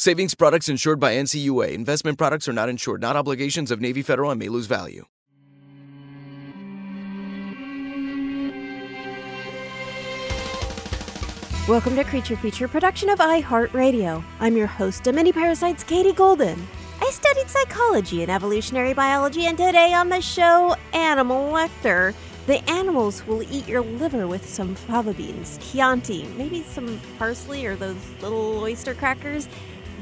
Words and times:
Savings 0.00 0.32
products 0.32 0.68
insured 0.68 1.00
by 1.00 1.14
NCUA. 1.14 1.72
Investment 1.72 2.18
products 2.18 2.46
are 2.46 2.52
not 2.52 2.68
insured, 2.68 3.00
not 3.00 3.16
obligations 3.16 3.72
of 3.72 3.80
Navy 3.80 4.00
Federal 4.00 4.30
and 4.30 4.38
may 4.38 4.48
lose 4.48 4.66
value. 4.66 5.04
Welcome 11.66 11.96
to 11.96 12.04
Creature 12.04 12.36
Feature, 12.36 12.68
production 12.68 13.08
of 13.08 13.18
iHeartRadio. 13.18 14.22
I'm 14.38 14.56
your 14.56 14.68
host 14.68 15.04
Mini 15.06 15.32
Parasites, 15.32 15.82
Katie 15.82 16.12
Golden. 16.12 16.64
I 17.00 17.10
studied 17.10 17.48
psychology 17.50 18.22
and 18.22 18.30
evolutionary 18.30 18.94
biology, 18.94 19.46
and 19.46 19.58
today 19.58 19.94
on 19.94 20.10
the 20.10 20.20
show, 20.20 20.76
Animal 20.92 21.52
Lecter. 21.52 22.14
The 22.46 22.62
animals 22.70 23.26
will 23.26 23.42
eat 23.42 23.66
your 23.66 23.82
liver 23.82 24.28
with 24.28 24.48
some 24.48 24.74
fava 24.74 25.12
beans, 25.12 25.58
Chianti, 25.60 26.24
maybe 26.38 26.62
some 26.62 27.00
parsley 27.18 27.66
or 27.66 27.74
those 27.74 27.96
little 28.22 28.60
oyster 28.60 28.94
crackers. 28.94 29.48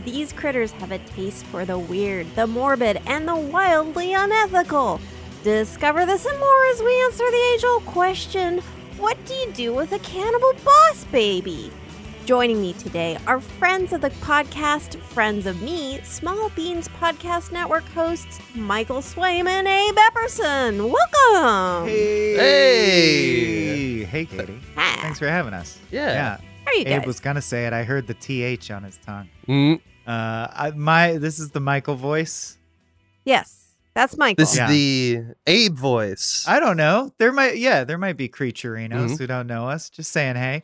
These 0.07 0.33
critters 0.33 0.71
have 0.73 0.93
a 0.93 0.99
taste 0.99 1.45
for 1.47 1.65
the 1.65 1.81
weird, 1.81 2.33
the 2.37 2.47
morbid, 2.47 3.01
and 3.07 3.27
the 3.27 3.35
wildly 3.35 4.15
unethical. 4.15 5.01
Discover 5.43 6.07
this 6.07 6.25
and 6.27 6.39
more 6.39 6.65
as 6.67 6.81
we 6.81 7.03
answer 7.03 7.25
the 7.29 7.53
age 7.55 7.65
old 7.65 7.85
question 7.87 8.63
what 8.99 9.23
do 9.27 9.35
you 9.35 9.51
do 9.53 9.75
with 9.75 9.91
a 9.91 9.99
cannibal 9.99 10.53
boss 10.65 11.05
baby? 11.11 11.73
Joining 12.25 12.63
me 12.63 12.73
today 12.75 13.19
are 13.27 13.41
friends 13.41 13.93
of 13.93 14.01
the 14.01 14.11
podcast, 14.11 14.97
friends 14.97 15.45
of 15.45 15.61
me, 15.61 16.01
Small 16.05 16.51
Beans 16.51 16.87
Podcast 16.89 17.51
Network 17.51 17.85
hosts 17.89 18.41
Michael 18.55 19.03
Swaim 19.03 19.49
and 19.49 19.67
Abe 19.67 19.97
Epperson. 19.97 20.89
Welcome. 20.89 21.89
Hey. 21.89 22.37
Hey. 22.37 24.05
Hey, 24.05 24.25
Katie. 24.25 24.61
Hi. 24.77 25.03
Thanks 25.03 25.19
for 25.19 25.27
having 25.27 25.53
us. 25.53 25.79
Yeah. 25.91 26.13
Yeah. 26.13 26.37
How 26.65 26.71
are 26.71 26.75
you 26.77 26.85
guys? 26.85 26.93
Abe 27.01 27.07
was 27.07 27.21
gonna 27.21 27.43
say 27.43 27.67
it. 27.67 27.73
I 27.73 27.83
heard 27.83 28.07
the 28.07 28.15
th 28.15 28.71
on 28.71 28.85
his 28.85 28.99
tongue. 29.05 29.29
Mm, 29.47 29.81
Uh, 30.07 30.47
I, 30.53 30.73
my 30.75 31.19
this 31.19 31.39
is 31.39 31.51
the 31.51 31.61
Michael 31.61 31.97
voice. 31.97 32.57
yes, 33.25 33.75
that's 33.95 34.17
Michael. 34.17 34.43
this 34.45 34.57
Yeah. 34.57 34.65
is 34.67 34.71
the 34.71 35.23
Abe 35.47 35.75
voice. 35.75 36.45
I 36.47 36.61
don't 36.61 36.77
know. 36.77 37.13
There 37.19 37.33
might, 37.33 37.57
yeah, 37.59 37.85
there 37.85 37.99
might 37.99 38.17
be 38.17 38.29
creaturinos 38.29 39.13
Mhm. 39.13 39.19
who 39.19 39.27
don't 39.27 39.47
know 39.47 39.69
us. 39.69 39.91
Just 39.91 40.13
saying, 40.13 40.37
hey. 40.37 40.63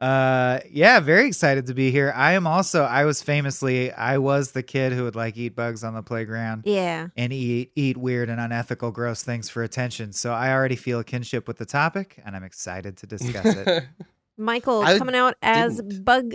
Uh, 0.00 0.60
yeah, 0.70 1.00
very 1.00 1.26
excited 1.26 1.66
to 1.66 1.74
be 1.74 1.90
here. 1.90 2.12
I 2.14 2.34
am 2.34 2.46
also. 2.46 2.84
I 2.84 3.04
was 3.04 3.20
famously, 3.20 3.90
I 3.92 4.18
was 4.18 4.52
the 4.52 4.62
kid 4.62 4.92
who 4.92 5.02
would 5.02 5.16
like 5.16 5.36
eat 5.36 5.56
bugs 5.56 5.82
on 5.82 5.92
the 5.94 6.04
playground. 6.04 6.62
yeah. 6.66 7.08
and 7.16 7.32
eat 7.32 7.72
eat 7.74 7.96
weird 7.96 8.28
and 8.30 8.40
unethical 8.40 8.92
gross 8.92 9.24
things 9.24 9.50
for 9.50 9.64
attention. 9.64 10.12
So 10.12 10.32
I 10.32 10.52
already 10.52 10.76
feel 10.76 11.00
a 11.00 11.04
kinship 11.04 11.48
with 11.48 11.58
the 11.58 11.66
topic 11.66 12.22
and 12.24 12.36
I'm 12.36 12.44
excited 12.44 12.96
to 12.98 13.06
discuss 13.08 13.44
it. 13.46 13.84
Michael 14.38 14.82
I 14.82 14.96
coming 14.98 15.16
out 15.16 15.34
as 15.42 15.78
didn't. 15.78 16.04
bug 16.04 16.32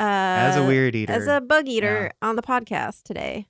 uh 0.00 0.02
As 0.04 0.56
a 0.56 0.66
weird 0.66 0.94
eater. 0.94 1.12
as 1.12 1.26
a 1.26 1.40
bug 1.40 1.68
eater 1.68 2.12
on 2.22 2.36
the 2.36 2.42
podcast 2.42 3.02
today. 3.04 3.46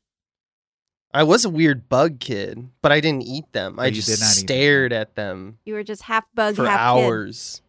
I 1.14 1.22
was 1.22 1.44
a 1.44 1.50
weird 1.50 1.88
bug 1.88 2.20
kid, 2.20 2.68
but 2.82 2.92
I 2.92 3.00
didn't 3.00 3.22
eat 3.22 3.50
them. 3.52 3.78
I 3.80 3.86
you 3.86 3.92
just 3.92 4.08
did 4.08 4.20
not 4.20 4.26
eat 4.32 4.34
them. 4.40 4.46
stared 4.46 4.92
at 4.92 5.14
them 5.14 5.58
You 5.64 5.74
were 5.74 5.82
just 5.84 6.02
half 6.02 6.24
bug, 6.34 6.56
for 6.56 6.66
half 6.66 6.96
kid. 6.96 7.04
hours. 7.04 7.62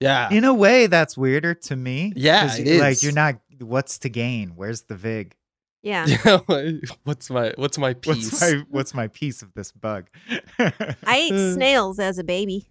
Yeah. 0.00 0.30
In 0.30 0.44
a 0.44 0.54
way, 0.54 0.86
that's 0.86 1.16
weirder 1.16 1.54
to 1.54 1.74
me. 1.76 2.12
Yeah, 2.14 2.54
it 2.56 2.80
Like 2.80 2.92
is. 2.92 3.02
you're 3.02 3.12
not 3.12 3.36
what's 3.60 3.98
to 4.00 4.08
gain? 4.08 4.50
Where's 4.54 4.82
the 4.82 4.94
vig? 4.94 5.34
Yeah. 5.82 6.06
what's 7.04 7.30
my 7.30 7.52
what's 7.56 7.78
my 7.78 7.94
piece? 7.94 8.30
What's 8.32 8.40
my 8.52 8.62
what's 8.70 8.94
my 8.94 9.08
piece 9.08 9.42
of 9.42 9.52
this 9.54 9.72
bug? 9.72 10.08
I 10.58 10.94
ate 11.06 11.32
Uh. 11.32 11.52
snails 11.54 11.98
as 11.98 12.18
a 12.18 12.24
baby. 12.24 12.66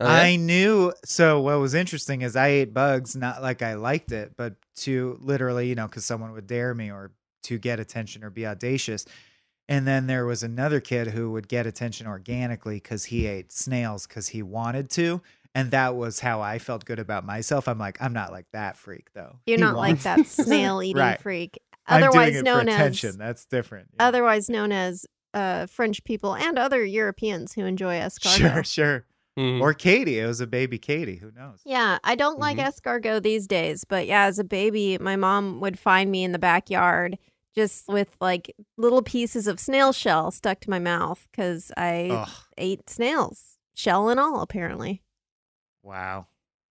Oh, 0.00 0.06
yeah? 0.06 0.12
I 0.12 0.36
knew. 0.36 0.92
So 1.04 1.40
what 1.40 1.58
was 1.58 1.72
interesting 1.74 2.22
is 2.22 2.36
I 2.36 2.48
ate 2.48 2.74
bugs 2.74 3.16
not 3.16 3.42
like 3.42 3.62
I 3.62 3.74
liked 3.74 4.12
it, 4.12 4.32
but 4.36 4.54
to 4.76 5.18
literally, 5.20 5.68
you 5.68 5.74
know, 5.74 5.86
because 5.86 6.04
someone 6.04 6.32
would 6.32 6.46
dare 6.46 6.74
me 6.74 6.90
or 6.90 7.12
to 7.44 7.58
get 7.58 7.80
attention 7.80 8.22
or 8.24 8.30
be 8.30 8.46
audacious. 8.46 9.06
And 9.68 9.86
then 9.86 10.06
there 10.06 10.26
was 10.26 10.42
another 10.42 10.80
kid 10.80 11.08
who 11.08 11.32
would 11.32 11.48
get 11.48 11.66
attention 11.66 12.06
organically 12.06 12.76
because 12.76 13.06
he 13.06 13.26
ate 13.26 13.50
snails 13.52 14.06
because 14.06 14.28
he 14.28 14.42
wanted 14.42 14.90
to. 14.90 15.22
And 15.54 15.70
that 15.70 15.96
was 15.96 16.20
how 16.20 16.42
I 16.42 16.58
felt 16.58 16.84
good 16.84 16.98
about 16.98 17.24
myself. 17.24 17.66
I'm 17.66 17.78
like, 17.78 17.96
I'm 18.02 18.12
not 18.12 18.30
like 18.30 18.46
that 18.52 18.76
freak 18.76 19.12
though. 19.14 19.38
You're 19.46 19.56
He 19.56 19.62
not 19.64 19.76
like 19.76 20.00
that 20.02 20.26
snail 20.26 20.82
eating 20.82 21.00
Right. 21.00 21.20
freak. 21.20 21.58
I'm 21.86 22.02
Otherwise 22.02 22.32
doing 22.32 22.36
it 22.40 22.44
known 22.44 22.64
for 22.64 22.70
as 22.70 22.74
attention. 22.76 23.18
That's 23.18 23.46
different. 23.46 23.88
yeah. 23.98 24.06
otherwise 24.08 24.50
known 24.50 24.72
as 24.72 25.06
uh, 25.32 25.66
French 25.66 26.04
people 26.04 26.34
and 26.36 26.58
other 26.58 26.84
Europeans 26.84 27.54
who 27.54 27.64
enjoy 27.64 27.94
escargot. 27.94 28.36
Sure, 28.36 28.64
sure. 28.64 29.04
Mm. 29.38 29.60
Or 29.60 29.74
Katie. 29.74 30.18
It 30.18 30.26
was 30.26 30.40
a 30.40 30.46
baby 30.46 30.78
Katie. 30.78 31.16
Who 31.16 31.30
knows? 31.30 31.60
Yeah, 31.64 31.98
I 32.02 32.14
don't 32.14 32.38
like 32.38 32.56
Mhm. 32.56 32.68
escargot 32.72 33.22
these 33.22 33.46
days, 33.46 33.84
but 33.84 34.06
yeah, 34.06 34.24
as 34.24 34.38
a 34.38 34.44
baby, 34.44 34.96
my 34.98 35.16
mom 35.16 35.60
would 35.60 35.78
find 35.78 36.10
me 36.10 36.24
in 36.24 36.32
the 36.32 36.38
backyard 36.38 37.18
just 37.54 37.86
with 37.88 38.16
like 38.20 38.54
little 38.78 39.02
pieces 39.02 39.46
of 39.46 39.60
snail 39.60 39.92
shell 39.92 40.30
stuck 40.30 40.60
to 40.60 40.70
my 40.70 40.78
mouth 40.78 41.28
because 41.30 41.70
I 41.76 42.08
Ugh. 42.12 42.28
ate 42.56 42.88
snails, 42.88 43.58
shell 43.74 44.08
and 44.08 44.18
all, 44.18 44.40
apparently. 44.40 45.02
Wow. 45.82 46.26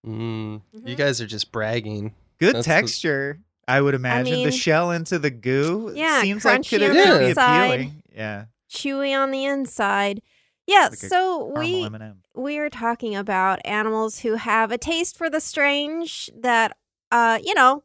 Mm. 0.05 0.61
You 0.73 0.81
Mhm. 0.95 0.97
guys 0.97 1.21
are 1.21 1.27
just 1.27 1.51
bragging. 1.51 2.13
Good 2.39 2.55
That's 2.55 2.67
the- 2.67 2.73
texture. 2.73 3.41
I 3.67 3.81
would 3.81 3.95
imagine 3.95 4.33
mean- 4.35 4.45
the 4.45 4.51
shell 4.51 4.91
into 4.91 5.17
the 5.17 5.31
goo. 5.31 5.91
Yeah, 5.95 6.21
seems 6.21 6.45
like 6.45 6.67
could 6.67 6.81
crunchy 6.81 6.83
it 6.83 6.89
on 6.91 7.19
the 7.19 7.25
be 7.25 7.31
appealing? 7.31 8.03
Yeah, 8.15 8.45
Chewy 8.69 9.15
on 9.18 9.31
the 9.31 9.45
inside. 9.45 10.21
Yeah, 10.67 10.88
Like 10.89 10.95
so 10.97 11.45
we 11.57 11.85
M&M. 11.85 12.21
we 12.35 12.57
are 12.57 12.69
talking 12.69 13.15
about 13.15 13.59
animals 13.65 14.19
who 14.19 14.35
have 14.35 14.71
a 14.71 14.77
taste 14.77 15.15
for 15.17 15.29
the 15.29 15.39
strange 15.39 16.29
that 16.35 16.75
uh 17.12 17.38
you 17.44 17.53
know 17.53 17.83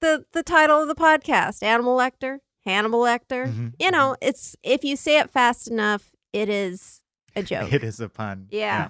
the 0.00 0.24
the 0.32 0.42
title 0.42 0.80
of 0.82 0.88
the 0.88 0.94
podcast 0.94 1.62
animal 1.62 1.96
lecter 1.96 2.38
hannibal 2.64 3.00
lecter 3.00 3.48
Mhm, 3.52 3.74
you 3.78 3.90
know 3.90 4.16
it's 4.22 4.56
if 4.62 4.84
you 4.84 4.96
say 4.96 5.18
it 5.18 5.28
fast 5.30 5.68
enough 5.68 6.12
it 6.32 6.48
is 6.48 7.02
a 7.36 7.42
joke 7.50 7.72
It 7.72 7.84
is 7.84 8.00
a 8.00 8.08
pun. 8.08 8.48
Yeah. 8.50 8.88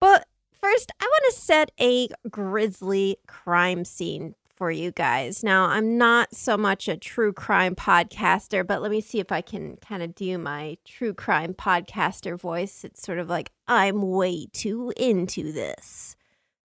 but 0.00 0.26
first 0.60 0.92
i 1.00 1.04
want 1.04 1.34
to 1.34 1.40
set 1.40 1.70
a 1.80 2.08
grisly 2.30 3.16
crime 3.26 3.84
scene 3.84 4.34
for 4.60 4.70
you 4.70 4.92
guys 4.92 5.42
now 5.42 5.64
i'm 5.68 5.96
not 5.96 6.34
so 6.36 6.54
much 6.54 6.86
a 6.86 6.94
true 6.98 7.32
crime 7.32 7.74
podcaster 7.74 8.66
but 8.66 8.82
let 8.82 8.90
me 8.90 9.00
see 9.00 9.18
if 9.18 9.32
i 9.32 9.40
can 9.40 9.76
kind 9.78 10.02
of 10.02 10.14
do 10.14 10.36
my 10.36 10.76
true 10.84 11.14
crime 11.14 11.54
podcaster 11.54 12.38
voice 12.38 12.84
it's 12.84 13.00
sort 13.02 13.18
of 13.18 13.26
like 13.30 13.50
i'm 13.68 14.02
way 14.02 14.46
too 14.52 14.92
into 14.98 15.50
this 15.50 16.14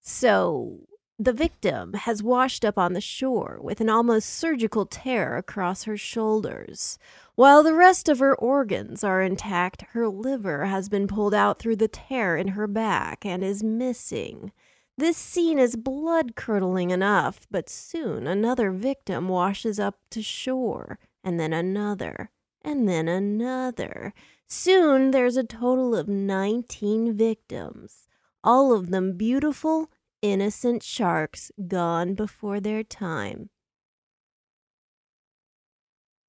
so 0.02 0.82
The 1.18 1.32
victim 1.32 1.94
has 1.94 2.22
washed 2.22 2.66
up 2.66 2.78
on 2.78 2.92
the 2.92 3.00
shore 3.02 3.60
with 3.62 3.80
an 3.80 3.90
almost 3.90 4.30
surgical 4.30 4.86
tear 4.86 5.38
across 5.38 5.84
her 5.86 5.96
shoulders. 5.96 7.00
While 7.36 7.64
the 7.64 7.74
rest 7.74 8.10
of 8.10 8.20
her 8.20 8.36
organs 8.36 9.02
are 9.06 9.22
intact, 9.22 9.84
her 9.94 10.10
liver 10.10 10.66
has 10.66 10.90
been 10.90 11.08
pulled 11.08 11.34
out 11.34 11.60
through 11.60 11.78
the 11.78 11.88
tear 11.88 12.36
in 12.36 12.50
her 12.50 12.68
back 12.68 13.26
and 13.26 13.44
is 13.46 13.64
missing. 13.64 14.52
This 14.98 15.18
scene 15.18 15.60
is 15.60 15.76
blood 15.76 16.36
curdling 16.36 16.92
enough, 16.92 17.48
but 17.52 17.70
soon 17.70 18.28
another 18.28 18.72
victim 18.72 19.28
washes 19.28 19.80
up 19.80 20.00
to 20.12 20.22
shore, 20.22 21.00
and 21.24 21.38
then 21.40 21.52
another, 21.52 22.32
and 22.62 22.88
then 22.88 23.08
another. 23.10 24.14
Soon 24.48 25.12
there's 25.12 25.36
a 25.36 25.44
total 25.44 25.96
of 25.96 26.08
19 26.08 27.14
victims, 27.18 28.08
all 28.44 28.72
of 28.72 28.90
them 28.90 29.18
beautiful, 29.18 29.92
innocent 30.22 30.82
sharks 30.82 31.52
gone 31.68 32.14
before 32.14 32.60
their 32.62 32.84
time. 32.84 33.50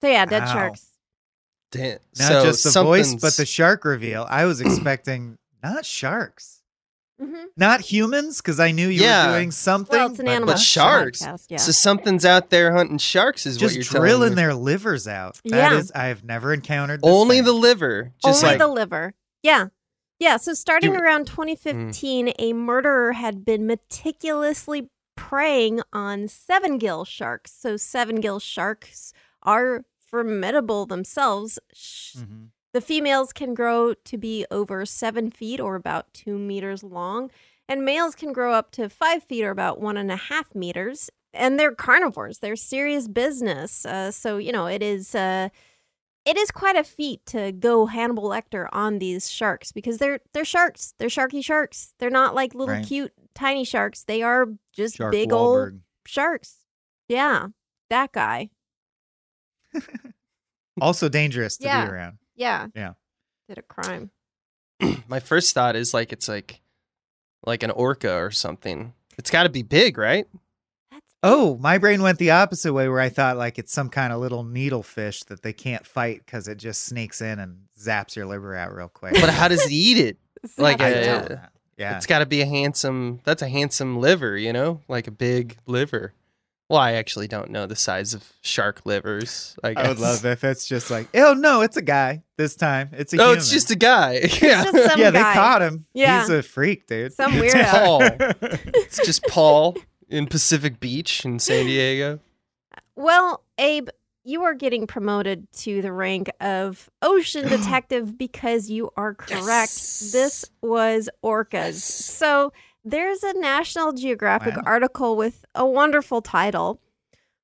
So, 0.00 0.08
yeah, 0.08 0.26
dead 0.26 0.42
Wow. 0.42 0.52
sharks. 0.52 0.86
Damn. 1.70 1.98
Not 2.18 2.28
so 2.28 2.42
just 2.42 2.64
the 2.64 2.82
voice, 2.82 3.14
but 3.14 3.36
the 3.36 3.46
shark 3.46 3.84
reveal. 3.84 4.26
I 4.28 4.44
was 4.44 4.60
expecting 4.60 5.38
not 5.62 5.84
sharks, 5.84 6.55
Mm-hmm. 7.20 7.44
not 7.56 7.80
humans, 7.80 8.42
because 8.42 8.60
I 8.60 8.72
knew 8.72 8.88
you 8.88 9.02
Yeah. 9.02 9.28
were 9.30 9.38
doing 9.38 9.50
something. 9.50 9.96
Well, 9.98 10.10
it's 10.10 10.18
an 10.18 10.26
but 10.26 10.32
animal 10.32 10.54
But 10.54 10.60
sharks. 10.60 11.22
podcast, 11.22 11.46
yeah. 11.48 11.56
So 11.56 11.72
something's 11.72 12.24
out 12.26 12.50
there 12.50 12.72
hunting 12.74 12.98
sharks, 12.98 13.46
is 13.46 13.56
what 13.56 13.60
Just 13.60 13.74
you're 13.76 13.84
telling 13.84 14.02
drilling 14.08 14.30
me. 14.30 14.34
their 14.36 14.54
livers 14.54 15.08
out. 15.08 15.40
That 15.46 15.72
Yeah. 15.72 15.78
is- 15.78 15.90
I 15.92 16.06
have 16.06 16.24
never 16.24 16.52
encountered 16.52 17.00
this 17.02 17.10
Only 17.10 17.36
thing. 17.36 17.44
the 17.46 17.52
liver. 17.52 18.12
Just 18.22 18.44
Only 18.44 18.52
like 18.54 18.58
the 18.58 18.66
liver. 18.68 19.14
Yeah. 19.42 19.68
Yeah. 20.18 20.36
So 20.36 20.52
starting 20.54 20.92
You- 20.92 21.00
around 21.00 21.26
2015, 21.26 22.34
a 22.38 22.52
murderer 22.52 23.12
had 23.12 23.44
been 23.44 23.66
meticulously 23.66 24.90
preying 25.16 25.80
on 25.94 26.28
seven 26.28 26.76
gill 26.78 27.04
sharks. 27.06 27.52
So 27.58 27.76
seven 27.78 28.20
gill 28.20 28.38
sharks 28.40 29.12
are 29.42 29.84
formidable 30.10 30.84
themselves. 30.86 31.58
Sh- 31.72 32.16
Mhm. 32.16 32.48
The 32.76 32.82
females 32.82 33.32
can 33.32 33.54
grow 33.54 33.94
to 33.94 34.18
be 34.18 34.44
over 34.50 34.84
seven 34.84 35.30
feet 35.30 35.60
or 35.60 35.76
about 35.76 36.12
two 36.12 36.36
meters 36.36 36.82
long, 36.82 37.30
and 37.70 37.86
males 37.86 38.14
can 38.14 38.34
grow 38.34 38.52
up 38.52 38.70
to 38.72 38.90
five 38.90 39.22
feet 39.24 39.44
or 39.44 39.50
about 39.50 39.80
one 39.80 39.96
and 39.96 40.10
a 40.12 40.16
half 40.16 40.54
meters. 40.54 41.08
And 41.32 41.58
they're 41.58 41.74
carnivores; 41.74 42.40
they're 42.40 42.54
serious 42.54 43.08
business. 43.08 43.86
Uh, 43.86 44.10
so 44.10 44.36
you 44.36 44.52
know 44.52 44.66
it 44.66 44.82
is. 44.82 45.14
Uh, 45.14 45.48
it 46.26 46.36
is 46.36 46.50
quite 46.50 46.76
a 46.76 46.84
feat 46.84 47.24
to 47.28 47.50
go 47.50 47.86
Hannibal 47.86 48.24
Lecter 48.24 48.68
on 48.72 48.98
these 48.98 49.30
sharks 49.30 49.72
because 49.72 49.96
they're 49.96 50.20
they're 50.34 50.44
sharks. 50.44 50.92
They're 50.98 51.08
sharky 51.08 51.42
sharks. 51.42 51.94
They're 51.98 52.10
not 52.10 52.34
like 52.34 52.54
little 52.54 52.74
Right. 52.74 52.86
cute 52.86 53.14
tiny 53.34 53.64
sharks. 53.64 54.04
They 54.04 54.20
are 54.20 54.48
just 54.74 54.96
Shark 54.96 55.12
big 55.12 55.32
old 55.32 55.80
sharks. 56.04 56.56
Yeah, 57.08 57.46
that 57.88 58.12
guy. 58.12 58.50
Also 60.78 61.08
dangerous 61.08 61.56
to 61.56 61.64
Yeah. 61.64 61.86
be 61.86 61.90
around. 61.90 62.18
Yeah. 62.36 62.68
Yeah. 62.74 62.92
Did 63.48 63.58
a 63.58 63.62
crime. 63.62 64.10
my 65.08 65.20
first 65.20 65.54
thought 65.54 65.76
is 65.76 65.94
like 65.94 66.12
it's 66.12 66.28
like 66.28 66.60
like 67.44 67.62
an 67.62 67.70
orca 67.70 68.14
or 68.14 68.30
something. 68.30 68.92
It's 69.18 69.30
got 69.30 69.44
to 69.44 69.48
be 69.48 69.62
big, 69.62 69.96
right? 69.98 70.26
Oh, 71.22 71.56
my 71.58 71.78
brain 71.78 72.02
went 72.02 72.18
the 72.18 72.30
opposite 72.30 72.72
way 72.72 72.88
where 72.88 73.00
I 73.00 73.08
thought 73.08 73.36
like 73.36 73.58
it's 73.58 73.72
some 73.72 73.88
kind 73.88 74.12
of 74.12 74.20
little 74.20 74.44
needlefish 74.44 75.24
that 75.26 75.42
they 75.42 75.52
can't 75.52 75.86
fight 75.86 76.22
because 76.24 76.46
it 76.46 76.58
just 76.58 76.84
sneaks 76.84 77.20
in 77.20 77.38
and 77.38 77.62
zaps 77.80 78.14
your 78.14 78.26
liver 78.26 78.54
out 78.54 78.74
real 78.74 78.88
quick. 78.88 79.14
But 79.14 79.30
how 79.30 79.48
does 79.48 79.64
it 79.64 79.72
eat 79.72 79.98
it? 79.98 80.18
Like 80.58 80.80
uh, 80.80 80.84
I 80.84 80.88
a- 80.88 81.04
don't 81.28 81.40
yeah. 81.76 81.96
It's 81.96 82.06
got 82.06 82.20
to 82.20 82.26
be 82.26 82.40
a 82.40 82.46
handsome. 82.46 83.20
That's 83.24 83.42
a 83.42 83.48
handsome 83.48 83.98
liver, 83.98 84.36
you 84.36 84.52
know, 84.52 84.80
like 84.86 85.08
a 85.08 85.10
big 85.10 85.56
liver. 85.66 86.12
Well, 86.68 86.80
I 86.80 86.92
actually 86.94 87.28
don't 87.28 87.50
know 87.50 87.66
the 87.66 87.76
size 87.76 88.12
of 88.12 88.32
shark 88.40 88.82
livers. 88.84 89.56
I, 89.62 89.74
guess. 89.74 89.84
I 89.84 89.88
would 89.88 90.00
love 90.00 90.24
if 90.26 90.42
it's 90.42 90.66
just 90.66 90.90
like, 90.90 91.08
oh 91.14 91.32
no, 91.32 91.60
it's 91.62 91.76
a 91.76 91.82
guy 91.82 92.24
this 92.36 92.56
time. 92.56 92.90
It's 92.92 93.12
a 93.14 93.18
Oh, 93.18 93.24
human. 93.26 93.38
it's 93.38 93.50
just 93.50 93.70
a 93.70 93.76
guy. 93.76 94.14
yeah, 94.42 94.64
just 94.64 94.90
some 94.90 95.00
yeah, 95.00 95.10
they 95.10 95.20
caught 95.20 95.62
him. 95.62 95.86
Yeah. 95.94 96.20
He's 96.20 96.30
a 96.30 96.42
freak, 96.42 96.86
dude. 96.88 97.12
Some 97.12 97.34
It's 97.34 97.54
weirdo. 97.54 97.70
Paul. 97.70 98.02
it's 98.74 98.98
just 99.04 99.22
Paul 99.28 99.76
in 100.08 100.26
Pacific 100.26 100.80
Beach 100.80 101.24
in 101.24 101.38
San 101.38 101.66
Diego. 101.66 102.18
Well, 102.96 103.44
Abe, 103.58 103.88
you 104.24 104.42
are 104.42 104.54
getting 104.54 104.88
promoted 104.88 105.46
to 105.58 105.80
the 105.82 105.92
rank 105.92 106.30
of 106.40 106.90
ocean 107.00 107.46
detective 107.48 108.18
because 108.18 108.70
you 108.70 108.90
are 108.96 109.14
correct. 109.14 109.44
Yes. 109.46 110.10
This 110.12 110.44
was 110.62 111.08
orcas. 111.22 111.74
So 111.74 112.52
there's 112.86 113.22
a 113.22 113.34
National 113.38 113.92
Geographic 113.92 114.56
Wow. 114.56 114.62
article 114.66 115.16
with 115.16 115.44
a 115.54 115.66
wonderful 115.66 116.22
title. 116.22 116.80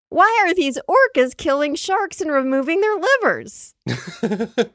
Why 0.08 0.44
are 0.46 0.54
these 0.54 0.78
orcas 0.88 1.36
killing 1.36 1.74
sharks 1.74 2.20
and 2.20 2.30
removing 2.30 2.80
their 2.80 2.96
livers? 2.96 3.74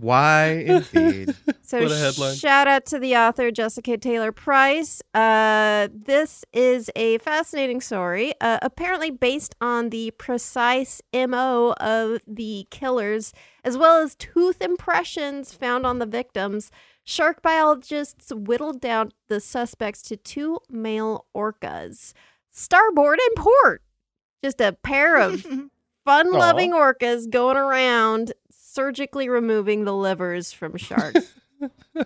Why 0.00 0.64
indeed? 0.66 1.34
So 1.62 1.80
What 1.82 1.92
a 1.92 1.96
headline. 1.96 2.34
shout 2.34 2.66
out 2.66 2.84
to 2.86 2.98
the 2.98 3.14
author 3.16 3.52
Jessica 3.52 3.96
Taylor 3.96 4.32
Price. 4.32 5.00
Uh, 5.14 5.86
this 5.94 6.44
is 6.52 6.90
a 6.96 7.18
fascinating 7.18 7.80
story, 7.80 8.32
uh, 8.40 8.58
apparently 8.60 9.12
based 9.12 9.54
on 9.60 9.90
the 9.90 10.10
precise 10.18 11.00
mo 11.14 11.74
of 11.78 12.18
the 12.26 12.66
killers, 12.70 13.32
as 13.62 13.78
well 13.78 14.02
as 14.02 14.16
tooth 14.16 14.60
impressions 14.60 15.52
found 15.54 15.86
on 15.86 16.00
the 16.00 16.06
victims. 16.06 16.72
Shark 17.04 17.42
biologists 17.42 18.32
whittled 18.34 18.80
down 18.80 19.12
the 19.28 19.40
suspects 19.40 20.02
to 20.02 20.16
two 20.16 20.58
male 20.70 21.26
orcas, 21.34 22.12
starboard 22.50 23.18
and 23.26 23.36
port. 23.36 23.82
Just 24.42 24.60
a 24.60 24.72
pair 24.72 25.16
of 25.16 25.44
fun-loving 26.04 26.72
orcas 26.72 27.28
going 27.28 27.56
around 27.56 28.32
surgically 28.50 29.28
removing 29.28 29.84
the 29.84 29.94
livers 29.94 30.52
from 30.52 30.76
sharks. 30.76 31.34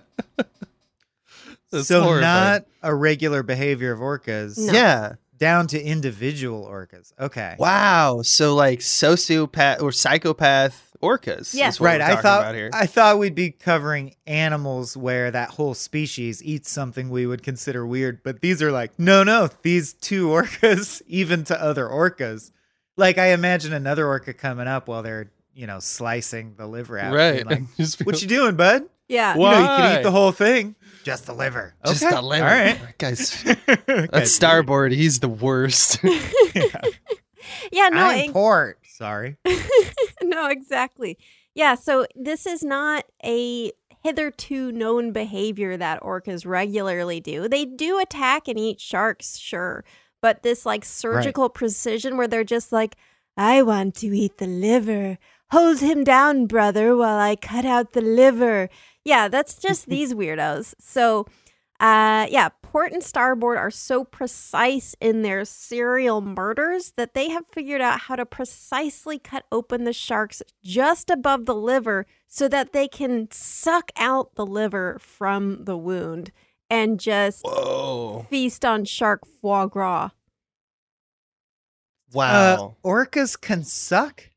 So 1.83 2.03
horrifying. 2.03 2.21
not 2.23 2.67
a 2.83 2.95
regular 2.95 3.43
behavior 3.43 3.93
of 3.93 3.99
orcas. 3.99 4.59
No. 4.59 4.73
Yeah. 4.73 5.15
Down 5.37 5.67
to 5.69 5.83
individual 5.83 6.65
orcas. 6.65 7.13
Okay. 7.19 7.57
Wow. 7.59 8.23
So 8.23 8.55
like 8.55 8.79
sociopath 8.79 9.83
or 9.83 9.91
psychopath 9.91 10.94
orcas. 11.05 11.55
Yes. 11.55 11.81
Right. 11.81 12.01
I 12.01 12.17
thought. 12.17 12.55
I 12.73 12.87
thought 12.87 13.19
we'd 13.19 13.35
be 13.35 13.51
covering 13.51 14.15
animals 14.27 14.97
where 14.97 15.31
that 15.31 15.51
whole 15.51 15.75
species 15.75 16.43
eats 16.43 16.71
something 16.71 17.11
we 17.11 17.27
would 17.27 17.43
consider 17.43 17.87
weird, 17.87 18.23
but 18.23 18.41
these 18.41 18.63
are 18.63 18.73
like, 18.73 18.99
no, 18.99 19.23
no, 19.23 19.49
these 19.63 19.93
two 19.93 20.29
orcas, 20.31 21.03
even 21.07 21.45
to 21.45 21.63
other 21.63 21.87
orcas. 21.87 22.51
Like 22.97 23.19
I 23.19 23.29
imagine 23.33 23.73
another 23.73 24.07
orca 24.07 24.33
coming 24.33 24.67
up 24.69 24.89
while 24.89 25.03
they're, 25.03 25.31
you 25.55 25.67
know, 25.67 25.79
slicing 25.81 26.55
the 26.57 26.67
liver 26.67 26.99
out. 26.99 27.13
right. 27.13 27.47
Like, 27.47 27.63
Just 27.77 28.05
what 28.07 28.21
you 28.23 28.29
doing, 28.29 28.57
bud? 28.57 28.85
Yeah. 29.09 29.35
You 29.35 29.41
know, 29.41 29.59
you 29.61 29.67
can 29.67 29.99
eat 29.99 30.03
the 30.03 30.11
whole 30.11 30.33
thing. 30.33 30.75
Just 31.05 31.27
the 31.27 31.35
liver. 31.35 31.75
Just 31.85 32.01
the 32.01 32.23
liver. 32.23 32.47
All 32.47 32.51
right. 32.51 32.81
That 32.81 32.99
guy's 32.99 33.43
That's 33.67 34.11
that's 34.11 34.33
starboard. 34.33 34.93
He's 34.93 35.21
the 35.21 35.29
worst. 35.29 35.99
Yeah, 37.71 37.89
no, 37.91 37.99
I'm 38.07 38.19
ex- 38.21 38.33
port. 38.33 38.79
Sorry. 38.95 39.37
no, 40.23 40.47
exactly. 40.47 41.19
Yeah, 41.53 41.75
so 41.75 42.07
this 42.15 42.47
is 42.47 42.63
not 42.63 43.05
a 43.25 43.73
hitherto 44.05 44.71
known 44.71 45.11
behavior 45.11 45.77
that 45.77 46.01
orcas 46.01 46.47
regularly 46.47 47.19
do. 47.19 47.49
They 47.49 47.65
do 47.65 47.99
attack 47.99 48.47
and 48.47 48.57
eat 48.57 48.81
sharks, 48.81 49.37
sure, 49.37 49.85
but 50.23 50.45
this 50.45 50.65
like 50.65 50.85
surgical 50.85 51.49
precision 51.49 52.17
where 52.17 52.29
they're 52.29 52.45
just 52.45 52.71
like, 52.71 52.95
I 53.37 53.63
want 53.63 53.97
to 53.97 54.17
eat 54.17 54.39
the 54.39 54.47
liver. 54.47 55.19
Hold 55.51 55.81
him 55.81 56.05
down, 56.05 56.47
brother, 56.47 56.97
while 56.97 57.19
I 57.19 57.35
cut 57.35 57.65
out 57.65 57.95
the 57.95 58.01
liver. 58.01 58.69
Yeah, 59.05 59.27
that's 59.27 59.57
just 59.57 59.87
these 59.89 60.15
weirdos. 60.15 60.73
So, 60.79 61.27
uh, 61.81 62.29
yeah, 62.31 62.51
port 62.75 62.91
and 62.93 63.05
starboard 63.05 63.57
are 63.57 63.71
so 63.71 64.03
precise 64.03 64.97
in 65.01 65.23
their 65.23 65.45
serial 65.45 66.21
murders 66.21 66.95
that 66.97 67.15
they 67.15 67.29
have 67.29 67.45
figured 67.53 67.81
out 67.81 68.01
how 68.01 68.17
to 68.17 68.27
precisely 68.27 69.17
cut 69.17 69.45
open 69.53 69.85
the 69.85 69.93
sharks 69.93 70.43
just 70.61 71.09
above 71.09 71.47
the 71.47 71.55
liver 71.55 72.05
so 72.27 72.49
that 72.49 72.73
they 72.73 72.89
can 72.89 73.29
suck 73.31 73.93
out 73.97 74.35
the 74.35 74.45
liver 74.45 74.99
from 75.01 75.63
the 75.67 75.77
wound 75.77 76.33
and 76.69 76.99
just 76.99 77.45
Whoa. 77.45 78.27
feast 78.29 78.65
on 78.65 78.85
shark 78.85 79.21
foie 79.41 79.67
gras. 79.67 80.11
Wow. 82.13 82.77
Uh, 82.85 82.89
orcas 82.89 83.41
can 83.41 83.63
suck. 83.63 84.31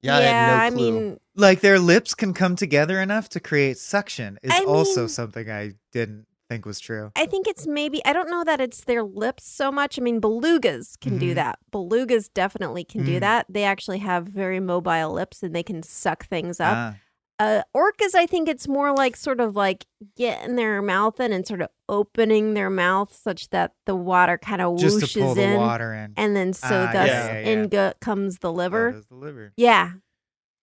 yeah, 0.00 0.16
I 0.16 0.20
had 0.22 0.72
no 0.72 0.76
clue. 0.76 0.92
mean, 0.92 1.20
Like 1.36 1.60
their 1.60 1.78
lips 1.78 2.16
can 2.16 2.34
come 2.34 2.56
together 2.56 3.00
enough 3.00 3.28
to 3.28 3.38
create 3.38 3.78
suction 3.78 4.40
is 4.42 4.50
I 4.50 4.64
also 4.64 5.02
mean- 5.02 5.08
something 5.08 5.48
I 5.48 5.74
didn't 5.92 6.26
think 6.48 6.64
was 6.66 6.78
true. 6.80 7.10
I 7.16 7.26
think 7.26 7.46
it's 7.46 7.66
maybe 7.66 8.04
I 8.04 8.12
don't 8.12 8.30
know 8.30 8.44
that 8.44 8.60
it's 8.60 8.84
their 8.84 9.02
lips 9.02 9.46
so 9.48 9.72
much. 9.72 9.98
I 9.98 10.02
mean, 10.02 10.20
belugas 10.20 10.98
can 11.00 11.18
do 11.18 11.32
Mhm. 11.32 11.34
that. 11.36 11.58
Belugas 11.72 12.28
definitely 12.32 12.84
can 12.84 13.04
do 13.04 13.16
Mm. 13.16 13.20
that. 13.20 13.46
They 13.48 13.64
actually 13.64 13.98
have 13.98 14.26
very 14.26 14.60
mobile 14.60 15.12
lips 15.12 15.42
and 15.42 15.54
they 15.54 15.62
can 15.62 15.82
suck 15.82 16.26
things 16.26 16.60
up. 16.60 16.74
Ah, 16.76 16.94
Uh, 17.38 17.60
orcas, 17.76 18.14
I 18.14 18.24
think 18.24 18.48
it's 18.48 18.66
more 18.66 18.94
like 18.96 19.14
sort 19.14 19.40
of 19.40 19.54
like 19.54 19.84
getting 20.16 20.56
their 20.56 20.80
mouth 20.80 21.20
in 21.20 21.34
and 21.34 21.46
sort 21.46 21.60
of 21.60 21.68
opening 21.86 22.54
their 22.54 22.70
mouth 22.70 23.14
such 23.14 23.50
that 23.50 23.72
the 23.84 23.94
water 23.94 24.38
kind 24.38 24.62
of 24.62 24.78
whooshes 24.78 25.12
to 25.12 25.20
pull 25.20 25.34
the 25.34 25.42
in, 25.42 25.56
water 25.60 25.92
in. 25.92 26.14
and 26.16 26.34
then 26.34 26.54
so 26.54 26.86
Ah, 26.88 26.92
thus 26.94 27.08
yeah, 27.08 27.26
yeah, 27.26 27.32
yeah. 27.40 27.48
in 27.50 27.68
go- 27.68 27.92
comes 28.00 28.38
the 28.38 28.50
liver. 28.50 29.02
the 29.10 29.14
liver. 29.14 29.52
Yeah, 29.58 29.90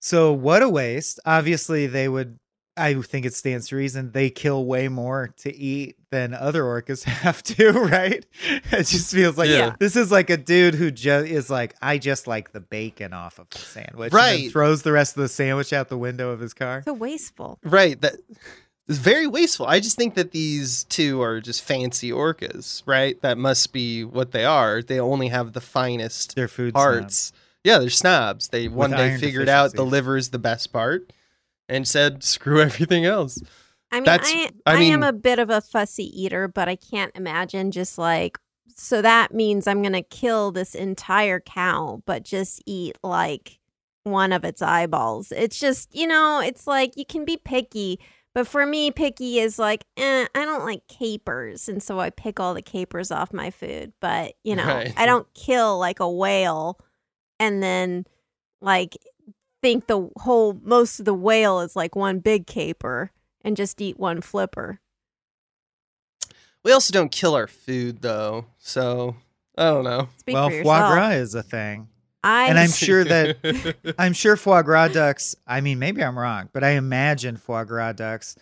So 0.02 0.34
what 0.34 0.64
a 0.64 0.70
waste. 0.70 1.20
Obviously, 1.28 1.86
they 1.86 2.10
would. 2.10 2.40
I 2.76 2.96
think 2.96 3.26
it 3.26 3.34
stands 3.36 3.68
to 3.68 3.76
reason 3.76 4.12
they 4.14 4.30
kill 4.32 4.66
way 4.66 4.88
more 4.88 5.34
to 5.38 5.56
eat 5.56 5.96
than 6.10 6.34
other 6.34 6.64
orcas 6.64 7.04
have 7.24 7.44
to, 7.44 7.72
right? 7.72 8.26
It 8.72 8.84
just 8.88 9.14
feels 9.14 9.38
like 9.38 9.50
Yeah. 9.50 9.76
this 9.80 9.96
is 9.96 10.12
like 10.12 10.30
a 10.32 10.38
dude 10.38 10.74
who 10.76 10.90
just 10.90 11.28
is 11.28 11.50
like, 11.50 11.76
I 11.82 11.98
just 12.00 12.26
like 12.28 12.52
the 12.52 12.60
bacon 12.60 13.14
off 13.14 13.38
of 13.40 13.50
the 13.52 13.60
sandwich, 13.60 14.12
and 14.12 14.20
then 14.22 14.36
Right. 14.42 14.52
throws 14.52 14.82
the 14.82 14.92
rest 14.92 15.16
of 15.16 15.22
the 15.22 15.30
sandwich 15.30 15.72
out 15.72 15.90
the 15.90 15.98
window 15.98 16.32
of 16.32 16.40
his 16.40 16.54
car. 16.54 16.82
so 16.86 16.94
wasteful. 16.94 17.60
Right. 17.64 18.00
That 18.02 18.16
is 18.88 18.98
very 18.98 19.28
wasteful. 19.28 19.66
I 19.68 19.80
just 19.80 19.96
think 19.96 20.16
that 20.16 20.32
these 20.32 20.84
two 20.86 21.22
are 21.22 21.40
just 21.42 21.62
fancy 21.62 22.12
orcas, 22.12 22.82
right? 22.88 23.22
That 23.22 23.38
must 23.38 23.72
be 23.72 24.04
what 24.04 24.32
they 24.32 24.46
are. 24.46 24.82
They 24.82 25.00
only 25.00 25.28
have 25.30 25.54
the 25.54 25.62
finest 25.62 26.36
Their 26.36 26.48
food 26.48 26.74
parts. 26.74 27.34
Yeah, 27.64 27.78
they're 27.80 27.90
snobs. 27.90 28.50
They 28.50 28.68
one 28.68 28.92
day 28.92 29.18
figured 29.18 29.48
out 29.48 29.74
the 29.74 29.86
liver 29.86 30.18
is 30.18 30.32
the 30.32 30.40
best 30.40 30.74
part 30.74 31.14
and 31.74 31.88
said, 31.88 32.24
screw 32.24 32.62
everything 32.62 33.06
else. 33.06 33.42
I 33.92 33.98
mean, 33.98 34.06
That's- 34.06 34.32
I, 34.32 34.50
I 34.66 34.76
I, 34.78 34.82
am 34.84 35.04
a 35.04 35.14
bit 35.14 35.40
of 35.40 35.50
a 35.50 35.62
fussy 35.62 36.06
eater, 36.22 36.48
but 36.48 36.68
I 36.68 36.76
can't 36.76 37.12
imagine 37.16 37.72
just 37.72 37.98
like, 37.98 38.38
so 38.76 39.02
that 39.02 39.34
means 39.34 39.68
I'm 39.68 39.82
going 39.82 39.94
to 39.94 40.02
kill 40.02 40.52
this 40.52 40.74
entire 40.74 41.40
cow, 41.40 42.02
but 42.06 42.24
just 42.24 42.62
eat 42.66 42.98
like 43.04 43.60
one 44.04 44.32
of 44.34 44.44
its 44.44 44.62
eyeballs. 44.62 45.32
It's 45.32 45.60
just, 45.60 45.94
you 45.96 46.08
know, 46.08 46.40
it's 46.40 46.66
like 46.66 46.98
you 46.98 47.06
can 47.06 47.24
be 47.24 47.38
picky, 47.38 48.00
but 48.34 48.48
for 48.48 48.66
me, 48.66 48.90
picky 48.90 49.38
is 49.38 49.60
like, 49.60 49.86
eh, 49.96 50.26
I 50.34 50.46
don't 50.46 50.66
like 50.66 50.88
capers. 50.88 51.70
And 51.70 51.84
so 51.84 52.00
I 52.00 52.10
pick 52.10 52.40
all 52.40 52.56
the 52.56 52.64
capers 52.64 53.12
off 53.12 53.32
my 53.32 53.52
food. 53.52 53.94
But, 54.02 54.34
you 54.44 54.56
know, 54.56 54.66
Right. 54.66 54.94
I 54.98 55.06
don't 55.06 55.32
kill 55.36 55.78
like 55.78 56.00
a 56.00 56.10
whale 56.10 56.80
and 57.40 57.62
then 57.62 58.06
like 58.60 58.98
think 59.64 59.88
the 59.88 60.10
whole, 60.18 60.60
most 60.62 61.00
of 61.00 61.06
the 61.06 61.14
whale 61.14 61.62
is 61.62 61.76
like 61.76 61.96
one 61.96 62.20
big 62.20 62.46
caper 62.46 63.10
and 63.42 63.58
just 63.58 63.82
eat 63.82 63.98
one 63.98 64.22
flipper. 64.22 64.80
We 66.64 66.72
also 66.72 66.94
don't 66.94 67.12
kill 67.12 67.34
our 67.34 67.48
food 67.48 68.02
though. 68.02 68.46
So 68.60 69.16
I 69.58 69.64
don't 69.64 69.84
know. 69.84 70.10
Speak 70.18 70.34
well, 70.34 70.50
for 70.50 70.64
foie 70.64 70.88
gras 70.88 71.10
is 71.12 71.34
a 71.36 71.44
thing, 71.44 71.88
I 72.24 72.48
and 72.48 72.60
I'm 72.60 72.72
sure 72.72 73.04
that 73.04 73.96
I'm 73.98 74.14
sure 74.14 74.36
foie 74.38 74.62
gras 74.62 74.90
ducks. 74.90 75.36
I 75.48 75.62
mean, 75.62 75.80
maybe 75.80 76.04
I'm 76.04 76.18
wrong, 76.18 76.50
but 76.54 76.64
I 76.64 76.72
imagine 76.72 77.38
foie 77.38 77.64
gras 77.64 77.94
ducks. 77.94 78.36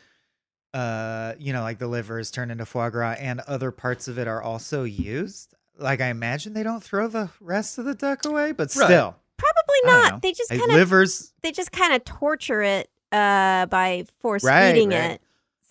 Uh, 0.74 1.34
you 1.38 1.52
know, 1.52 1.62
like 1.62 1.80
the 1.80 1.88
liver 1.88 2.18
is 2.20 2.32
turned 2.32 2.52
into 2.52 2.66
foie 2.66 2.90
gras, 2.90 3.16
and 3.20 3.42
other 3.42 3.72
parts 3.72 4.08
of 4.08 4.18
it 4.18 4.28
are 4.28 4.42
also 4.42 4.84
used. 4.84 5.54
Like 5.78 6.00
I 6.00 6.08
imagine 6.08 6.54
they 6.54 6.64
don't 6.64 6.84
throw 6.84 7.08
the 7.08 7.30
rest 7.40 7.78
of 7.78 7.86
the 7.86 7.96
duck 7.96 8.26
away, 8.26 8.52
but 8.52 8.74
Right. 8.76 8.86
still, 8.86 9.16
probably 9.42 10.10
don't 10.10 10.22
They 10.22 10.32
just 10.34 10.50
kind 10.50 10.62
of 10.64 10.70
livers. 10.76 11.34
they 11.42 11.52
just 11.52 11.72
kind 11.72 11.94
of 11.94 12.04
torture 12.06 12.62
it 12.62 12.90
uh 13.12 13.66
by 13.68 14.06
force 14.20 14.44
Right, 14.44 14.72
feeding 14.74 14.90
right. 14.90 15.12
it. 15.12 15.22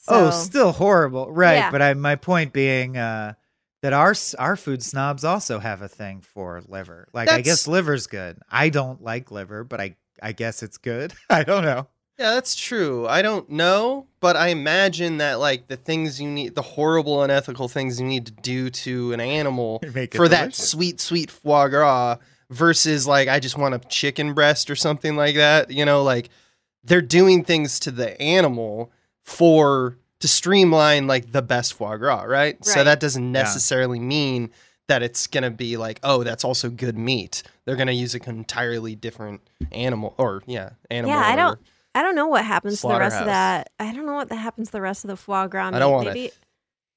Oh, 0.08 0.30
still 0.30 0.72
horrible, 0.72 1.30
right? 1.30 1.54
Yeah. 1.54 1.70
But 1.70 1.82
I, 1.82 1.94
my 1.94 2.16
point 2.16 2.52
being 2.52 2.96
uh, 2.96 3.34
that 3.82 3.92
our 3.92 4.14
our 4.38 4.56
food 4.56 4.82
snobs 4.82 5.24
also 5.24 5.58
have 5.60 5.82
a 5.82 5.88
thing 5.88 6.20
for 6.20 6.60
liver. 6.66 7.06
Like 7.12 7.30
I 7.30 7.42
guess 7.42 7.68
liver's 7.68 8.06
good. 8.08 8.38
I 8.50 8.70
don't 8.70 9.02
like 9.02 9.30
liver, 9.30 9.62
but 9.62 9.80
I 9.80 9.96
I 10.22 10.32
guess 10.32 10.62
it's 10.62 10.78
good. 10.78 11.12
I 11.30 11.44
don't 11.44 11.62
know. 11.62 11.86
Yeah, 12.18 12.34
that's 12.34 12.54
true. 12.56 13.06
I 13.06 13.22
don't 13.22 13.48
know, 13.50 14.06
but 14.20 14.36
I 14.36 14.48
imagine 14.48 15.18
that 15.18 15.34
like 15.38 15.68
the 15.68 15.76
things 15.76 16.20
you 16.20 16.28
need, 16.28 16.54
the 16.54 16.62
horrible, 16.62 17.22
unethical 17.22 17.68
things 17.68 17.98
you 18.00 18.06
need 18.06 18.26
to 18.26 18.32
do 18.32 18.68
to 18.68 19.12
an 19.12 19.20
animal 19.20 19.80
Make 19.94 20.14
it 20.14 20.18
for 20.18 20.28
that 20.28 20.54
sweet, 20.54 21.00
sweet 21.00 21.30
foie 21.30 21.68
gras 21.68 22.16
versus 22.50 23.06
like 23.06 23.28
I 23.28 23.40
just 23.40 23.56
want 23.56 23.74
a 23.74 23.78
chicken 23.88 24.34
breast 24.34 24.70
or 24.70 24.76
something 24.76 25.16
like 25.16 25.36
that. 25.36 25.70
You 25.70 25.84
know, 25.84 26.02
like 26.02 26.28
they're 26.84 27.00
doing 27.02 27.44
things 27.44 27.78
to 27.80 27.90
the 27.90 28.20
animal 28.20 28.90
for 29.22 29.96
to 30.20 30.28
streamline 30.28 31.06
like 31.06 31.32
the 31.32 31.42
best 31.42 31.74
foie 31.74 31.96
gras, 31.96 32.22
right? 32.24 32.62
So 32.64 32.84
that 32.84 33.00
doesn't 33.00 33.32
necessarily 33.32 33.98
mean 34.00 34.50
that 34.88 35.02
it's 35.02 35.26
gonna 35.28 35.50
be 35.50 35.76
like, 35.76 36.00
oh, 36.02 36.24
that's 36.24 36.44
also 36.44 36.68
good 36.68 36.98
meat. 36.98 37.42
They're 37.64 37.76
gonna 37.76 37.92
use 37.92 38.14
an 38.14 38.22
entirely 38.26 38.96
different 38.96 39.40
animal, 39.72 40.14
or 40.18 40.42
yeah, 40.46 40.70
animal. 40.90 41.14
Yeah, 41.16 41.22
I 41.24 41.36
don't 41.36 41.58
I 41.94 42.02
don't 42.02 42.14
know 42.16 42.26
what 42.26 42.44
happens 42.44 42.80
to 42.82 42.88
the 42.88 42.98
rest 42.98 43.16
of 43.16 43.26
that. 43.26 43.70
I 43.78 43.92
don't 43.94 44.04
know 44.06 44.14
what 44.14 44.28
that 44.28 44.36
happens 44.36 44.68
to 44.68 44.72
the 44.72 44.80
rest 44.80 45.04
of 45.04 45.08
the 45.08 45.16
foie 45.16 45.46
gras. 45.46 45.70
I 45.72 45.78
don't 45.78 45.92
wanna- 45.92 46.12
Maybe 46.12 46.32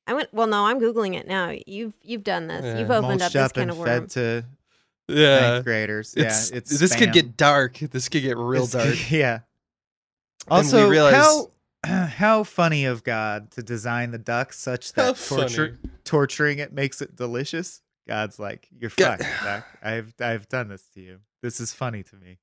I 0.08 0.14
went 0.16 0.34
well 0.34 0.48
no, 0.48 0.66
I'm 0.66 0.80
googling 0.82 1.16
it 1.16 1.28
now. 1.28 1.54
You've 1.68 1.94
you've 2.02 2.24
done 2.24 2.48
this. 2.48 2.66
Yeah. 2.66 2.80
You've 2.80 2.92
opened 2.92 3.20
Mulched 3.20 3.24
up 3.26 3.32
this 3.32 3.42
up 3.44 3.54
kind 3.54 3.70
and 3.70 3.80
of 3.80 3.86
fed 3.86 4.00
worm. 4.02 4.08
to 4.10 4.46
Yeah, 5.16 5.40
ninth 5.52 5.66
graders. 5.66 6.14
It's, 6.16 6.52
yeah, 6.52 6.58
it's 6.58 6.80
this 6.80 6.96
could 6.96 7.14
get 7.14 7.38
dark. 7.38 7.78
This 7.80 8.10
could 8.10 8.22
get 8.24 8.38
real 8.38 8.64
It's- 8.64 8.72
dark. 8.98 9.12
Yeah. 9.12 9.40
Also, 10.48 10.90
realize- 10.90 11.14
how 11.16 11.52
how 12.08 12.44
funny 12.44 12.86
of 12.86 13.04
God 13.04 13.52
to 13.52 13.64
design 13.64 14.12
the 14.12 14.18
duck 14.18 14.54
such 14.54 14.94
that 14.94 15.18
torture, 15.18 15.78
torturing 16.04 16.60
it 16.60 16.74
makes 16.74 17.02
it 17.02 17.16
delicious. 17.16 17.82
God's 18.08 18.40
like, 18.40 18.68
you're 18.78 18.92
God- 18.96 19.20
fucked, 19.20 19.44
duck. 19.44 19.66
I've 19.82 20.14
I've 20.20 20.48
done 20.50 20.68
this 20.70 20.84
to 20.96 21.02
you. 21.02 21.20
This 21.42 21.60
is 21.60 21.74
funny 21.74 22.04
to 22.04 22.16
me. 22.16 22.40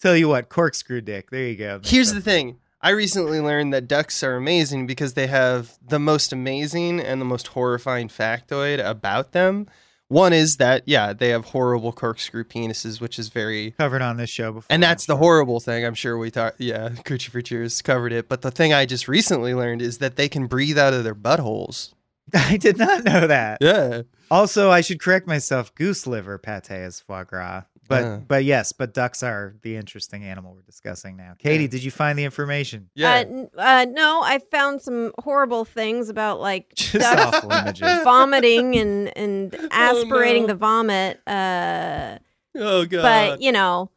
Tell 0.00 0.16
you 0.16 0.28
what, 0.28 0.48
corkscrew 0.48 1.00
dick. 1.00 1.30
There 1.30 1.44
you 1.46 1.56
go. 1.56 1.80
Here's 1.84 2.12
the 2.12 2.20
thing. 2.20 2.58
I 2.80 2.90
recently 2.90 3.38
learned 3.40 3.72
that 3.72 3.86
ducks 3.86 4.24
are 4.24 4.34
amazing 4.34 4.88
because 4.88 5.14
they 5.14 5.28
have 5.28 5.78
the 5.86 6.00
most 6.00 6.32
amazing 6.32 6.98
and 6.98 7.20
the 7.20 7.24
most 7.24 7.48
horrifying 7.48 8.08
factoid 8.08 8.84
about 8.84 9.30
them. 9.30 9.68
One 10.12 10.34
is 10.34 10.58
that 10.58 10.82
yeah, 10.84 11.14
they 11.14 11.30
have 11.30 11.46
horrible 11.46 11.90
corkscrew 11.90 12.44
penises, 12.44 13.00
which 13.00 13.18
is 13.18 13.30
very 13.30 13.70
covered 13.72 14.02
on 14.02 14.18
this 14.18 14.28
show 14.28 14.52
before. 14.52 14.66
and 14.68 14.82
that's 14.82 15.06
the 15.06 15.16
horrible 15.16 15.58
thing. 15.58 15.86
I'm 15.86 15.94
sure 15.94 16.18
we 16.18 16.30
talked. 16.30 16.60
Yeah, 16.60 16.88
Coochie 17.06 17.30
for 17.30 17.40
Cheers 17.40 17.80
covered 17.80 18.12
it. 18.12 18.28
But 18.28 18.42
the 18.42 18.50
thing 18.50 18.74
I 18.74 18.84
just 18.84 19.08
recently 19.08 19.54
learned 19.54 19.80
is 19.80 19.98
that 19.98 20.16
they 20.16 20.28
can 20.28 20.48
breathe 20.48 20.78
out 20.78 20.92
of 20.92 21.04
their 21.04 21.14
buttholes. 21.14 21.94
I 22.34 22.58
did 22.58 22.76
not 22.76 23.04
know 23.04 23.26
that. 23.26 23.58
Yeah. 23.62 24.02
Also, 24.30 24.70
I 24.70 24.82
should 24.82 25.00
correct 25.00 25.26
myself. 25.26 25.74
Goose 25.74 26.06
liver 26.06 26.36
pate 26.36 26.70
is 26.70 27.00
foie 27.00 27.24
gras. 27.24 27.62
But 27.88 28.04
Uh. 28.04 28.16
but 28.26 28.44
yes, 28.44 28.72
but 28.72 28.94
ducks 28.94 29.22
are 29.22 29.54
the 29.62 29.76
interesting 29.76 30.24
animal 30.24 30.54
we're 30.54 30.62
discussing 30.62 31.16
now. 31.16 31.34
Katie, 31.38 31.64
Yeah. 31.64 31.70
did 31.70 31.84
you 31.84 31.90
find 31.90 32.18
the 32.18 32.24
information? 32.24 32.88
Uh, 32.98 33.02
n- 33.02 33.50
uh, 33.58 33.86
no, 33.90 34.22
I 34.22 34.38
found 34.50 34.80
some 34.82 35.12
horrible 35.18 35.64
things 35.64 36.08
about 36.08 36.40
like 36.40 36.72
Just 36.74 36.92
ducks 37.00 37.80
vomiting 38.04 38.76
and 38.76 39.16
and 39.16 39.68
aspirating 39.72 40.42
no. 40.42 40.48
the 40.48 40.54
vomit. 40.54 41.20
Uh, 41.26 42.18
oh 42.56 42.84
god. 42.86 43.02
but 43.02 43.42
you 43.42 43.50
know, 43.52 43.90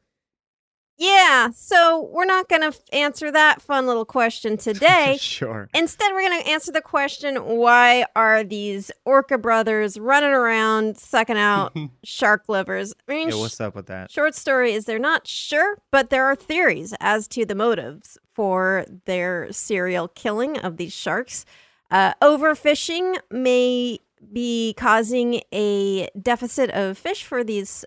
yeah. 0.97 1.49
So 1.53 2.09
we're 2.11 2.25
not 2.25 2.47
gonna 2.49 2.67
f- 2.67 2.79
answer 2.93 3.31
that 3.31 3.61
fun 3.61 3.85
little 3.87 4.05
question 4.05 4.57
today. 4.57 5.17
sure. 5.21 5.69
Instead, 5.73 6.11
we're 6.13 6.27
going 6.27 6.41
to 6.41 6.49
answer 6.49 6.71
the 6.71 6.81
question 6.81 7.35
why 7.37 8.05
are 8.15 8.43
these 8.43 8.91
orca 9.05 9.37
brothers 9.37 9.99
running 9.99 10.31
around 10.31 10.97
sucking 10.97 11.37
out 11.37 11.75
shark 12.03 12.47
livers? 12.47 12.93
I 13.07 13.11
mean, 13.13 13.29
Yeah, 13.29 13.35
what's 13.35 13.59
up 13.59 13.75
with 13.75 13.87
that? 13.87 14.09
short 14.11 14.35
story 14.35 14.73
is 14.73 14.85
they're 14.85 14.99
not 14.99 15.27
sure, 15.27 15.77
but 15.91 16.09
there 16.09 16.25
are 16.25 16.35
theories 16.35 16.93
as 16.99 17.27
to 17.29 17.45
the 17.45 17.55
motives 17.55 18.17
for 18.33 18.85
their 19.05 19.51
serial 19.51 20.07
killing 20.07 20.57
of 20.59 20.77
these 20.77 20.93
sharks. 20.93 21.45
Uh, 21.91 22.13
overfishing 22.21 23.17
may 23.31 23.99
be 24.33 24.73
causing 24.75 25.41
a 25.53 26.09
deficit 26.19 26.69
of 26.71 26.97
fish 26.97 27.23
for 27.23 27.43
these 27.43 27.85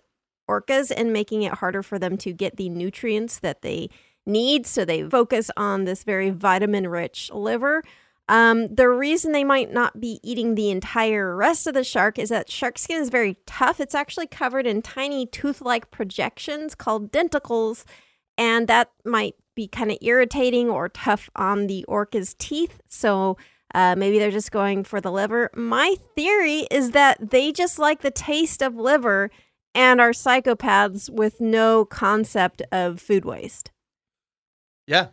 orcas 0.49 0.91
and 0.95 1.13
making 1.13 1.43
it 1.43 1.53
harder 1.53 1.83
for 1.83 1.99
them 1.99 2.17
to 2.17 2.33
get 2.33 2.57
the 2.57 2.69
nutrients 2.69 3.39
that 3.39 3.61
they 3.61 3.89
need. 4.25 4.65
So 4.65 4.83
they 4.83 5.03
focus 5.03 5.51
on 5.55 5.83
this 5.83 6.03
very 6.03 6.31
vitamin 6.31 6.87
rich 6.87 7.29
liver. 7.31 7.83
Um, 8.27 8.73
the 8.73 8.87
reason 8.89 9.31
they 9.31 9.43
might 9.43 9.73
not 9.73 9.99
be 9.99 10.19
eating 10.21 10.53
the 10.53 10.69
entire 10.69 11.35
rest 11.35 11.65
of 11.65 11.73
the 11.73 11.83
shark 11.83 12.19
is 12.19 12.29
that 12.29 12.51
shark 12.51 12.77
skin 12.77 13.01
is 13.01 13.09
very 13.09 13.37
tough. 13.47 13.79
It's 13.79 13.95
actually 13.95 14.27
covered 14.27 14.67
in 14.67 14.83
tiny 14.83 15.25
tooth 15.25 15.61
like 15.61 15.89
projections 15.89 16.75
called 16.75 17.11
denticles, 17.11 17.85
and 18.37 18.67
that 18.67 18.91
might 19.03 19.33
be 19.55 19.67
kind 19.67 19.91
of 19.91 19.97
irritating 20.01 20.69
or 20.69 20.89
tough 20.89 21.29
on 21.35 21.65
the 21.65 21.83
orca's 21.87 22.35
teeth. 22.37 22.79
So 22.87 23.35
uh, 23.73 23.95
maybe 23.97 24.19
they're 24.19 24.29
just 24.29 24.51
going 24.51 24.83
for 24.83 25.01
the 25.01 25.11
liver. 25.11 25.49
My 25.55 25.95
theory 26.15 26.67
is 26.69 26.91
that 26.91 27.31
they 27.31 27.51
just 27.51 27.79
like 27.79 28.01
the 28.01 28.11
taste 28.11 28.61
of 28.61 28.75
liver 28.75 29.31
and 29.75 29.99
are 30.01 30.11
psychopaths 30.11 31.09
with 31.09 31.39
no 31.41 31.85
concept 31.85 32.61
of 32.71 32.99
food 32.99 33.25
waste. 33.25 33.71
yeah. 34.87 35.07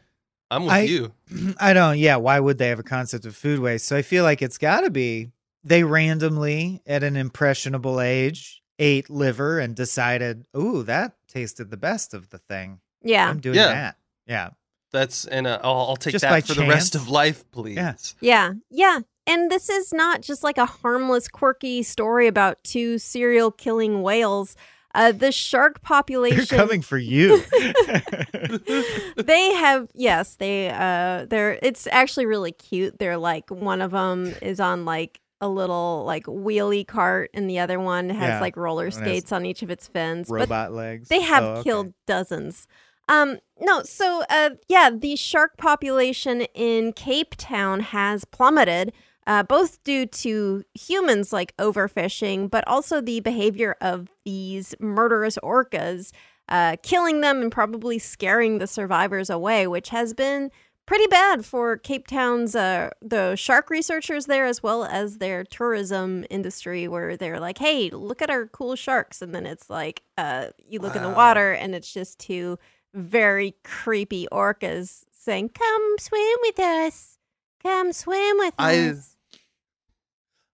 I'm 0.49 0.63
with 0.63 0.73
I- 0.73 0.81
you. 0.83 1.13
I 1.61 1.73
don't. 1.73 1.99
Yeah, 1.99 2.17
why 2.17 2.39
would 2.39 2.59
they 2.59 2.69
have 2.69 2.79
a 2.79 2.85
concept 2.85 3.25
of 3.27 3.35
food 3.35 3.59
waste? 3.59 3.87
So 3.87 3.97
I 3.97 4.03
feel 4.03 4.23
like 4.23 4.43
it's 4.43 4.59
got 4.59 4.83
to 4.83 4.91
be 4.91 5.33
they 5.65 5.83
randomly 5.83 6.83
at 6.87 7.03
an 7.03 7.17
impressionable 7.17 8.01
age 8.01 8.63
ate 8.79 9.11
liver 9.11 9.59
and 9.59 9.75
decided, 9.75 10.47
"Ooh, 10.57 10.85
that 10.85 11.17
tasted 11.27 11.73
the 11.73 11.77
best 11.77 12.15
of 12.15 12.31
the 12.31 12.39
thing. 12.39 12.79
Yeah. 13.03 13.29
I'm 13.29 13.41
doing 13.41 13.57
Yeah. 13.57 13.67
that." 13.73 13.97
Yeah. 14.29 14.51
That's 14.93 15.25
and 15.27 15.49
uh, 15.49 15.59
I'll, 15.65 15.79
I'll 15.89 15.97
take 15.97 16.13
Just 16.13 16.23
that 16.23 16.47
for 16.47 16.55
the 16.55 16.65
rest 16.69 16.95
of 16.95 17.09
life, 17.09 17.51
please. 17.51 17.75
Yeah. 17.77 17.95
Yeah, 18.21 18.53
yeah. 18.71 19.01
And 19.27 19.51
this 19.51 19.69
is 19.69 19.93
not 19.93 20.23
just 20.23 20.43
like 20.45 20.59
a 20.59 20.67
harmless, 20.67 21.29
quirky 21.29 21.83
story 21.83 22.27
about 22.27 22.63
two 22.65 22.99
serial 22.99 23.51
killing 23.51 24.03
whales. 24.03 24.57
Uh, 24.95 25.13
the 25.13 25.31
shark 25.31 25.83
population. 25.83 26.47
They're 26.49 26.59
coming 26.59 26.81
for 26.81 26.97
you. 26.97 27.43
they 29.17 29.53
have 29.55 29.89
yes, 29.95 30.37
they 30.37 30.71
uh, 30.71 31.27
they're. 31.29 31.59
It's 31.63 31.87
actually 31.91 32.27
really 32.27 32.53
cute. 32.53 32.99
They're 32.99 33.19
like 33.19 33.51
one 33.51 33.81
of 33.83 33.91
them 33.91 34.35
is 34.43 34.61
on 34.61 34.85
like 34.85 35.21
a 35.41 35.49
little 35.49 36.05
like 36.07 36.25
wheelie 36.25 36.87
cart, 36.87 37.31
and 37.35 37.49
the 37.49 37.59
other 37.59 37.79
one 37.79 38.09
has 38.09 38.29
Yeah, 38.29 38.41
like 38.41 38.57
roller 38.57 38.91
skates 38.91 39.33
on 39.33 39.45
each 39.45 39.63
of 39.63 39.71
its 39.71 39.87
fins. 39.89 40.29
But 40.29 40.35
Robot 40.41 40.73
legs. 40.73 41.09
They 41.09 41.21
have 41.21 41.45
Oh, 41.45 41.47
okay. 41.55 41.63
killed 41.65 41.93
dozens. 42.07 42.67
Um, 43.09 43.39
no, 43.61 43.83
so 43.83 44.25
uh, 44.31 44.51
yeah, 44.69 44.91
the 44.91 45.15
shark 45.17 45.57
population 45.59 46.43
in 46.55 46.93
Cape 46.93 47.35
Town 47.37 47.81
has 47.81 48.25
plummeted, 48.25 48.93
uh, 49.27 49.43
both 49.43 49.83
due 49.85 50.07
to 50.07 50.63
humans 50.75 51.33
like 51.33 51.57
overfishing, 51.57 52.51
but 52.51 52.67
also 52.67 53.01
the 53.01 53.21
behavior 53.21 53.77
of 53.81 54.09
these 54.25 54.75
murderous 54.79 55.39
orcas, 55.43 56.13
uh, 56.49 56.77
killing 56.83 57.21
them 57.21 57.43
and 57.43 57.51
probably 57.51 57.99
scaring 57.99 58.59
the 58.59 58.67
survivors 58.67 59.29
away, 59.29 59.67
which 59.67 59.89
has 59.89 60.15
been 60.15 60.51
pretty 60.87 61.07
bad 61.09 61.45
for 61.45 61.77
Cape 61.77 62.07
Town's 62.07 62.55
uh, 62.55 62.91
the 63.03 63.35
shark 63.35 63.69
researchers 63.71 64.27
there 64.27 64.47
as 64.47 64.63
well 64.63 64.85
as 64.85 65.19
their 65.19 65.43
tourism 65.43 66.25
industry 66.31 66.87
where 66.87 67.17
they're 67.17 67.41
like, 67.41 67.59
"Hey, 67.59 67.91
look 67.91 68.23
at 68.23 68.31
our 68.31 68.47
cool 68.47 68.77
sharks." 68.77 69.21
And 69.21 69.35
then 69.35 69.47
it's 69.47 69.69
like 69.69 70.03
uh, 70.17 70.51
you 70.69 70.79
look 70.79 70.95
in 70.95 71.03
the 71.03 71.11
water 71.11 71.53
and 71.53 71.75
it's 71.75 71.93
just 71.93 72.21
two 72.21 72.59
very 72.95 73.57
creepy 73.65 74.29
orcas 74.31 75.03
saying, 75.11 75.49
"Come 75.51 75.97
swim 75.99 76.37
with 76.43 76.61
us. 76.61 77.19
Come 77.61 77.93
swim 77.93 78.39
with 78.39 78.55
I- 78.57 78.91
us." 78.91 79.16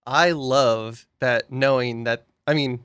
I 0.06 0.32
love 0.32 1.06
that 1.21 1.50
knowing 1.50 2.04
that. 2.04 2.26
I 2.47 2.54
mean, 2.54 2.80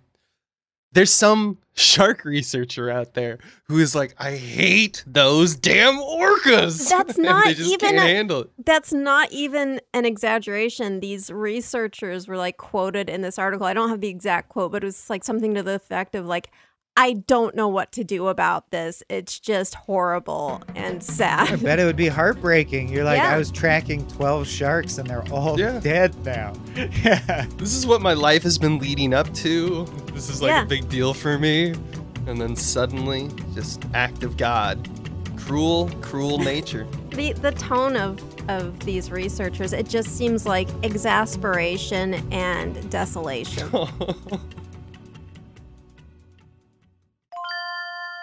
there's 0.92 1.14
some 1.14 1.58
shark 1.76 2.26
researcher 2.26 2.90
out 2.90 3.14
there 3.14 3.40
who 3.66 3.78
is 3.80 3.94
like, 3.94 4.16
I 4.18 4.32
hate 4.32 5.04
those 5.06 5.56
damn 5.56 5.96
orcas. 5.98 6.90
That's 6.90 7.18
not 7.18 7.48
even 7.48 7.98
a- 7.98 8.02
handle 8.02 8.42
it. 8.42 8.50
That's 8.66 8.94
not 8.94 9.32
even 9.32 9.82
an 9.94 10.06
exaggeration. 10.06 11.00
These 11.00 11.30
researchers 11.32 12.28
were 12.28 12.38
like 12.38 12.58
quoted 12.58 13.10
in 13.10 13.22
this 13.22 13.38
article. 13.38 13.68
I 13.68 13.74
don't 13.74 13.90
have 13.90 14.02
the 14.02 14.08
exact 14.08 14.50
quote, 14.50 14.72
but 14.72 14.84
it 14.84 14.88
was 14.88 15.10
like 15.10 15.24
something 15.24 15.54
to 15.56 15.64
the 15.64 15.76
effect 15.76 16.16
of 16.16 16.26
like, 16.26 16.52
I 17.00 17.13
don't 17.27 17.56
know 17.56 17.68
what 17.68 17.92
to 17.94 18.04
do 18.04 18.27
about 18.27 18.72
this. 18.72 19.04
It's 19.08 19.39
just 19.39 19.75
horrible 19.75 20.63
and 20.75 21.04
sad. 21.04 21.51
I 21.54 21.56
bet 21.58 21.77
it 21.80 21.86
would 21.86 21.96
be 21.96 22.08
heartbreaking. 22.08 22.89
You're 22.89 23.04
like, 23.04 23.20
Yeah. 23.20 23.36
I 23.36 23.38
was 23.38 23.51
tracking 23.51 24.08
12 24.08 24.48
sharks 24.48 24.98
and 24.98 25.08
they're 25.08 25.24
all 25.32 25.60
Yeah. 25.60 25.80
dead 25.80 26.16
now. 26.25 26.54
yeah. 26.75 27.46
This 27.58 27.75
is 27.75 27.86
what 27.86 28.01
my 28.01 28.13
life 28.13 28.42
has 28.44 28.58
been 28.58 28.80
leading 28.80 29.13
up 29.13 29.32
to. 29.36 29.86
This 30.13 30.27
is 30.30 30.42
like 30.42 30.50
Yeah. 30.50 30.63
a 30.63 30.66
big 30.66 30.89
deal 30.89 31.13
for 31.13 31.38
me. 31.38 31.75
And 32.25 32.42
then 32.42 32.56
suddenly, 32.56 33.30
just 33.54 33.84
act 33.94 34.24
of 34.24 34.36
God. 34.36 34.89
Cruel, 35.38 35.89
cruel 36.01 36.39
nature. 36.54 36.88
the 37.12 37.32
the 37.34 37.51
tone 37.51 37.96
of 37.96 38.20
of 38.50 38.80
these 38.82 39.12
researchers, 39.12 39.72
it 39.72 39.88
just 39.88 40.10
seems 40.18 40.46
like 40.46 40.68
exasperation 40.84 42.16
and 42.34 42.89
desolation. 42.89 43.70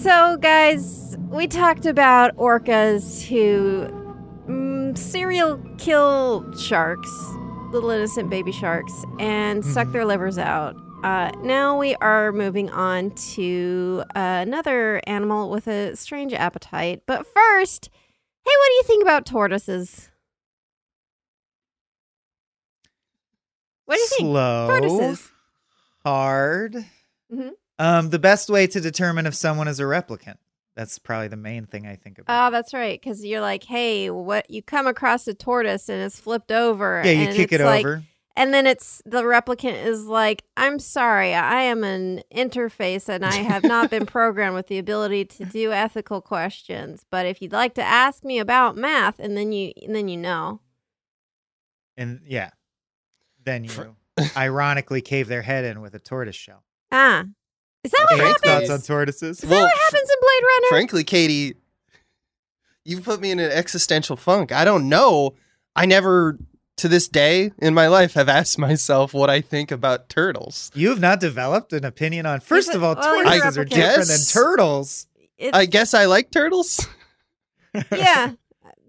So, 0.00 0.36
guys, 0.36 1.16
we 1.28 1.46
talked 1.48 1.84
about 1.84 2.36
orcas 2.36 3.20
who 3.26 3.88
mm, 4.46 4.96
serial 4.96 5.58
kill 5.78 6.50
sharks, 6.56 7.10
little 7.72 7.90
innocent 7.90 8.30
baby 8.30 8.52
sharks, 8.52 8.92
and 9.18 9.64
suck 9.64 9.90
their 9.90 10.04
livers 10.04 10.38
out. 10.38 10.76
Uh, 11.02 11.32
now 11.42 11.76
we 11.78 11.94
are 11.96 12.30
moving 12.32 12.70
on 12.70 13.10
to 13.34 14.04
uh, 14.14 14.42
another 14.46 15.00
animal 15.06 15.50
with 15.50 15.66
a 15.66 15.96
strange 15.96 16.32
appetite. 16.32 17.02
But 17.06 17.26
first, 17.26 17.90
hey, 18.44 18.52
what 18.56 18.66
do 18.68 18.72
you 18.74 18.82
think 18.84 19.02
about 19.02 19.26
tortoises? 19.26 20.10
What 23.86 23.96
do 23.96 24.00
you 24.00 24.06
think? 24.08 24.20
Slow. 24.20 24.66
Tortoises. 24.68 25.32
Hard. 26.04 26.84
Mhm. 27.32 27.50
Um, 27.78 28.10
the 28.10 28.18
best 28.18 28.50
way 28.50 28.66
to 28.66 28.80
determine 28.80 29.26
if 29.26 29.34
someone 29.34 29.68
is 29.68 29.78
a 29.80 29.84
replicant. 29.84 30.36
That's 30.74 30.98
probably 30.98 31.28
the 31.28 31.36
main 31.36 31.66
thing 31.66 31.86
I 31.86 31.96
think 31.96 32.18
about. 32.18 32.48
Oh, 32.48 32.50
that's 32.52 32.72
right. 32.72 33.00
Because 33.00 33.24
you're 33.24 33.40
like, 33.40 33.64
hey, 33.64 34.10
what 34.10 34.48
you 34.48 34.62
come 34.62 34.86
across 34.86 35.26
a 35.26 35.34
tortoise 35.34 35.88
and 35.88 36.00
it's 36.02 36.20
flipped 36.20 36.52
over. 36.52 37.02
yeah, 37.04 37.10
you 37.12 37.26
and 37.28 37.34
kick 37.36 37.52
it's 37.52 37.60
it 37.62 37.64
like- 37.64 37.84
over. 37.84 38.02
And 38.36 38.54
then 38.54 38.68
it's 38.68 39.02
the 39.04 39.22
replicant 39.22 39.84
is 39.84 40.06
like, 40.06 40.44
I'm 40.56 40.78
sorry, 40.78 41.34
I 41.34 41.62
am 41.62 41.82
an 41.82 42.22
interface 42.32 43.08
and 43.08 43.24
I 43.26 43.34
have 43.34 43.64
not 43.64 43.90
been 43.90 44.06
programmed 44.06 44.54
with 44.54 44.68
the 44.68 44.78
ability 44.78 45.24
to 45.24 45.44
do 45.44 45.72
ethical 45.72 46.20
questions. 46.20 47.04
But 47.10 47.26
if 47.26 47.42
you'd 47.42 47.50
like 47.50 47.74
to 47.74 47.82
ask 47.82 48.22
me 48.22 48.38
about 48.38 48.76
math, 48.76 49.18
and 49.18 49.36
then 49.36 49.50
you 49.50 49.72
and 49.82 49.92
then 49.92 50.06
you 50.06 50.16
know. 50.18 50.60
And 51.96 52.20
yeah, 52.28 52.50
then 53.42 53.64
you 53.64 53.96
ironically 54.36 55.00
cave 55.00 55.26
their 55.26 55.42
head 55.42 55.64
in 55.64 55.80
with 55.80 55.94
a 55.96 55.98
tortoise 55.98 56.36
shell. 56.36 56.62
Ah. 56.92 57.24
Is 57.88 57.92
that 57.92 58.06
what 58.10 58.12
Any 58.12 58.20
Frankly- 58.20 58.48
happens? 58.50 58.68
thoughts 58.68 58.88
on 58.90 58.94
tortoises? 58.96 59.42
Is 59.42 59.48
that 59.48 59.56
what 59.60 59.72
happens 59.72 60.10
in 60.10 60.16
Blade 60.20 60.42
Runner? 60.46 60.66
Frankly, 60.68 61.04
Katie, 61.04 61.54
you've 62.84 63.04
put 63.04 63.20
me 63.20 63.30
in 63.30 63.38
an 63.38 63.50
existential 63.50 64.16
funk. 64.16 64.52
I 64.52 64.64
don't 64.64 64.88
know. 64.88 65.34
I 65.76 65.86
never, 65.86 66.38
to 66.78 66.88
this 66.88 67.08
day 67.08 67.52
in 67.58 67.72
my 67.74 67.86
life, 67.88 68.14
have 68.14 68.28
asked 68.28 68.58
myself 68.58 69.14
what 69.14 69.30
I 69.30 69.40
think 69.40 69.70
about 69.70 70.08
turtles. 70.08 70.70
You 70.74 70.90
have 70.90 71.00
not 71.00 71.20
developed 71.20 71.72
an 71.72 71.84
opinion 71.84 72.26
on. 72.26 72.40
First 72.40 72.74
of 72.74 72.82
all, 72.82 72.94
well, 72.94 73.14
tortoises 73.24 73.56
are 73.58 73.64
replicant. 73.64 73.68
different 73.70 74.08
than 74.08 74.18
turtles. 74.32 75.06
It's, 75.38 75.56
I 75.56 75.66
guess 75.66 75.94
I 75.94 76.06
like 76.06 76.30
turtles. 76.30 76.86
yeah, 77.92 78.32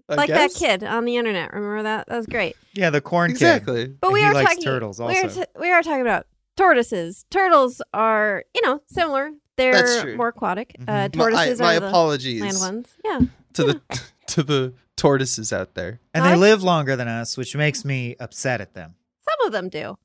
I 0.08 0.14
like 0.14 0.26
guess. 0.28 0.54
that 0.54 0.58
kid 0.58 0.84
on 0.84 1.04
the 1.04 1.16
internet. 1.16 1.52
Remember 1.52 1.82
that? 1.84 2.08
That 2.08 2.16
was 2.16 2.26
great. 2.26 2.56
Yeah, 2.74 2.90
the 2.90 3.00
corn 3.00 3.30
kid. 3.30 3.36
Exactly. 3.36 3.86
But 3.86 4.08
And 4.08 4.14
we 4.14 4.20
he 4.20 4.26
are 4.26 4.34
likes 4.34 4.50
talking 4.50 4.64
turtles 4.64 4.98
We 4.98 5.16
are, 5.18 5.24
also. 5.24 5.40
t- 5.42 5.46
we 5.60 5.70
are 5.70 5.82
talking 5.82 6.00
about 6.00 6.26
tortoises. 6.60 7.24
Turtles 7.30 7.82
are, 7.94 8.44
you 8.54 8.60
know, 8.62 8.80
similar. 8.86 9.30
They're 9.56 9.72
That's 9.72 10.02
true. 10.02 10.16
more 10.16 10.28
aquatic. 10.28 10.76
Uh, 10.80 10.84
Mhm. 10.84 10.86
My, 10.86 11.04
I- 11.04 11.08
tortoises 11.08 11.60
my 11.60 11.76
are 11.76 11.80
the 11.80 11.88
apologies 11.88 12.40
land 12.42 12.58
ones. 12.60 12.88
Yeah. 13.04 13.20
to 13.54 13.64
the 13.64 13.80
to 14.28 14.42
the 14.42 14.74
tortoises 14.96 15.52
out 15.52 15.74
there. 15.74 16.00
And 16.14 16.24
I- 16.24 16.30
they 16.32 16.36
live 16.36 16.62
longer 16.62 16.96
than 16.96 17.08
us, 17.08 17.36
which 17.36 17.56
makes 17.56 17.84
me 17.84 18.16
upset 18.20 18.60
at 18.60 18.74
them. 18.74 18.94
Some 19.28 19.46
of 19.46 19.52
them 19.52 19.68
do. 19.68 19.98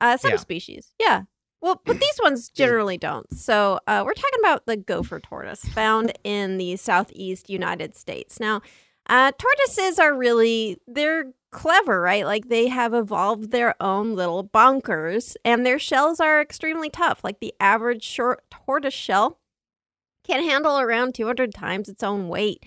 Uh, 0.00 0.16
some 0.16 0.32
Yeah. 0.32 0.36
species. 0.36 0.92
Yeah. 0.98 1.22
Well, 1.60 1.80
but 1.86 1.98
these 2.00 2.18
ones 2.22 2.48
generally 2.54 2.98
don't. 2.98 3.32
So 3.36 3.80
uh, 3.86 4.02
we're 4.04 4.14
talking 4.14 4.40
about 4.40 4.66
the 4.66 4.76
gopher 4.76 5.18
tortoise 5.20 5.64
found 5.64 6.12
in 6.24 6.58
the 6.58 6.76
southeast 6.76 7.48
United 7.50 7.96
States. 7.96 8.38
Now, 8.38 8.60
uh, 9.08 9.32
tortoises 9.38 9.98
are 9.98 10.14
really 10.14 10.78
they're 10.86 11.32
clever, 11.54 12.00
right? 12.00 12.26
Like 12.26 12.48
they 12.48 12.66
have 12.66 12.92
evolved 12.92 13.50
their 13.50 13.74
own 13.80 14.14
little 14.14 14.42
bunkers, 14.42 15.36
and 15.44 15.64
their 15.64 15.78
shells 15.78 16.20
are 16.20 16.40
extremely 16.40 16.90
tough. 16.90 17.22
Like 17.24 17.40
the 17.40 17.54
average 17.60 18.02
short 18.02 18.44
tortoise 18.50 18.92
shell 18.92 19.38
can 20.24 20.42
handle 20.42 20.78
around 20.78 21.14
200 21.14 21.54
times 21.54 21.88
its 21.88 22.02
own 22.02 22.28
weight. 22.28 22.66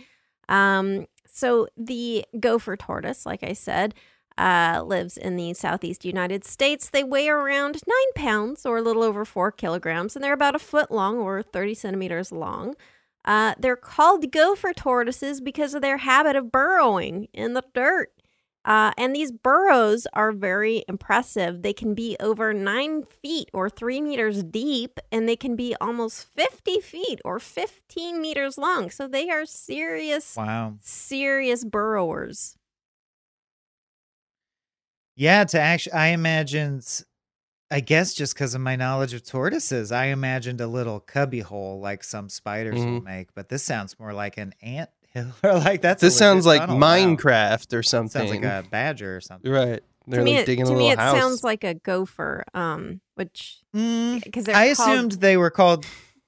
Um, 0.49 1.05
so 1.27 1.67
the 1.75 2.25
gopher 2.39 2.77
tortoise, 2.77 3.25
like 3.25 3.43
I 3.43 3.53
said, 3.53 3.93
uh, 4.37 4.81
lives 4.85 5.17
in 5.17 5.35
the 5.35 5.53
southeast 5.53 6.05
United 6.05 6.45
States. 6.45 6.89
They 6.89 7.03
weigh 7.03 7.27
around 7.27 7.81
nine 7.85 8.13
pounds 8.15 8.65
or 8.65 8.77
a 8.77 8.81
little 8.81 9.03
over 9.03 9.25
four 9.25 9.51
kilograms, 9.51 10.15
and 10.15 10.23
they're 10.23 10.33
about 10.33 10.55
a 10.55 10.59
foot 10.59 10.91
long 10.91 11.17
or 11.17 11.43
30 11.43 11.73
centimeters 11.73 12.31
long. 12.31 12.75
Uh, 13.25 13.53
they're 13.59 13.75
called 13.75 14.31
gopher 14.31 14.71
tortoises 14.73 15.41
because 15.41 15.73
of 15.73 15.81
their 15.81 15.97
habit 15.97 16.37
of 16.37 16.51
burrowing 16.51 17.27
in 17.33 17.53
the 17.53 17.63
dirt. 17.73 18.13
Uh, 18.67 18.91
and 18.97 19.15
these 19.15 19.31
burrows 19.31 20.07
are 20.13 20.33
very 20.33 20.83
impressive. 20.89 21.63
They 21.63 21.73
can 21.73 21.95
be 21.95 22.17
over 22.19 22.53
nine 22.53 23.03
feet 23.03 23.49
or 23.53 23.69
three 23.69 24.01
meters 24.01 24.43
deep, 24.43 24.99
and 25.11 25.27
they 25.27 25.37
can 25.37 25.55
be 25.55 25.75
almost 25.81 26.25
50 26.35 26.81
feet 26.81 27.21
or 27.25 27.39
15 27.39 28.21
meters 28.21 28.57
long. 28.57 28.91
So 28.91 29.07
they 29.07 29.29
are 29.29 29.45
serious, 29.45 30.35
Wow. 30.35 30.79
serious 30.81 31.65
burrowers. 31.65 32.57
Yeah, 35.15 35.43
to 35.45 35.59
actually, 35.59 35.93
I 35.93 36.07
imagined, 36.07 37.03
I 37.71 37.81
guess 37.81 38.13
just 38.13 38.35
because 38.35 38.55
of 38.55 38.61
my 38.61 38.75
knowledge 38.75 39.13
of 39.13 39.23
tortoises, 39.25 39.91
I 39.91 40.05
imagined 40.07 40.61
a 40.61 40.67
little 40.67 40.99
cubby 40.99 41.41
hole 41.41 41.79
like 41.79 42.03
some 42.03 42.29
spiders 42.29 42.87
will 42.87 43.01
Mhm. 43.01 43.03
make, 43.03 43.33
but 43.33 43.49
this 43.49 43.63
sounds 43.63 43.99
more 43.99 44.13
like 44.13 44.37
an 44.37 44.53
ant 44.61 44.91
hill 45.41 45.51
or 45.51 45.59
like 45.59 45.81
that's. 45.81 46.01
a 46.03 46.07
this 46.07 46.17
sounds 46.17 46.45
like 46.45 46.61
tunnel. 46.61 46.79
Wow. 46.79 46.97
Minecraft 46.97 47.73
or 47.73 47.83
something. 47.83 48.27
Sounds 48.27 48.31
like 48.31 48.43
a 48.43 48.63
badger 48.69 49.15
or 49.17 49.21
something. 49.21 49.51
right. 49.51 49.81
They're 50.09 50.19
to 50.21 50.23
me, 50.25 50.33
like 50.35 50.43
it, 50.43 50.45
digging 50.45 50.65
to 50.67 50.71
a 50.73 50.77
me 50.77 50.89
it 50.91 50.97
house. 50.99 51.17
sounds 51.19 51.43
like 51.43 51.63
a 51.65 51.73
gopher, 51.73 52.45
um, 52.53 53.01
which 53.15 53.57
Mm, 53.75 54.23
because 54.23 54.45
they're 54.45 54.55
I 54.55 54.73
called- 54.73 54.89
assumed 54.89 55.11
they 55.13 55.35
were 55.35 55.49
called 55.49 55.85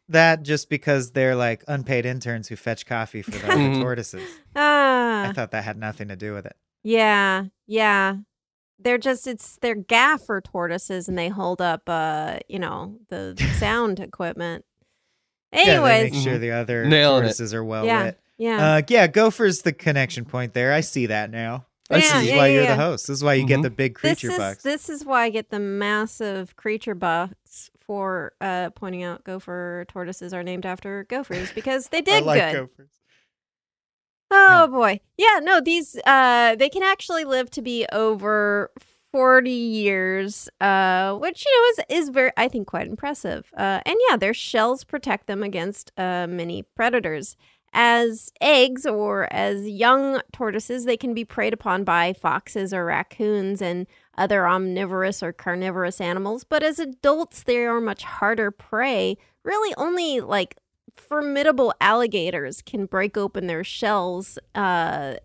that 0.10 0.43
just 0.43 0.69
because 0.69 1.12
they're 1.12 1.36
like 1.36 1.63
unpaid 1.67 2.06
interns 2.06 2.49
who 2.49 2.56
fetch 2.58 2.86
coffee 2.86 3.21
for 3.21 3.32
the 3.32 3.38
Mhm. 3.47 3.80
tortoises. 3.82 4.28
Ah, 4.56 5.30
I 5.30 5.34
thought 5.34 5.52
that 5.52 5.63
had 5.63 5.78
nothing 5.78 6.10
to 6.10 6.15
do 6.17 6.34
with 6.34 6.45
it. 6.45 6.58
yeah, 6.84 7.45
yeah. 7.67 8.15
They're 8.82 8.97
just 8.97 9.28
it's 9.28 9.58
they're 9.62 9.75
gaffer 9.75 10.41
tortoises, 10.41 11.08
and 11.08 11.17
they 11.17 11.28
hold 11.30 11.62
up, 11.62 11.84
uh, 11.88 12.39
you 12.49 12.60
know, 12.60 12.97
the 13.10 13.36
sound 13.60 13.99
equipment. 13.99 14.65
yeah, 15.54 15.60
Anyways, 15.62 16.12
make 16.13 16.21
sure 16.23 16.38
the 16.38 16.52
other 16.52 16.86
Nailing 16.86 17.17
it. 17.17 17.21
tortoises 17.21 17.54
are 17.54 17.63
well 17.63 17.86
yeah, 17.86 18.04
lit. 18.04 18.19
Yeah. 18.39 18.78
Uh, 18.78 18.82
yeah, 18.88 19.06
Gopher's 19.06 19.62
the 19.62 19.71
connection 19.73 20.25
point 20.25 20.56
there. 20.56 20.73
I 20.73 20.82
see 20.82 21.06
that 21.06 21.30
now. 21.30 21.67
This 21.91 22.10
Yeah, 22.10 22.19
is 22.21 22.28
yeah, 22.28 22.38
why 22.38 22.47
yeah, 22.47 22.54
you're 22.54 22.63
yeah. 22.63 22.75
the 22.75 22.82
host. 22.82 23.08
This 23.08 23.17
is 23.17 23.23
why 23.23 23.34
you 23.36 23.45
get 23.45 23.60
Mhm. 23.60 23.63
the 23.63 23.69
big 23.69 23.93
this 23.95 24.19
creature 24.19 24.32
is 24.32 24.38
bucks. 24.38 24.63
this 24.63 24.89
is 24.89 25.06
why 25.06 25.23
I 25.25 25.30
get 25.30 25.49
the 25.52 25.60
massive 25.60 26.56
creature 26.56 26.95
bucks 26.95 27.69
for 27.80 28.34
uh, 28.41 28.69
pointing 28.71 29.02
out 29.04 29.23
gopher 29.23 29.86
tortoises 29.88 30.32
are 30.34 30.43
named 30.43 30.65
after 30.65 31.04
gophers 31.06 31.52
because 31.54 31.89
they 31.89 31.97
I 31.99 32.02
did 32.02 32.23
like 32.23 32.52
good. 32.52 32.69
gophers. 32.69 32.89
Oh 34.32 34.67
boy. 34.67 34.99
Yeah, 35.17 35.39
no, 35.41 35.60
these 35.60 35.97
uh 36.06 36.56
they 36.56 36.69
can 36.69 36.84
actually 36.84 37.23
live 37.25 37.49
to 37.52 37.62
be 37.63 37.88
over 37.91 38.71
40 39.12 39.49
years, 39.49 40.47
uh 40.62 41.15
which 41.15 41.43
you 41.45 41.52
know 41.52 41.84
is 41.97 42.04
is 42.04 42.10
very 42.10 42.32
I 42.38 42.47
think 42.47 42.67
quite 42.67 42.88
impressive. 42.88 43.52
Uh 43.58 43.82
and 43.86 43.95
yeah, 44.10 44.17
their 44.17 44.36
shells 44.36 44.84
protect 44.84 45.25
them 45.25 45.41
against 45.41 45.91
uh 45.97 46.28
many 46.30 46.62
predators. 46.75 47.36
As 47.73 48.32
eggs 48.41 48.86
or 48.86 49.32
as 49.32 49.67
young 49.67 50.21
tortoises, 50.32 50.86
they 50.86 50.97
can 50.97 51.13
be 51.13 51.23
preyed 51.23 51.53
upon 51.53 51.84
by 51.84 52.13
foxes 52.13 52.73
or 52.73 52.86
raccoons 52.86 53.62
and 53.62 53.86
other 54.17 54.47
omnivorous 54.47 55.21
or 55.21 55.32
carnivorous 55.32 56.01
animals, 56.01 56.43
but 56.43 56.63
as 56.63 56.79
adults 56.79 57.43
they 57.43 57.65
are 57.65 57.79
much 57.79 58.03
harder 58.03 58.51
prey. 58.51 59.17
Really 59.43 59.73
only 59.77 60.19
like 60.19 60.58
formidable 60.95 61.73
alligators 61.79 62.62
can 62.62 62.86
break 62.86 63.17
open 63.17 63.47
their 63.47 63.63
shells 63.63 64.38
uh, 64.55 65.15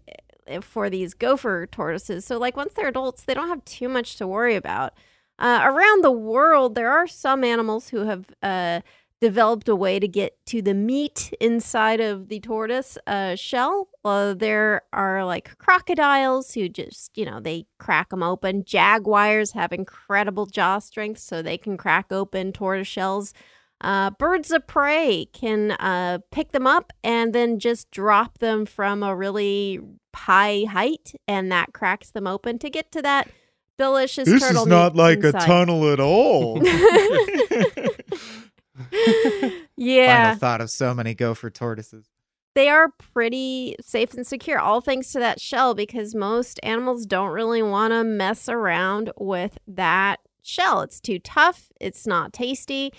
for 0.60 0.88
these 0.88 1.14
gopher 1.14 1.66
tortoises. 1.66 2.24
So, 2.24 2.38
like, 2.38 2.56
once 2.56 2.74
they're 2.74 2.88
adults, 2.88 3.24
they 3.24 3.34
don't 3.34 3.48
have 3.48 3.64
too 3.64 3.88
much 3.88 4.16
to 4.16 4.26
worry 4.26 4.54
about. 4.54 4.94
Uh, 5.38 5.60
around 5.64 6.04
the 6.04 6.12
world, 6.12 6.74
there 6.74 6.92
are 6.92 7.06
some 7.08 7.42
animals 7.42 7.88
who 7.88 8.04
have 8.04 8.26
uh, 8.42 8.80
developed 9.24 9.70
a 9.70 9.74
way 9.74 9.98
to 9.98 10.06
get 10.06 10.36
to 10.44 10.60
the 10.60 10.74
meat 10.74 11.32
inside 11.40 11.98
of 11.98 12.28
the 12.28 12.40
tortoise 12.40 12.98
uh, 13.06 13.34
shell. 13.34 13.88
There 14.04 14.82
are 14.92 15.24
like 15.24 15.56
crocodiles 15.56 16.52
who 16.52 16.68
just, 16.68 17.16
you 17.16 17.24
know, 17.24 17.40
they 17.40 17.64
crack 17.78 18.10
them 18.10 18.22
open. 18.22 18.64
Jaguars 18.66 19.52
have 19.52 19.72
incredible 19.72 20.44
jaw 20.44 20.78
strength, 20.78 21.20
so 21.20 21.40
they 21.40 21.56
can 21.56 21.78
crack 21.78 22.12
open 22.12 22.52
tortoise 22.52 22.86
shells. 22.86 23.32
Uh, 23.80 24.10
birds 24.10 24.50
of 24.50 24.66
prey 24.66 25.26
can 25.32 25.70
uh, 25.70 26.18
pick 26.30 26.52
them 26.52 26.66
up 26.66 26.92
and 27.02 27.34
then 27.34 27.58
just 27.58 27.90
drop 27.90 28.40
them 28.40 28.66
from 28.66 29.02
a 29.02 29.16
really 29.16 29.80
high 30.14 30.64
height, 30.68 31.14
and 31.26 31.50
that 31.50 31.72
cracks 31.72 32.10
them 32.10 32.26
open 32.26 32.58
to 32.58 32.68
get 32.68 32.92
to 32.92 33.00
that 33.00 33.30
delicious 33.78 34.28
This 34.28 34.42
turtle 34.42 34.64
is 34.64 34.68
not 34.68 34.94
like 34.94 35.24
a 35.24 35.32
tunnel 35.32 35.90
at 35.90 35.98
all. 35.98 36.60
yeah, 39.76 40.24
Final 40.24 40.38
thought 40.38 40.60
of 40.60 40.70
so 40.70 40.94
many 40.94 41.14
gopher 41.14 41.50
tortoises. 41.50 42.06
they 42.54 42.68
are 42.68 42.92
pretty 43.12 43.76
safe 43.80 44.14
and 44.14 44.26
secure, 44.26 44.58
all 44.58 44.80
thanks 44.80 45.12
to 45.12 45.18
that 45.18 45.40
shell, 45.40 45.74
because 45.74 46.14
most 46.14 46.60
animals 46.62 47.06
don't 47.06 47.30
really 47.30 47.62
want 47.62 47.92
to 47.92 48.04
mess 48.04 48.48
around 48.48 49.10
with 49.18 49.58
that 49.66 50.20
shell. 50.42 50.80
It's 50.82 51.00
too 51.00 51.18
tough, 51.18 51.70
it's 51.80 52.06
not 52.06 52.32
tasty. 52.32 52.92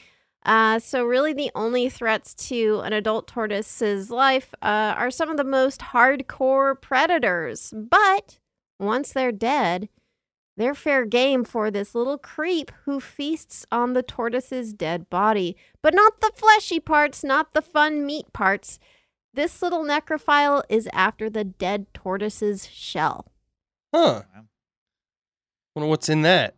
Uh, 0.46 0.78
so, 0.78 1.04
really, 1.04 1.34
the 1.34 1.50
only 1.56 1.90
threats 1.90 2.36
to 2.36 2.82
an 2.86 2.94
adult 2.94 3.28
tortoise's 3.28 4.12
life 4.12 4.54
uh, 4.62 4.94
are 4.96 5.10
some 5.10 5.30
of 5.30 5.38
the 5.38 5.44
most 5.44 5.82
hardcore 5.82 6.80
predators. 6.80 7.74
But 7.76 8.38
once 8.80 9.12
they're 9.12 9.32
dead, 9.32 9.90
they're 10.58 10.76
fair 10.76 11.06
game 11.06 11.44
for 11.44 11.70
this 11.70 11.94
little 11.94 12.18
creep 12.18 12.72
who 12.86 13.00
feasts 13.00 13.66
on 13.72 13.94
the 13.94 14.04
tortoise's 14.04 14.74
dead 14.74 15.10
body. 15.10 15.58
But 15.82 15.94
not 15.94 16.22
the 16.22 16.32
fleshy 16.34 16.80
parts, 16.80 17.24
not 17.24 17.54
the 17.54 17.62
fun 17.62 18.06
meat 18.06 18.32
parts. 18.34 18.80
This 19.34 19.62
little 19.62 19.84
necrophile 19.84 20.64
is 20.70 20.88
after 20.94 21.30
the 21.30 21.44
dead 21.44 21.88
tortoise's 21.94 22.68
shell. 22.68 23.32
Huh. 23.94 24.24
Wonder 25.76 25.90
what's 25.90 26.08
in 26.08 26.22
that. 26.22 26.56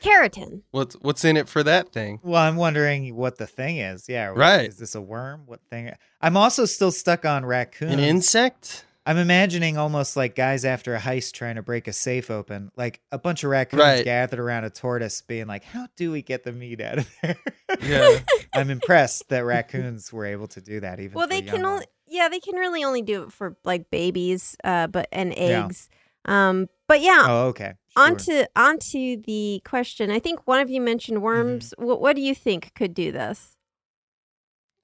Keratin. 0.00 0.62
What's 0.70 0.94
what's 0.94 1.24
in 1.24 1.36
it 1.36 1.48
for 1.48 1.62
that 1.62 1.92
thing? 1.92 2.20
Well, 2.22 2.40
I'm 2.40 2.56
wondering 2.56 3.14
what 3.14 3.38
the 3.38 3.46
thing 3.46 3.78
is. 3.78 4.08
Yeah, 4.08 4.32
Right. 4.34 4.68
Is 4.68 4.78
this 4.78 4.94
a 4.94 5.00
worm? 5.00 5.42
What 5.46 5.60
thing? 5.68 5.92
I'm 6.20 6.36
also 6.36 6.64
still 6.64 6.90
stuck 6.90 7.24
on 7.24 7.44
raccoon. 7.44 7.90
An 7.90 7.98
insect? 7.98 8.84
I'm 9.10 9.16
imagining 9.18 9.76
almost 9.76 10.16
like 10.16 10.36
guys 10.36 10.64
after 10.64 10.94
a 10.94 11.00
heist 11.00 11.32
trying 11.32 11.56
to 11.56 11.62
break 11.62 11.88
a 11.88 11.92
safe 11.92 12.30
open, 12.30 12.70
like 12.76 13.00
a 13.10 13.18
bunch 13.18 13.42
of 13.42 13.50
raccoons 13.50 13.80
Right. 13.80 14.04
gathered 14.04 14.38
around 14.38 14.62
a 14.62 14.70
tortoise, 14.70 15.20
being 15.20 15.48
like, 15.48 15.64
"How 15.64 15.88
do 15.96 16.12
we 16.12 16.22
get 16.22 16.44
the 16.44 16.52
meat 16.52 16.80
out 16.80 16.98
of 16.98 17.10
there?" 17.20 17.36
Yeah. 17.82 18.18
I'm 18.54 18.70
impressed 18.70 19.28
that 19.30 19.44
raccoons 19.44 20.12
were 20.12 20.26
able 20.26 20.46
to 20.46 20.60
do 20.60 20.78
that. 20.78 21.00
Even 21.00 21.14
Well, 21.14 21.26
they 21.26 21.42
can 21.42 21.64
only 21.64 21.86
yeah, 22.06 22.28
they 22.28 22.38
can 22.38 22.54
really 22.54 22.84
only 22.84 23.02
do 23.02 23.24
it 23.24 23.32
for 23.32 23.56
like 23.64 23.90
babies, 23.90 24.56
uh, 24.62 24.86
but 24.86 25.08
and 25.10 25.34
Yeah. 25.36 25.64
eggs. 25.64 25.88
Um, 26.24 26.68
but 26.86 27.00
yeah, 27.00 27.24
Oh, 27.28 27.46
okay. 27.48 27.74
Sure. 27.88 28.04
onto 28.06 28.44
onto 28.54 29.20
the 29.22 29.60
question. 29.64 30.12
I 30.12 30.20
think 30.20 30.46
one 30.46 30.60
of 30.60 30.70
you 30.70 30.80
mentioned 30.80 31.18
Mm-hmm. 31.18 31.24
worms. 31.24 31.74
What 31.78 32.00
what 32.00 32.14
do 32.14 32.22
you 32.22 32.34
think 32.36 32.72
could 32.76 32.94
do 32.94 33.10
this, 33.10 33.56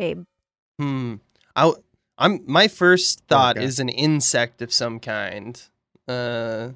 babe? 0.01 0.25
Hmm. 0.81 1.15
I 1.55 1.73
I'm 2.18 2.40
my 2.46 2.68
first 2.68 3.22
thought 3.29 3.57
Okay. 3.57 3.64
is 3.66 3.79
an 3.79 3.88
insect 3.88 4.62
of 4.62 4.72
some 4.72 5.00
kind. 5.00 5.61
Uh 6.09 6.70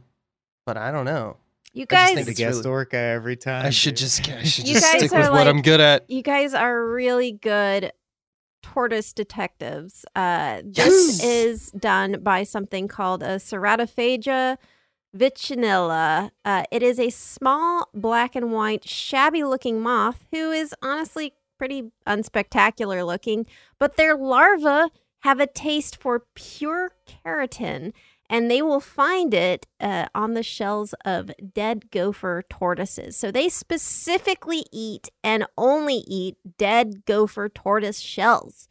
but 0.66 0.76
I 0.76 0.90
don't 0.92 1.04
know. 1.04 1.36
You 1.72 1.82
I 1.82 1.84
just 1.84 1.88
guys, 1.90 2.14
think 2.14 2.26
the 2.26 2.30
it's 2.32 2.38
guest 2.40 2.56
really- 2.58 2.70
orca 2.70 2.96
every 2.96 3.36
time. 3.36 3.64
I 3.66 3.70
should 3.70 3.90
dude. 3.94 3.98
just 3.98 4.28
I 4.30 4.42
should 4.44 4.66
You 4.68 4.74
just 4.74 4.86
guys 4.92 5.00
stick 5.00 5.12
are 5.12 5.18
with 5.20 5.28
what 5.30 5.46
like- 5.46 5.48
I'm 5.48 5.62
good 5.62 5.80
at. 5.80 6.10
you 6.10 6.22
guys 6.22 6.52
are 6.54 6.84
really 6.86 7.32
good 7.32 7.92
tortoise 8.62 9.12
detectives. 9.12 10.04
Uh, 10.14 10.60
this 10.64 11.20
Yes! 11.20 11.24
is 11.24 11.70
done 11.70 12.20
by 12.22 12.42
something 12.42 12.88
called 12.88 13.22
a 13.22 13.36
Ceratophaga 13.36 14.58
vicinella. 15.16 16.30
Uh, 16.44 16.64
it 16.70 16.82
is 16.82 16.98
a 17.00 17.10
small 17.10 17.88
black 17.94 18.34
and 18.36 18.52
white, 18.52 18.86
shabby 18.88 19.44
looking 19.44 19.80
moth 19.80 20.24
who 20.30 20.50
is 20.50 20.74
honestly 20.82 21.34
pretty 21.58 21.90
unspectacular 22.06 23.04
looking, 23.06 23.46
but 23.78 23.96
their 23.96 24.16
larvae 24.16 24.90
have 25.20 25.40
a 25.40 25.46
taste 25.46 25.96
for 25.96 26.24
pure 26.34 26.92
keratin. 27.06 27.92
And 28.32 28.48
they 28.48 28.62
will 28.62 28.80
find 28.80 29.34
it 29.34 29.66
uh, 29.80 30.06
on 30.14 30.34
the 30.34 30.44
shells 30.44 30.94
of 31.04 31.32
dead 31.52 31.90
gopher 31.90 32.44
tortoises. 32.48 33.16
So 33.16 33.32
they 33.32 33.48
specifically 33.48 34.64
eat 34.72 35.08
and 35.24 35.46
only 35.58 36.04
eat 36.06 36.36
dead 36.56 37.04
gopher 37.06 37.48
tortoise 37.48 37.98
shells. 37.98 38.68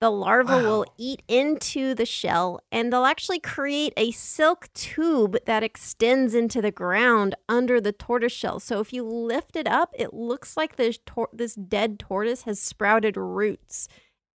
the 0.00 0.10
larva 0.10 0.58
will 0.58 0.84
eat 0.98 1.22
into 1.28 1.94
the 1.94 2.04
shell 2.04 2.60
and 2.72 2.92
they'll 2.92 3.04
actually 3.04 3.38
create 3.38 3.92
a 3.96 4.10
silk 4.10 4.68
tube 4.74 5.36
that 5.46 5.62
extends 5.62 6.34
into 6.34 6.60
the 6.60 6.72
ground 6.72 7.36
under 7.48 7.80
the 7.80 7.92
tortoise 7.92 8.32
shell. 8.32 8.58
So 8.58 8.80
if 8.80 8.92
you 8.92 9.04
lift 9.04 9.54
it 9.54 9.68
up, 9.68 9.94
it 9.96 10.12
looks 10.12 10.56
like 10.56 10.74
this 10.74 10.98
tor- 11.06 11.28
this 11.32 11.54
dead 11.54 12.00
tortoise 12.00 12.42
has 12.42 12.60
sprouted 12.60 13.16
roots 13.16 13.86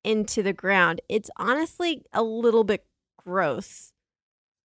into 0.07 0.41
the 0.41 0.53
ground. 0.53 1.01
It's 1.09 1.29
honestly 1.37 2.03
a 2.13 2.23
little 2.23 2.63
bit 2.63 2.85
gross. 3.17 3.91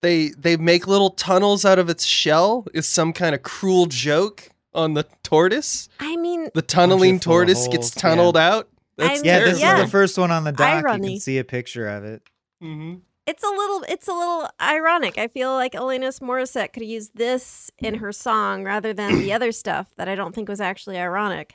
They 0.02 0.28
they 0.30 0.56
make 0.56 0.86
little 0.86 1.10
tunnels 1.10 1.64
out 1.64 1.78
of 1.78 1.88
its 1.88 2.04
shell. 2.04 2.66
Is 2.74 2.86
some 2.86 3.12
kind 3.12 3.34
of 3.34 3.42
cruel 3.42 3.86
joke 3.86 4.48
on 4.74 4.94
the 4.94 5.04
tortoise? 5.22 5.88
I 6.00 6.16
mean, 6.16 6.48
The 6.54 6.62
tunneling 6.62 7.18
full 7.20 7.32
of 7.32 7.36
tortoise 7.46 7.68
gets 7.68 7.88
holes, 7.88 7.96
yeah. 7.96 8.00
tunneled 8.02 8.36
out. 8.36 8.68
That's 8.96 9.10
I'm- 9.18 9.24
Yeah, 9.24 9.38
this 9.40 9.60
Yeah. 9.60 9.78
is 9.78 9.84
the 9.84 9.90
first 9.90 10.18
one 10.18 10.30
on 10.30 10.44
the 10.44 10.52
doc. 10.52 10.84
You 10.96 11.00
can 11.02 11.20
see 11.20 11.38
a 11.38 11.44
picture 11.44 11.88
of 11.88 12.04
it. 12.04 12.22
hmm 12.60 12.94
it's 13.24 13.44
a 13.44 13.48
little 13.48 13.84
it's 13.88 14.08
a 14.08 14.12
little 14.12 14.48
ironic. 14.60 15.16
I 15.16 15.28
feel 15.28 15.52
like 15.54 15.74
Alanis 15.74 16.18
Morissette 16.20 16.72
could 16.72 16.82
use 16.84 17.10
this 17.14 17.70
in 17.78 17.94
her 17.96 18.10
song 18.10 18.64
rather 18.64 18.92
than 18.92 19.20
the 19.20 19.32
other 19.36 19.52
stuff 19.52 19.86
that 19.96 20.08
I 20.08 20.16
don't 20.16 20.34
think 20.34 20.48
was 20.48 20.60
actually 20.60 20.98
ironic. 20.98 21.54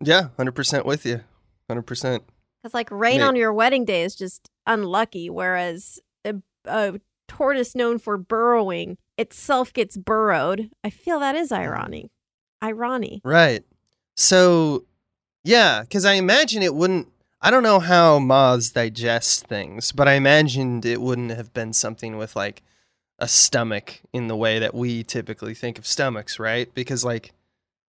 Yeah, 0.00 0.28
hundred 0.38 0.52
percent 0.52 0.86
with 0.86 1.04
you. 1.04 1.20
Hundred 1.68 1.82
percent. 1.82 2.22
Because 2.62 2.74
like 2.74 2.90
rain 2.90 3.20
on 3.22 3.34
your 3.34 3.52
wedding 3.52 3.84
day 3.84 4.02
is 4.02 4.14
just 4.14 4.48
unlucky, 4.66 5.28
whereas 5.28 5.98
a, 6.24 6.36
a 6.64 7.00
tortoise 7.26 7.74
known 7.74 7.98
for 7.98 8.16
burrowing 8.16 8.98
itself 9.18 9.72
gets 9.72 9.96
burrowed. 9.96 10.70
I 10.84 10.90
feel 10.90 11.18
that 11.20 11.34
is 11.34 11.50
mm-hmm. 11.50 11.62
irony. 11.62 12.10
Irony. 12.60 13.20
Right. 13.24 13.64
So, 14.16 14.84
yeah, 15.42 15.80
because 15.80 16.04
I 16.04 16.14
imagine 16.14 16.62
it 16.62 16.74
wouldn't. 16.74 17.08
I 17.40 17.50
don't 17.50 17.64
know 17.64 17.80
how 17.80 18.20
moths 18.20 18.70
digest 18.70 19.48
things, 19.48 19.90
but 19.90 20.06
I 20.06 20.12
imagined 20.12 20.84
it 20.84 21.00
wouldn't 21.00 21.32
have 21.32 21.52
been 21.52 21.72
something 21.72 22.16
with 22.16 22.36
like 22.36 22.62
a 23.18 23.26
stomach 23.26 24.00
in 24.12 24.28
the 24.28 24.36
way 24.36 24.60
that 24.60 24.74
we 24.74 25.02
typically 25.02 25.54
think 25.54 25.78
of 25.78 25.86
stomachs, 25.86 26.38
right? 26.38 26.72
Because 26.72 27.04
like 27.04 27.32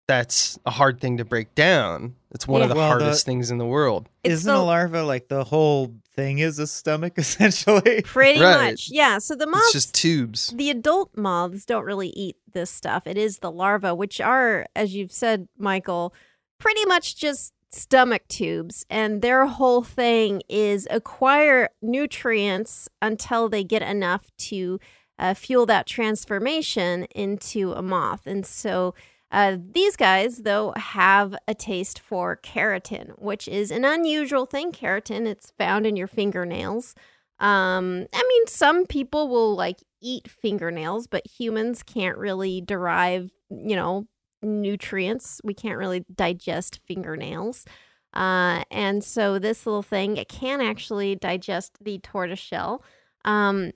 that's 0.08 0.60
a 0.66 0.72
hard 0.72 1.00
thing 1.00 1.18
to 1.18 1.26
break 1.26 1.54
down. 1.56 2.16
It's 2.32 2.48
one 2.48 2.62
of 2.62 2.70
the 2.70 2.76
Well, 2.76 2.84
the- 2.84 3.04
hardest 3.04 3.26
things 3.26 3.52
in 3.52 3.58
the 3.58 3.66
world. 3.66 4.10
Isn't 4.24 4.52
the- 4.52 4.60
a 4.60 4.62
larva 4.62 5.04
like 5.04 5.28
the 5.30 5.44
whole 5.46 5.94
thing 6.16 6.40
is 6.40 6.60
a 6.60 6.68
stomach 6.68 7.14
essentially? 7.18 8.02
Pretty 8.04 8.40
Right. 8.40 8.72
much. 8.72 8.90
Yeah. 8.92 9.20
So 9.20 9.36
the 9.36 9.44
It's 9.44 9.52
moths 9.52 9.74
just 9.74 9.94
tubes. 9.94 10.54
the 10.56 10.70
adult 10.70 11.16
moths 11.16 11.66
don't 11.66 11.86
really 11.86 12.10
eat 12.10 12.38
this 12.52 12.70
stuff. 12.70 13.08
It 13.08 13.18
is 13.18 13.40
the 13.40 13.52
larvae, 13.52 13.92
which 13.92 14.20
are, 14.20 14.66
as 14.76 14.94
you've 14.94 15.12
said, 15.14 15.48
Michael, 15.58 16.14
pretty 16.60 16.86
much 16.86 17.16
just 17.16 17.54
stomach 17.70 18.28
tubes. 18.28 18.86
And 18.90 19.22
their 19.22 19.46
whole 19.46 19.82
thing 19.84 20.42
is 20.50 20.88
acquire 20.92 21.70
nutrients 21.82 22.90
until 23.02 23.48
they 23.48 23.64
get 23.64 23.82
enough 23.82 24.30
to 24.50 24.80
uh, 25.18 25.34
fuel 25.34 25.66
that 25.68 25.86
transformation 25.86 27.06
into 27.16 27.72
a 27.74 27.82
moth. 27.82 28.26
And 28.26 28.46
so 28.46 28.94
uh, 29.32 29.58
these 29.74 29.96
guys, 29.96 30.40
though, 30.40 30.74
have 30.76 31.36
a 31.48 31.56
taste 31.56 32.00
for 32.00 32.38
keratin, 32.44 33.18
which 33.18 33.48
is 33.48 33.72
an 33.72 33.86
unusual 33.86 34.46
thing. 34.46 34.72
Keratin, 34.72 35.26
it's 35.26 35.52
found 35.58 35.86
in 35.86 35.96
your 35.96 36.08
fingernails. 36.08 36.96
Um, 37.40 38.08
I 38.14 38.24
mean, 38.28 38.48
some 38.48 38.86
people 38.86 39.30
will 39.30 39.56
like 39.56 39.80
eat 40.02 40.30
fingernails, 40.30 41.08
but 41.08 41.26
humans 41.26 41.82
can't 41.82 42.18
really 42.18 42.62
derive, 42.62 43.32
you 43.50 43.76
know, 43.76 44.08
nutrients. 44.44 45.40
We 45.44 45.54
can't 45.54 45.78
really 45.78 46.06
digest 46.14 46.80
fingernails. 46.86 47.66
Uh, 48.14 48.64
and 48.70 49.04
so 49.04 49.40
this 49.40 49.66
little 49.66 49.82
thing, 49.84 50.18
it 50.18 50.28
can 50.28 50.60
actually 50.62 51.16
digest 51.16 51.78
the 51.82 52.00
tortoise 52.00 52.40
shell. 52.40 52.84
Um, 53.24 53.72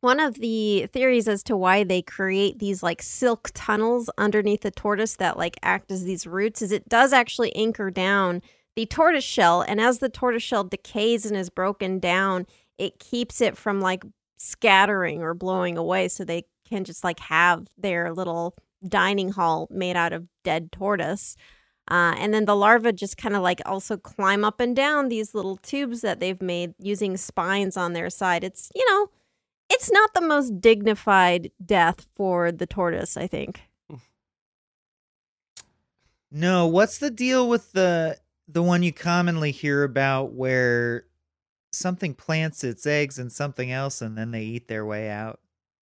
one 0.00 0.20
of 0.20 0.36
the 0.36 0.86
theories 0.92 1.28
as 1.28 1.42
to 1.44 1.56
why 1.56 1.84
they 1.84 2.02
create 2.02 2.58
these 2.58 2.82
like 2.82 3.02
silk 3.02 3.50
tunnels 3.54 4.08
underneath 4.16 4.62
the 4.62 4.70
tortoise 4.70 5.16
that 5.16 5.36
like 5.36 5.56
act 5.62 5.90
as 5.90 6.04
these 6.04 6.26
roots 6.26 6.62
is 6.62 6.72
it 6.72 6.88
does 6.88 7.12
actually 7.12 7.54
anchor 7.54 7.90
down 7.90 8.42
the 8.76 8.86
tortoise 8.86 9.24
shell. 9.24 9.62
And 9.62 9.80
as 9.80 9.98
the 9.98 10.08
tortoise 10.08 10.42
shell 10.42 10.64
decays 10.64 11.26
and 11.26 11.36
is 11.36 11.50
broken 11.50 11.98
down, 11.98 12.46
it 12.78 12.98
keeps 12.98 13.40
it 13.40 13.56
from 13.56 13.80
like 13.80 14.04
scattering 14.38 15.22
or 15.22 15.34
blowing 15.34 15.76
away 15.76 16.08
so 16.08 16.24
they 16.24 16.44
can 16.66 16.84
just 16.84 17.04
like 17.04 17.20
have 17.20 17.66
their 17.76 18.12
little 18.12 18.54
dining 18.86 19.32
hall 19.32 19.68
made 19.70 19.96
out 19.96 20.14
of 20.14 20.26
dead 20.44 20.72
tortoise. 20.72 21.36
Uh, 21.90 22.14
and 22.16 22.32
then 22.32 22.44
the 22.44 22.56
larvae 22.56 22.92
just 22.92 23.16
kind 23.16 23.34
of 23.34 23.42
like 23.42 23.60
also 23.66 23.96
climb 23.96 24.44
up 24.44 24.60
and 24.60 24.76
down 24.76 25.08
these 25.08 25.34
little 25.34 25.56
tubes 25.56 26.00
that 26.02 26.20
they've 26.20 26.40
made 26.40 26.72
using 26.78 27.16
spines 27.16 27.76
on 27.76 27.92
their 27.92 28.08
side. 28.08 28.44
It's, 28.44 28.70
you 28.74 28.88
know, 28.88 29.08
it's 29.70 29.90
not 29.90 30.12
the 30.14 30.20
most 30.20 30.60
dignified 30.60 31.50
death 31.64 32.06
for 32.16 32.52
the 32.52 32.66
tortoise, 32.66 33.16
I 33.16 33.26
think. 33.26 33.62
No, 36.30 36.66
what's 36.66 36.98
the 36.98 37.10
deal 37.10 37.48
with 37.48 37.72
the 37.72 38.18
the 38.46 38.62
one 38.62 38.82
you 38.82 38.92
commonly 38.92 39.50
hear 39.50 39.82
about 39.84 40.32
where 40.32 41.04
something 41.72 42.14
plants 42.14 42.62
its 42.64 42.86
eggs 42.86 43.18
in 43.18 43.30
something 43.30 43.70
else 43.70 44.00
and 44.02 44.16
then 44.18 44.30
they 44.30 44.42
eat 44.42 44.68
their 44.68 44.84
way 44.84 45.08
out 45.08 45.40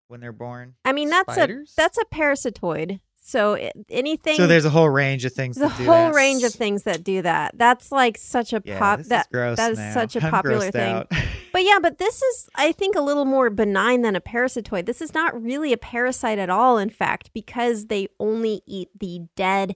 when 0.07 0.19
they're 0.19 0.31
born? 0.31 0.75
I 0.83 0.93
mean, 0.93 1.09
that's 1.09 1.33
Spiders? 1.33 1.71
a 1.71 1.81
that's 1.81 1.97
a 1.97 2.05
parasitoid. 2.05 3.01
So 3.23 3.53
anything 3.89 4.35
So 4.35 4.47
there's 4.47 4.65
a 4.65 4.69
whole 4.71 4.89
range 4.89 5.25
of 5.25 5.31
things. 5.33 5.55
there's 5.55 5.71
a 5.71 5.83
whole 5.83 6.07
that. 6.07 6.15
range 6.15 6.41
of 6.43 6.51
things 6.53 6.83
that 6.83 7.03
do 7.03 7.21
that. 7.21 7.55
That's 7.55 7.91
like 7.91 8.17
such 8.17 8.51
a 8.51 8.61
Yeah, 8.65 8.79
pop 8.79 9.01
that 9.03 9.27
is 9.27 9.31
gross 9.31 9.57
that 9.57 9.71
is 9.73 9.77
now. 9.77 9.93
such 9.93 10.15
a 10.15 10.25
I'm 10.25 10.31
popular 10.31 10.71
thing. 10.71 10.93
out. 10.95 11.11
But 11.53 11.63
yeah, 11.65 11.79
but 11.81 11.97
this 11.97 12.21
is, 12.21 12.49
I 12.55 12.71
think, 12.71 12.95
a 12.95 13.01
little 13.01 13.25
more 13.25 13.49
benign 13.49 14.03
than 14.03 14.15
a 14.15 14.21
parasitoid. 14.21 14.85
This 14.85 15.01
is 15.01 15.13
not 15.13 15.39
really 15.39 15.73
a 15.73 15.77
parasite 15.77 16.39
at 16.39 16.49
all, 16.49 16.77
in 16.77 16.89
fact, 16.89 17.29
because 17.33 17.87
they 17.87 18.07
only 18.21 18.61
eat 18.65 18.87
the 18.97 19.27
dead, 19.35 19.75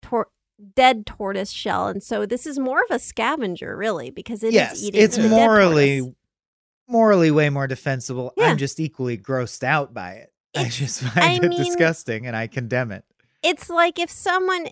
tor- 0.00 0.30
dead 0.74 1.04
tortoise 1.04 1.50
shell, 1.50 1.86
and 1.88 2.02
so 2.02 2.24
this 2.24 2.46
is 2.46 2.58
more 2.58 2.78
of 2.80 2.90
a 2.90 2.98
scavenger, 2.98 3.76
really, 3.76 4.10
because 4.10 4.42
it 4.42 4.48
is 4.48 4.54
yes, 4.54 4.82
eating. 4.82 5.02
it's 5.02 5.16
the 5.16 5.24
dead 5.24 5.30
morally 5.32 6.14
morally 6.88 7.30
way 7.30 7.50
more 7.50 7.66
defensible. 7.66 8.32
Yeah. 8.38 8.44
I'm 8.46 8.56
just 8.56 8.80
equally 8.80 9.18
grossed 9.18 9.62
out 9.62 9.92
by 9.92 10.12
it. 10.12 10.32
I 10.56 10.68
just 10.68 11.02
I 11.04 11.08
find 11.08 11.44
it 11.44 11.48
mean- 11.50 11.58
disgusting 11.64 12.26
and 12.26 12.36
I 12.36 12.46
condemn 12.46 12.92
it. 12.92 13.04
It's 13.42 13.68
like 13.70 13.98
if 13.98 14.10
someone, 14.10 14.66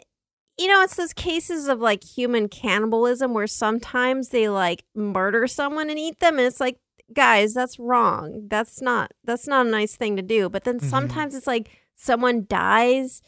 you 0.59 0.66
know, 0.66 0.83
it's 0.83 0.97
those 0.97 1.12
cases 1.12 1.68
of 1.68 1.81
like 1.81 2.03
human 2.03 2.49
cannibalism 2.49 3.33
where 3.35 3.47
sometimes 3.47 4.31
they 4.31 4.49
like 4.49 4.85
murder 4.94 5.47
someone 5.47 5.90
and 5.90 5.99
eat 5.99 6.18
them, 6.20 6.38
and 6.38 6.47
it's 6.47 6.61
like, 6.61 6.79
guys, 7.12 7.55
that's 7.55 7.79
wrong. 7.79 8.47
That's 8.49 8.81
not 8.81 9.12
that's 9.25 9.47
not 9.47 9.66
a 9.66 9.70
nice 9.70 9.94
thing 9.97 10.16
to 10.16 10.23
do. 10.23 10.49
But 10.49 10.64
then 10.64 10.81
Mhm. 10.81 10.90
sometimes 10.90 11.35
it's 11.35 11.47
like 11.47 11.70
someone 11.94 12.47
dies 12.49 13.23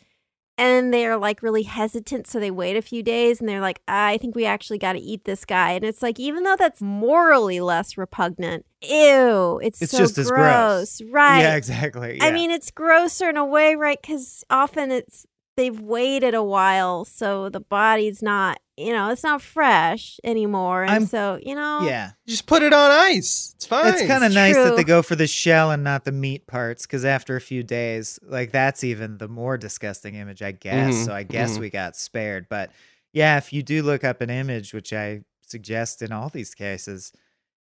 and 0.58 0.92
they're 0.92 1.16
like 1.16 1.42
really 1.42 1.64
hesitant 1.64 2.26
so 2.26 2.40
they 2.40 2.50
wait 2.50 2.76
a 2.76 2.82
few 2.82 3.02
days 3.02 3.40
and 3.40 3.48
they're 3.48 3.60
like 3.60 3.80
i 3.88 4.16
think 4.18 4.34
we 4.34 4.44
actually 4.46 4.78
got 4.78 4.94
to 4.94 4.98
eat 4.98 5.24
this 5.24 5.44
guy 5.44 5.72
and 5.72 5.84
it's 5.84 6.02
like 6.02 6.18
even 6.18 6.42
though 6.44 6.56
that's 6.56 6.80
morally 6.80 7.60
less 7.60 7.98
repugnant 7.98 8.64
ew 8.82 9.60
it's, 9.62 9.82
It's 9.82 9.92
so 9.92 9.98
just 9.98 10.18
as 10.18 10.30
gross. 10.30 11.00
right 11.10 11.40
Yeah, 11.40 11.56
exactly. 11.56 12.18
I 12.20 12.30
mean, 12.30 12.50
it's 12.50 12.70
grosser 12.70 13.28
in 13.28 13.36
a 13.36 13.44
way, 13.44 13.74
right? 13.74 14.00
Because 14.00 14.44
often 14.50 14.90
it's 14.90 15.26
they've 15.56 15.80
waited 15.80 16.34
a 16.34 16.42
while, 16.42 17.04
so 17.04 17.48
the 17.48 17.60
body's 17.60 18.22
not, 18.22 18.58
you 18.76 18.92
know, 18.92 19.08
it's 19.10 19.22
not 19.22 19.40
fresh 19.42 20.18
anymore, 20.24 20.82
and 20.82 20.90
I'm- 20.90 21.06
so 21.06 21.38
you 21.42 21.54
know, 21.54 21.80
yeah. 21.86 22.10
Just 22.26 22.46
put 22.46 22.62
it 22.62 22.72
on 22.72 22.90
ice. 22.90 23.52
It's 23.56 23.66
fine. 23.66 23.86
It's 23.94 24.06
kind 24.06 24.22
of 24.24 24.32
nice 24.32 24.54
that 24.54 24.68
true. 24.68 24.76
they 24.76 24.84
go 24.84 25.02
for 25.02 25.16
the 25.16 25.26
shell 25.26 25.70
and 25.70 25.82
not 25.82 26.04
the 26.04 26.12
meat 26.12 26.46
parts 26.46 26.86
because 26.86 27.04
after 27.04 27.36
a 27.36 27.40
few 27.40 27.62
days, 27.62 28.18
like 28.22 28.52
that's 28.52 28.84
even 28.84 29.18
the 29.18 29.28
more 29.28 29.56
disgusting 29.56 30.14
image, 30.14 30.42
I 30.42 30.52
guess. 30.52 30.94
Mhm, 30.94 31.04
So 31.06 31.12
I 31.14 31.22
guess 31.22 31.56
mhm. 31.56 31.60
we 31.60 31.70
got 31.70 31.96
spared. 31.96 32.48
But 32.50 32.70
yeah, 33.12 33.38
if 33.38 33.52
you 33.52 33.62
do 33.62 33.82
look 33.82 34.04
up 34.04 34.20
an 34.20 34.28
image, 34.30 34.74
which 34.74 34.92
I 34.92 35.22
suggest 35.46 36.02
in 36.02 36.12
all 36.12 36.28
these 36.28 36.54
cases, 36.54 37.12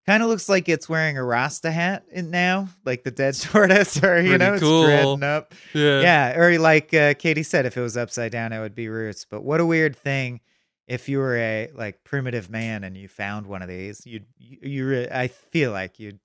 kind 0.08 0.24
of 0.24 0.30
looks 0.30 0.50
like 0.50 0.68
it's 0.68 0.90
wearing 0.90 1.18
a 1.18 1.24
Rasta 1.24 1.72
hat 1.72 2.04
in 2.12 2.32
now, 2.32 2.70
like 2.86 3.04
the 3.04 3.12
dead 3.12 3.36
tortoise, 3.40 4.02
or 4.04 4.20
you 4.20 4.30
Pretty 4.30 4.38
know, 4.44 4.58
cool. 4.60 4.84
it's 4.86 4.88
dreading 4.90 5.24
up. 5.24 5.54
yeah. 5.74 6.00
Yeah, 6.02 6.38
or 6.40 6.58
like 6.58 6.94
uh, 6.94 7.14
Katie 7.14 7.44
said, 7.44 7.66
if 7.66 7.78
it 7.78 7.82
was 7.82 7.96
upside 7.98 8.32
down, 8.32 8.52
it 8.52 8.60
would 8.60 8.76
be 8.76 8.90
roots. 8.90 9.26
But 9.30 9.44
what 9.44 9.60
a 9.60 9.66
weird 9.66 9.96
thing 9.96 10.40
if 10.88 11.08
you 11.08 11.20
were 11.20 11.38
a 11.38 11.70
like 11.74 12.04
primitive 12.04 12.50
man 12.50 12.84
and 12.84 12.98
you 12.98 13.08
found 13.08 13.48
one 13.48 13.62
of 13.62 13.68
these. 13.68 14.06
You'd 14.06 14.26
you, 14.38 14.58
you 14.62 14.88
re- 14.88 15.10
I 15.10 15.28
feel 15.28 15.72
like 15.72 16.00
you'd 16.00 16.20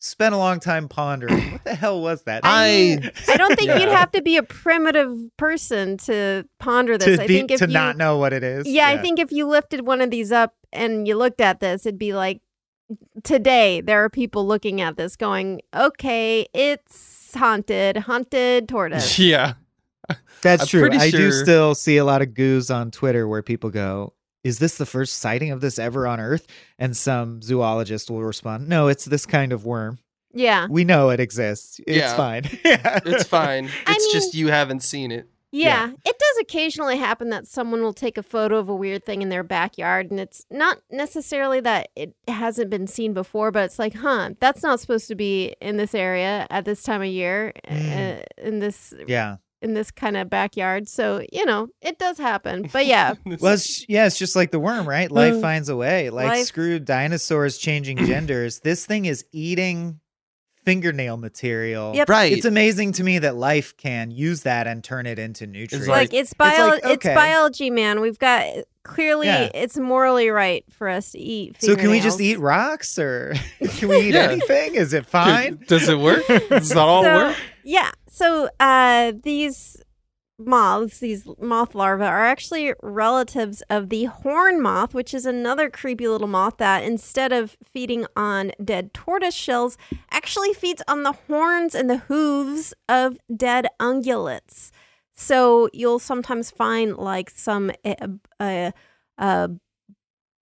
spend 0.00 0.34
a 0.34 0.38
long 0.38 0.60
time 0.60 0.88
pondering 0.88 1.52
what 1.52 1.64
the 1.64 1.74
hell 1.74 2.00
was 2.00 2.22
that? 2.22 2.42
I 2.44 3.10
I 3.26 3.36
don't 3.36 3.56
think 3.56 3.70
you'd 3.70 3.88
have 3.88 4.12
to 4.12 4.22
be 4.22 4.36
a 4.36 4.42
primitive 4.42 5.16
person 5.36 5.96
to 5.98 6.44
ponder 6.58 6.96
this. 6.96 7.16
to 7.16 7.22
I 7.22 7.26
be, 7.26 7.34
think 7.38 7.50
if 7.50 7.58
to 7.60 7.66
you, 7.66 7.72
not 7.72 7.96
know 7.96 8.18
what 8.18 8.32
it 8.32 8.44
is. 8.44 8.66
yeah, 8.68 8.88
I 8.88 8.98
think 8.98 9.18
if 9.18 9.32
you 9.32 9.46
lifted 9.46 9.86
one 9.86 10.00
of 10.00 10.10
these 10.10 10.30
up 10.32 10.54
and 10.72 11.08
you 11.08 11.16
looked 11.16 11.40
at 11.40 11.60
this, 11.60 11.84
it'd 11.86 11.98
be 11.98 12.12
like 12.14 12.40
today 13.22 13.80
there 13.80 14.02
are 14.04 14.08
people 14.08 14.46
looking 14.46 14.80
at 14.80 14.96
this 14.96 15.16
going, 15.16 15.60
okay, 15.74 16.46
it's 16.54 17.34
haunted, 17.34 17.96
haunted 17.98 18.68
tortoise. 18.68 19.18
yeah. 19.18 19.54
that's 20.42 20.62
I'm 20.62 20.68
true. 20.68 20.80
pretty 20.82 20.96
I 20.98 21.10
do 21.10 21.30
still 21.32 21.74
see 21.74 21.96
a 21.96 22.04
lot 22.04 22.22
of 22.22 22.34
goos 22.34 22.70
on 22.70 22.90
Twitter 22.90 23.26
where 23.28 23.42
people 23.42 23.70
go, 23.70 24.14
is 24.44 24.58
this 24.58 24.76
the 24.78 24.86
first 24.86 25.18
sighting 25.18 25.50
of 25.50 25.60
this 25.60 25.78
ever 25.78 26.06
on 26.06 26.20
Earth? 26.20 26.46
And 26.78 26.96
some 26.96 27.42
zoologist 27.42 28.10
will 28.10 28.22
respond, 28.22 28.68
no, 28.68 28.88
it's 28.88 29.04
this 29.04 29.26
kind 29.26 29.52
of 29.52 29.64
worm. 29.64 29.98
Yeah. 30.32 30.66
We 30.70 30.84
know 30.84 31.10
it 31.10 31.20
exists. 31.20 31.80
It's 31.86 31.96
Yeah. 31.98 32.16
fine. 32.16 32.44
yeah. 32.64 33.00
It's 33.04 33.24
fine. 33.24 33.66
I 33.86 33.92
It's 33.92 34.12
just 34.12 34.34
you 34.34 34.48
haven't 34.48 34.82
seen 34.82 35.10
it. 35.10 35.28
Yeah, 35.50 35.88
it 35.88 36.18
does 36.18 36.38
occasionally 36.42 36.98
happen 36.98 37.30
that 37.30 37.46
someone 37.46 37.80
will 37.80 37.94
take 37.94 38.18
a 38.18 38.22
photo 38.22 38.58
of 38.58 38.68
a 38.68 38.74
weird 38.76 39.06
thing 39.06 39.22
in 39.22 39.30
their 39.30 39.42
backyard, 39.42 40.10
and 40.10 40.20
it's 40.20 40.44
not 40.50 40.76
necessarily 40.90 41.58
that 41.60 41.88
it 41.96 42.14
hasn't 42.28 42.68
been 42.68 42.86
seen 42.86 43.14
before, 43.14 43.50
but 43.50 43.64
it's 43.64 43.78
like, 43.78 43.94
huh, 43.94 44.32
that's 44.40 44.62
not 44.62 44.78
supposed 44.78 45.08
to 45.08 45.14
be 45.14 45.54
in 45.62 45.78
this 45.78 45.94
area 45.94 46.46
at 46.50 46.66
this 46.66 46.82
time 46.82 47.00
of 47.00 47.08
year, 47.08 47.54
Mm. 47.66 48.20
uh, 48.20 48.24
in 48.36 48.58
this 48.58 48.92
yeah. 49.06 49.36
In 49.60 49.74
this 49.74 49.90
kind 49.90 50.16
of 50.16 50.30
backyard. 50.30 50.88
So 50.88 51.24
you 51.32 51.44
know, 51.44 51.68
it 51.80 51.98
does 51.98 52.18
happen. 52.18 52.68
But 52.72 52.86
yeah, 52.86 53.14
Well, 53.40 53.54
it's, 53.54 53.88
yeah, 53.88 54.06
it's 54.06 54.18
just 54.18 54.36
like 54.36 54.50
the 54.50 54.60
worm, 54.60 54.88
right? 54.88 55.10
Life 55.10 55.34
Mm. 55.34 55.40
finds 55.40 55.68
a 55.68 55.76
way. 55.76 56.10
Like 56.10 56.28
Life- 56.28 56.46
screw 56.46 56.78
dinosaurs 56.78 57.58
changing 57.58 57.96
genders. 58.06 58.60
This 58.60 58.86
thing 58.86 59.04
is 59.06 59.24
eating 59.32 60.00
fingernail 60.64 61.16
material. 61.16 61.94
Yep. 61.94 62.08
Right. 62.10 62.30
It's 62.32 62.44
amazing 62.44 62.92
to 62.92 63.02
me 63.04 63.18
that 63.20 63.36
life 63.36 63.74
can 63.78 64.10
use 64.10 64.42
that 64.42 64.66
and 64.66 64.84
turn 64.84 65.06
it 65.06 65.18
into 65.18 65.46
nutrients. 65.46 65.88
like, 65.88 66.12
like- 66.12 66.14
it's 66.14 66.34
bio, 66.34 66.68
like, 66.68 66.80
it's 66.84 67.04
biology, 67.06 67.70
man. 67.70 68.00
We've 68.02 68.18
got 68.18 68.44
clearly, 68.82 69.28
Yeah. 69.28 69.48
it's 69.54 69.78
morally 69.78 70.28
right 70.28 70.64
for 70.70 70.88
us 70.90 71.12
to 71.12 71.18
eat. 71.18 71.56
so 71.62 71.74
can 71.74 71.90
we 71.90 72.00
just 72.00 72.20
eat 72.20 72.38
rocks 72.38 72.98
or 72.98 73.34
can 73.78 73.88
we 73.88 73.96
eat 74.08 74.14
Yeah. 74.14 74.30
anything? 74.30 74.74
Is 74.74 74.92
it 74.92 75.06
fine? 75.06 75.64
Does 75.68 75.88
it 75.88 75.98
work? 75.98 76.26
Does 76.26 76.68
that 76.68 76.76
all 76.78 77.02
so, 77.02 77.14
work? 77.14 77.36
Yeah. 77.64 77.90
So 78.08 78.48
uh, 78.60 79.12
these 79.22 79.76
moths, 80.38 81.00
these 81.00 81.26
moth 81.40 81.74
larvae, 81.74 82.04
are 82.04 82.24
actually 82.24 82.72
relatives 82.82 83.62
of 83.68 83.88
the 83.88 84.04
horn 84.04 84.62
moth, 84.62 84.94
which 84.94 85.12
is 85.12 85.26
another 85.26 85.68
creepy 85.68 86.06
little 86.08 86.28
moth 86.28 86.58
that 86.58 86.84
instead 86.84 87.32
of 87.32 87.56
feeding 87.64 88.06
on 88.16 88.52
dead 88.64 88.94
tortoise 88.94 89.34
shells, 89.34 89.76
actually 90.10 90.54
feeds 90.54 90.82
on 90.88 91.02
the 91.02 91.12
horns 91.12 91.74
and 91.74 91.90
the 91.90 91.98
hooves 91.98 92.72
of 92.88 93.18
dead 93.34 93.66
ungulates. 93.80 94.70
So 95.12 95.68
you'll 95.72 95.98
sometimes 95.98 96.50
find 96.50 96.96
like 96.96 97.30
some 97.30 97.72
uh, 97.84 97.94
uh, 98.38 98.70
uh, 99.18 99.48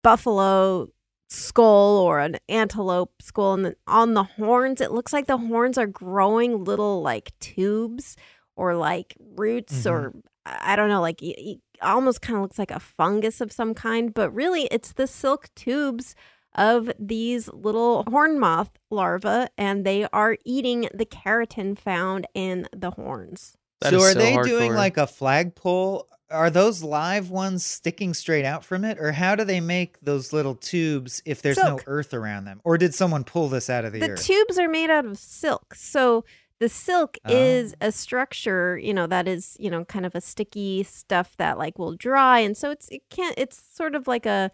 buffalo 0.02 0.90
skull 1.28 1.98
or 1.98 2.18
an 2.20 2.36
antelope 2.48 3.12
skull 3.20 3.54
and 3.54 3.64
then 3.64 3.74
on 3.86 4.14
the 4.14 4.22
horns 4.22 4.80
it 4.80 4.92
looks 4.92 5.12
like 5.12 5.26
the 5.26 5.36
horns 5.36 5.76
are 5.76 5.86
growing 5.86 6.62
little 6.64 7.02
like 7.02 7.32
tubes 7.40 8.16
or 8.56 8.76
like 8.76 9.16
roots 9.36 9.84
Mhm. 9.84 9.90
or 9.90 10.12
I 10.44 10.72
I 10.72 10.76
don't 10.76 10.88
know 10.88 11.00
like 11.00 11.20
it, 11.22 11.36
it 11.40 11.58
almost 11.82 12.22
kind 12.22 12.36
of 12.36 12.42
looks 12.42 12.58
like 12.58 12.70
a 12.70 12.78
fungus 12.80 13.40
of 13.40 13.50
some 13.50 13.74
kind 13.74 14.14
but 14.14 14.30
really 14.30 14.66
it's 14.70 14.92
the 14.92 15.06
silk 15.08 15.48
tubes 15.56 16.14
of 16.54 16.90
these 16.98 17.48
little 17.52 18.04
horn 18.08 18.38
moth 18.38 18.70
larvae 18.90 19.46
and 19.58 19.84
they 19.84 20.06
are 20.12 20.36
eating 20.44 20.88
the 20.94 21.04
keratin 21.04 21.76
found 21.76 22.26
in 22.34 22.66
the 22.74 22.92
horns. 22.92 23.56
That 23.82 23.90
so 23.90 23.98
are 24.00 24.12
so 24.12 24.18
they 24.18 24.36
doing 24.38 24.72
like 24.72 24.96
a 24.96 25.06
flagpole? 25.06 26.08
Are 26.30 26.50
those 26.50 26.82
live 26.82 27.30
ones 27.30 27.64
sticking 27.64 28.12
straight 28.14 28.44
out 28.44 28.64
from 28.64 28.84
it? 28.84 28.98
Or 28.98 29.12
how 29.12 29.36
do 29.36 29.44
they 29.44 29.60
make 29.60 30.00
those 30.00 30.32
little 30.32 30.56
tubes 30.56 31.22
if 31.24 31.40
there's 31.40 31.56
no 31.58 31.78
earth 31.86 32.12
around 32.12 32.46
them? 32.46 32.60
Or 32.64 32.76
did 32.76 32.94
someone 32.94 33.22
pull 33.22 33.48
this 33.48 33.70
out 33.70 33.84
of 33.84 33.92
the, 33.92 34.00
air? 34.00 34.06
the 34.08 34.12
earth? 34.14 34.24
tubes 34.26 34.58
are 34.58 34.68
made 34.68 34.90
out 34.90 35.04
of 35.06 35.18
silk 35.18 35.74
so 35.74 36.24
the 36.58 36.68
silk 36.68 37.16
Oh. 37.24 37.32
is 37.32 37.74
a 37.80 37.92
structure 37.92 38.78
you 38.78 38.92
know 38.94 39.06
that 39.06 39.28
is 39.28 39.56
you 39.60 39.70
know 39.70 39.84
kind 39.84 40.06
of 40.06 40.14
a 40.14 40.20
sticky 40.20 40.82
stuff 40.82 41.36
that 41.36 41.58
like 41.58 41.78
will 41.78 41.94
dry 41.94 42.38
and 42.40 42.56
so 42.56 42.70
it's 42.70 42.88
it 42.88 43.02
can't 43.10 43.34
it's 43.38 43.62
sort 43.74 43.94
of 43.94 44.08
like 44.08 44.24
a 44.26 44.50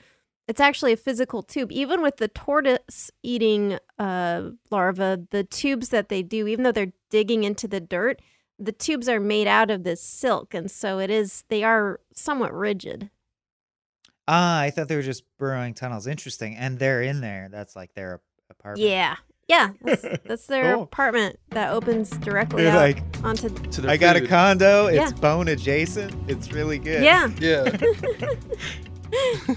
it's 0.48 0.60
actually 0.60 0.92
a 0.92 0.96
physical 0.96 1.42
tube 1.44 1.70
even 1.70 2.02
with 2.02 2.16
the 2.16 2.26
tortoise 2.28 3.10
eating 3.22 3.78
uh 4.00 4.50
larva 4.70 5.20
the 5.30 5.44
tubes 5.44 5.90
that 5.90 6.08
they 6.08 6.22
do 6.24 6.48
even 6.48 6.64
though 6.64 6.72
they're 6.72 6.92
digging 7.08 7.44
into 7.44 7.68
the 7.68 7.80
dirt 7.80 8.20
the 8.58 8.72
tubes 8.72 9.08
are 9.08 9.20
made 9.20 9.46
out 9.48 9.70
of 9.70 9.82
this 9.84 10.00
silk 10.02 10.54
and 10.54 10.70
so 10.70 10.98
it 10.98 11.10
is 11.10 11.44
they 11.48 11.62
are 11.64 12.00
somewhat 12.14 12.52
rigid 12.54 13.10
ah, 14.28 14.60
I 14.60 14.70
thought 14.70 14.88
they 14.88 14.94
were 14.96 15.02
just 15.02 15.24
burrowing 15.36 15.74
tunnels. 15.74 16.06
Interesting. 16.06 16.54
And 16.56 16.78
they're 16.78 17.02
in 17.02 17.20
there. 17.20 17.48
That's 17.50 17.74
like 17.74 17.92
their 17.94 18.20
apartment. 18.50 18.88
yeah 18.88 19.16
yeah 19.48 19.70
that's, 19.82 20.02
that's 20.24 20.46
their 20.46 20.74
Cool. 20.74 20.84
apartment 20.84 21.40
that 21.50 21.72
opens 21.72 22.10
directly 22.18 22.62
They're 22.62 22.72
out 22.72 22.76
like, 22.78 23.02
onto 23.24 23.48
To 23.48 23.80
their 23.80 23.90
I 23.90 23.96
got 23.96 24.14
a 24.14 24.26
condo. 24.26 24.86
It's 24.86 25.10
Yeah. 25.12 25.18
bone 25.18 25.48
adjacent. 25.48 26.14
It's 26.30 26.52
really 26.52 26.78
good. 26.78 27.02
yeah 27.02 27.28
Yeah. 27.40 27.64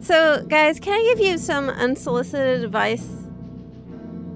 So, 0.00 0.44
guys, 0.48 0.80
can 0.80 0.94
I 0.94 1.02
give 1.14 1.24
you 1.26 1.38
some 1.38 1.68
unsolicited 1.68 2.64
advice? 2.64 3.06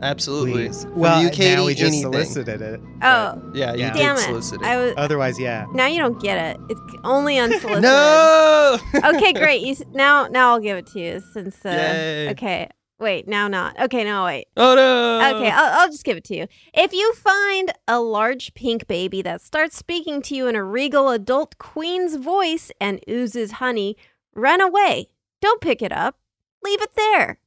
Absolutely. 0.02 0.66
Please. 0.68 0.86
Well, 0.88 1.22
you, 1.22 1.30
Katie, 1.30 1.56
now 1.56 1.64
we 1.64 1.72
just 1.74 1.86
anything. 1.94 2.12
solicited 2.12 2.60
it. 2.60 2.80
Oh, 3.00 3.40
Yeah, 3.54 3.72
you 3.72 3.78
Yeah. 3.80 3.92
did 3.92 3.98
damn 3.98 4.16
it! 4.16 4.20
solicit 4.20 4.60
it. 4.60 4.66
I 4.66 4.76
was 4.76 4.94
Otherwise, 4.98 5.38
yeah. 5.40 5.64
now 5.72 5.86
you 5.86 5.98
don't 5.98 6.20
get 6.20 6.36
it. 6.56 6.60
It's 6.68 6.80
only 7.04 7.38
unsolicited. 7.38 7.82
no. 7.82 8.78
okay, 9.04 9.32
great. 9.32 9.62
You, 9.62 9.72
s- 9.72 9.82
now, 9.94 10.26
now 10.26 10.50
I'll 10.50 10.60
give 10.60 10.76
it 10.76 10.86
to 10.88 11.00
you 11.00 11.22
since. 11.32 11.64
Uh, 11.64 11.70
Yay. 11.70 12.30
Okay, 12.32 12.68
wait. 12.98 13.26
Now 13.26 13.48
not. 13.48 13.80
Okay, 13.80 14.04
no, 14.04 14.24
wait. 14.26 14.48
oh 14.58 14.74
no. 14.74 15.36
Okay, 15.38 15.50
I'll, 15.50 15.80
I'll 15.80 15.90
just 15.90 16.04
give 16.04 16.18
it 16.18 16.24
to 16.24 16.36
you. 16.36 16.48
If 16.74 16.92
you 16.92 17.14
find 17.14 17.72
a 17.88 18.00
large 18.00 18.52
pink 18.52 18.86
baby 18.86 19.22
that 19.22 19.40
starts 19.40 19.74
speaking 19.78 20.20
to 20.22 20.34
you 20.34 20.48
in 20.48 20.56
a 20.56 20.62
regal 20.64 21.08
adult 21.08 21.56
queen's 21.56 22.16
voice 22.16 22.70
and 22.78 23.00
oozes 23.08 23.52
honey, 23.52 23.96
run 24.34 24.60
away. 24.60 25.08
Don't 25.40 25.60
pick 25.60 25.82
it 25.82 25.92
up. 25.92 26.18
Leave 26.62 26.80
it 26.82 26.94
there. 26.96 27.38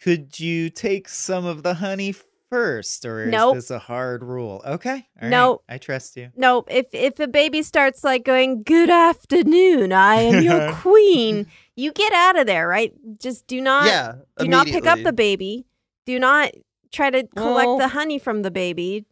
Could 0.00 0.40
you 0.40 0.70
take 0.70 1.08
some 1.08 1.44
of 1.44 1.62
the 1.62 1.74
honey 1.74 2.14
first, 2.48 3.04
or 3.04 3.24
is 3.28 3.52
this 3.54 3.70
a 3.70 3.78
hard 3.78 4.24
rule? 4.24 4.62
Okay. 4.64 4.90
all 4.90 5.22
right, 5.22 5.28
Nope. 5.28 5.64
I 5.68 5.78
trust 5.78 6.16
you. 6.16 6.30
No, 6.36 6.64
if 6.68 6.86
if 6.92 7.20
a 7.20 7.28
baby 7.28 7.62
starts 7.62 8.02
like 8.02 8.24
going, 8.24 8.62
"Good 8.62 8.88
afternoon, 8.90 9.92
I 9.92 10.14
am 10.16 10.42
your 10.42 10.72
queen," 10.76 11.46
you 11.76 11.92
get 11.92 12.12
out 12.14 12.38
of 12.38 12.46
there, 12.46 12.66
right? 12.66 12.92
Just 13.18 13.46
do 13.46 13.60
not 13.60 13.86
yeah. 13.86 14.14
do 14.38 14.48
not 14.48 14.66
pick 14.66 14.86
up 14.86 15.02
the 15.02 15.12
baby. 15.12 15.66
Do 16.06 16.18
not 16.18 16.50
try 16.90 17.10
to 17.10 17.26
collect 17.36 17.66
Well- 17.66 17.78
the 17.78 17.88
honey 17.88 18.18
from 18.18 18.42
the 18.42 18.50
baby. 18.50 19.04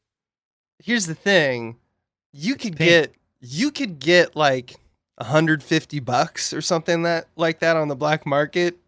Here's 0.83 1.07
the 1.07 1.15
thing. 1.15 1.77
You 2.33 2.55
could 2.55 2.77
Pink. 2.77 2.89
get 2.89 3.15
you 3.41 3.71
could 3.71 3.99
get 3.99 4.35
like 4.37 4.77
150 5.19 6.01
bucks 6.01 6.53
or 6.53 6.61
something 6.61 7.03
that 7.03 7.27
like 7.37 7.59
that 7.61 7.77
on 7.77 7.89
the 7.89 7.97
black 7.97 8.25
market. 8.27 8.79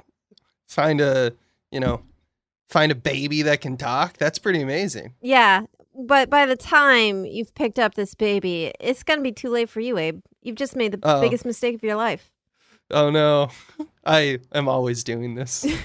Find 0.67 1.01
a, 1.01 1.33
you 1.71 1.81
know, 1.81 2.03
find 2.69 2.93
a 2.93 2.95
baby 2.95 3.43
that 3.43 3.61
can 3.61 3.77
talk. 3.77 4.17
That's 4.17 4.39
pretty 4.39 4.61
amazing. 4.63 5.15
Yeah, 5.21 5.63
but 5.99 6.31
by 6.31 6.47
the 6.47 6.57
time 6.57 7.25
you've 7.25 7.55
picked 7.55 7.79
up 7.79 7.95
this 7.95 8.15
baby, 8.15 8.73
it's 8.81 9.03
gonna 9.03 9.23
be 9.23 9.33
too 9.33 9.51
late 9.51 9.69
for 9.69 9.81
you, 9.81 9.99
Abe. 9.99 10.21
You've 10.43 10.57
just 10.57 10.77
made 10.77 10.93
the 10.93 10.99
Uh-oh. 11.07 11.21
biggest 11.21 11.45
mistake 11.45 11.75
of 11.75 11.83
your 11.83 11.97
life. 11.97 12.31
Oh 12.91 13.11
no. 13.11 13.51
I 14.05 14.39
am 14.53 14.69
always 14.69 15.05
doing 15.05 15.35
this. 15.35 15.67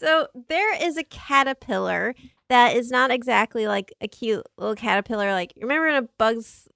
So 0.00 0.26
there 0.48 0.74
is 0.82 0.96
a 0.96 1.04
caterpillar 1.04 2.16
that 2.48 2.74
is 2.76 2.90
not 2.90 3.12
exactly 3.12 3.68
like 3.68 3.94
a 4.00 4.08
cute 4.08 4.44
little 4.58 4.74
caterpillar. 4.74 5.30
Like 5.30 5.52
remember 5.60 5.86
in 5.86 5.94
a 5.94 6.02
Bugs 6.18 6.66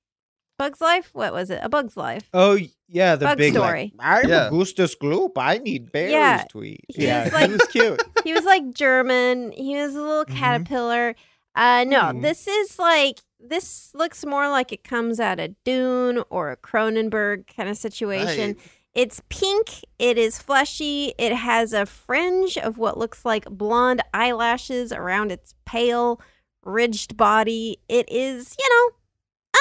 Bug's 0.61 0.80
Life. 0.80 1.11
What 1.14 1.32
was 1.32 1.50
it? 1.50 1.61
A 1.62 1.68
Bug's 1.68 1.96
Life. 1.96 2.28
Oh 2.34 2.58
yeah, 2.86 3.16
the 3.16 3.26
Bug 3.26 3.38
big 3.38 3.54
like, 3.54 3.62
story. 3.64 3.92
I'm 3.98 4.28
Yeah. 4.28 4.46
Augustus 4.48 4.94
Gloop. 4.94 5.32
I 5.36 5.58
need 5.58 5.90
berries 5.92 6.12
Yeah, 6.12 6.44
to 6.50 6.62
eat. 6.64 6.84
he 6.88 7.06
Yeah, 7.06 7.24
was 7.24 7.32
like- 7.32 7.46
he 7.46 7.52
was 7.52 7.66
cute. 7.68 8.02
he 8.24 8.32
was 8.34 8.44
like 8.44 8.74
German. 8.74 9.52
He 9.52 9.76
was 9.76 9.94
a 9.94 10.00
little 10.02 10.24
Mhm. 10.26 10.36
caterpillar. 10.36 11.14
Uh 11.54 11.84
no, 11.88 12.11
Hmm. 12.11 12.20
this 12.20 12.46
is 12.46 12.78
like 12.78 13.18
this 13.42 13.90
looks 13.94 14.24
more 14.26 14.48
like 14.50 14.70
it 14.70 14.84
comes 14.84 15.18
out 15.18 15.40
of 15.40 15.54
Dune 15.64 16.22
or 16.28 16.50
a 16.50 16.56
Cronenberg 16.58 17.44
kind 17.56 17.68
of 17.70 17.76
situation. 17.78 18.48
Right. 18.48 18.56
It's 18.92 19.22
pink, 19.30 19.82
it 19.98 20.18
is 20.18 20.38
fleshy, 20.38 21.14
it 21.16 21.32
has 21.32 21.72
a 21.72 21.86
fringe 21.86 22.58
of 22.58 22.76
what 22.76 22.98
looks 22.98 23.24
like 23.24 23.44
blonde 23.46 24.02
eyelashes 24.12 24.92
around 24.92 25.30
its 25.32 25.54
pale, 25.64 26.20
ridged 26.64 27.16
body. 27.16 27.78
It 27.88 28.11
is, 28.11 28.54
you 28.58 28.68
know, 28.68 28.96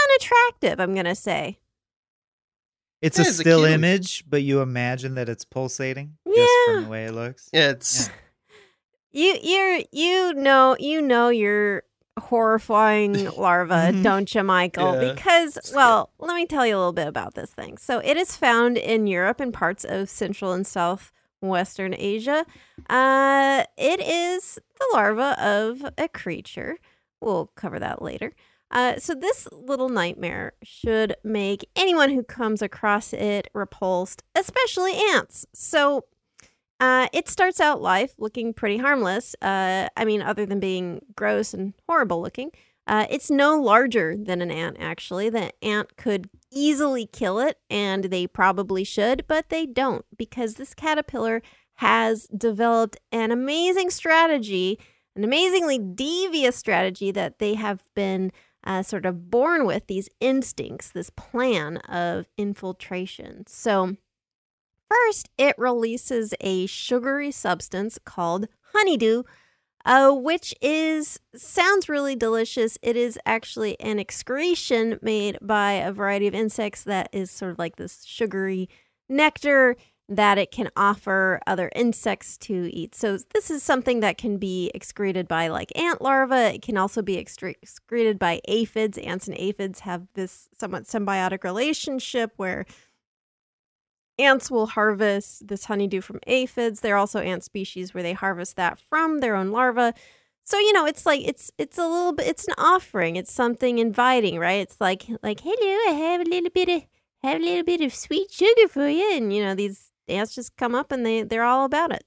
unattractive, 0.10 0.80
I'm 0.80 0.94
going 0.94 1.06
to 1.06 1.16
say. 1.16 1.60
It's 3.02 3.18
Yeah, 3.18 3.26
a 3.26 3.28
it's 3.30 3.40
a 3.40 3.42
still 3.42 3.64
image, 3.66 4.26
but 4.30 4.44
you 4.44 4.62
imagine 4.62 5.16
that 5.16 5.30
it's 5.30 5.46
pulsating 5.46 6.18
just 6.28 6.38
Yeah. 6.68 6.76
from 6.76 6.84
the 6.86 6.90
way 6.90 7.06
it 7.06 7.14
looks. 7.14 7.50
Yeah, 7.54 7.70
it's 7.70 8.10
You 9.12 9.38
you 9.42 9.86
you 9.92 10.34
know 10.34 10.76
you 10.80 11.02
know 11.02 11.30
you're 11.30 11.84
horrifying 12.20 13.30
larva, 13.38 13.94
don't 14.04 14.34
you, 14.36 14.44
Michael? 14.44 15.02
Yeah. 15.02 15.14
Because 15.14 15.58
well, 15.74 16.12
let 16.20 16.36
me 16.36 16.46
tell 16.46 16.66
you 16.68 16.76
a 16.76 16.78
little 16.78 16.92
bit 16.94 17.08
about 17.08 17.36
this 17.36 17.52
thing. 17.52 17.78
So 17.78 18.00
it 18.00 18.18
is 18.18 18.36
found 18.36 18.78
in 18.78 19.08
Europe 19.08 19.40
and 19.40 19.54
parts 19.54 19.86
of 19.86 20.10
Central 20.10 20.52
and 20.52 20.68
Southwestern 20.68 21.96
Asia. 21.98 22.46
Uh, 22.90 23.64
it 23.78 24.02
is 24.02 24.60
the 24.78 24.90
larva 24.94 25.42
of 25.42 25.86
a 25.98 26.10
creature. 26.10 26.78
We'll 27.22 27.48
cover 27.56 27.80
that 27.80 28.02
later. 28.02 28.34
Uh, 28.72 28.98
so 28.98 29.16
this 29.16 29.48
little 29.52 29.90
nightmare 29.90 30.54
should 30.64 31.16
make 31.24 31.68
anyone 31.76 32.12
who 32.12 32.24
comes 32.24 32.62
across 32.62 33.14
it 33.14 33.50
repulsed, 33.54 34.24
especially 34.36 34.94
ants. 34.94 35.46
So 35.54 36.06
uh, 36.80 37.08
it 37.12 37.28
starts 37.28 37.60
out 37.60 37.82
life 37.82 38.14
looking 38.18 38.54
pretty 38.54 38.78
harmless. 38.78 39.36
Uh, 39.42 39.90
I 39.98 40.06
mean, 40.06 40.22
other 40.22 40.46
than 40.46 40.60
being 40.60 41.02
gross 41.16 41.54
and 41.54 41.74
horrible 41.88 42.22
looking. 42.22 42.52
Uh, 42.88 43.06
it's 43.12 43.30
no 43.30 43.56
larger 43.62 44.16
than 44.18 44.42
an 44.42 44.50
ant, 44.50 44.76
actually. 44.80 45.30
The 45.30 45.52
ant 45.64 45.96
could 45.96 46.28
easily 46.52 47.06
kill 47.06 47.40
it, 47.40 47.60
and 47.70 48.06
they 48.06 48.26
probably 48.26 48.84
should, 48.84 49.26
but 49.28 49.50
they 49.50 49.68
don't 49.68 50.06
because 50.18 50.56
this 50.56 50.74
caterpillar 50.74 51.44
has 51.76 52.26
developed 52.36 52.98
an 53.12 53.32
amazing 53.32 53.92
strategy, 53.92 54.80
an 55.16 55.24
amazingly 55.24 55.78
devious 55.78 56.56
strategy 56.56 57.12
that 57.12 57.38
they 57.38 57.54
have 57.54 57.84
been 57.94 58.32
uh, 58.64 58.84
sort 58.84 59.06
of 59.06 59.30
born 59.30 59.66
with 59.66 59.88
these 59.88 60.10
instincts, 60.20 60.92
this 60.92 61.10
plan 61.10 61.78
of 61.78 62.28
infiltration. 62.38 63.46
So, 63.48 63.96
First, 64.90 65.30
it 65.38 65.56
releases 65.58 66.34
a 66.42 66.66
sugary 66.66 67.32
substance 67.32 68.00
called 68.04 68.48
honeydew, 68.74 69.24
uh, 69.86 70.12
which 70.12 70.56
is 70.62 71.20
sounds 71.36 71.88
really 71.88 72.16
delicious. 72.16 72.78
It 72.82 72.96
is 72.96 73.20
actually 73.26 73.80
an 73.80 74.00
excretion 74.00 75.00
made 75.02 75.38
by 75.42 75.74
a 75.74 75.92
variety 75.92 76.28
of 76.28 76.34
insects 76.34 76.84
that 76.84 77.10
is 77.14 77.30
sort 77.30 77.52
of 77.52 77.60
like 77.60 77.76
this 77.76 78.04
sugary 78.04 78.68
nectar 79.08 79.76
that 80.10 80.40
it 80.40 80.52
can 80.52 80.70
offer 80.76 81.40
other 81.46 81.72
insects 81.76 82.36
to 82.40 82.76
eat. 82.76 82.96
So 82.96 83.18
this 83.34 83.52
is 83.52 83.62
something 83.62 84.00
that 84.00 84.18
can 84.18 84.38
be 84.38 84.72
excreted 84.74 85.28
by 85.28 85.48
like 85.50 85.72
ant 85.78 86.02
larvae. 86.02 86.56
It 86.56 86.62
can 86.64 86.78
also 86.78 87.04
be 87.04 87.18
excreted 87.18 88.18
by 88.18 88.42
aphids. 88.48 88.98
Ants 88.98 89.28
and 89.28 89.38
aphids 89.38 89.82
have 89.82 90.08
this 90.16 90.50
somewhat 90.60 90.86
symbiotic 90.86 91.44
relationship 91.44 92.34
where 92.38 92.66
ants 94.18 94.50
will 94.50 94.66
harvest 94.66 95.48
this 95.48 95.66
honeydew 95.66 96.02
from 96.02 96.20
aphids. 96.26 96.80
There 96.80 96.96
are 96.96 97.00
also 97.00 97.20
ant 97.20 97.44
species 97.44 97.94
where 97.94 98.04
they 98.04 98.14
harvest 98.14 98.56
that 98.56 98.80
from 98.90 99.20
their 99.20 99.36
own 99.36 99.52
larvae. 99.52 99.96
So 100.44 100.58
you 100.58 100.74
know, 100.74 100.88
it's 100.88 101.06
like 101.06 101.22
it's 101.24 101.52
it's 101.60 101.78
a 101.78 101.88
little 101.88 102.14
bit 102.14 102.28
it's 102.28 102.48
an 102.48 102.56
offering. 102.58 103.16
It's 103.16 103.32
something 103.32 103.78
inviting, 103.78 104.40
right? 104.40 104.62
It's 104.62 104.82
like 104.82 105.06
like 105.22 105.42
hello, 105.42 105.78
I 105.90 105.94
have 105.94 106.22
a 106.22 106.30
little 106.30 106.50
bit 106.50 106.70
of 106.70 106.82
have 107.22 107.40
a 107.40 107.44
little 107.44 107.64
bit 107.64 107.82
of 107.82 107.94
sweet 107.94 108.32
sugar 108.32 108.68
for 108.68 108.90
you, 108.90 109.16
and 109.16 109.32
you 109.32 109.44
know 109.44 109.54
these 109.54 109.92
ants 110.10 110.36
just 110.36 110.56
come 110.58 110.76
up 110.76 110.92
and 110.92 111.06
they 111.06 111.24
they're 111.24 111.44
all 111.44 111.66
about 111.66 111.92
it. 111.92 112.04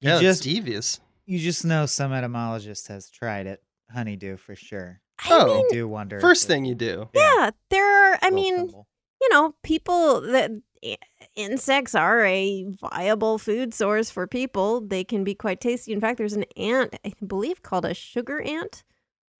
yeah, 0.00 0.14
it's 0.14 0.22
just- 0.22 0.42
devious. 0.42 1.00
You 1.26 1.38
just 1.38 1.64
know 1.64 1.86
some 1.86 2.12
entomologist 2.12 2.88
has 2.88 3.08
tried 3.08 3.46
it. 3.46 3.62
Honeydew 3.92 4.36
for 4.38 4.56
sure. 4.56 5.00
I 5.20 5.28
Oh. 5.30 5.46
mean, 5.46 5.66
I 5.66 5.68
do 5.74 5.86
wonder. 5.88 6.18
First 6.20 6.46
thing 6.48 6.64
you 6.64 6.74
do. 6.74 7.08
yeah, 7.14 7.50
there 7.68 7.84
are. 8.14 8.18
I 8.22 8.30
mean, 8.30 8.56
symbol. 8.56 8.88
you 9.20 9.28
know, 9.30 9.54
people 9.62 10.20
that 10.22 10.50
insects 11.36 11.94
are 11.94 12.24
a 12.24 12.64
viable 12.80 13.38
food 13.38 13.74
source 13.74 14.10
for 14.10 14.26
people. 14.26 14.80
They 14.80 15.04
can 15.04 15.22
be 15.22 15.34
quite 15.34 15.60
tasty. 15.60 15.92
In 15.92 16.00
fact, 16.00 16.18
there's 16.18 16.32
an 16.32 16.44
ant, 16.56 16.94
I 17.04 17.12
believe, 17.24 17.62
called 17.62 17.84
a 17.84 17.94
sugar 17.94 18.40
ant 18.40 18.82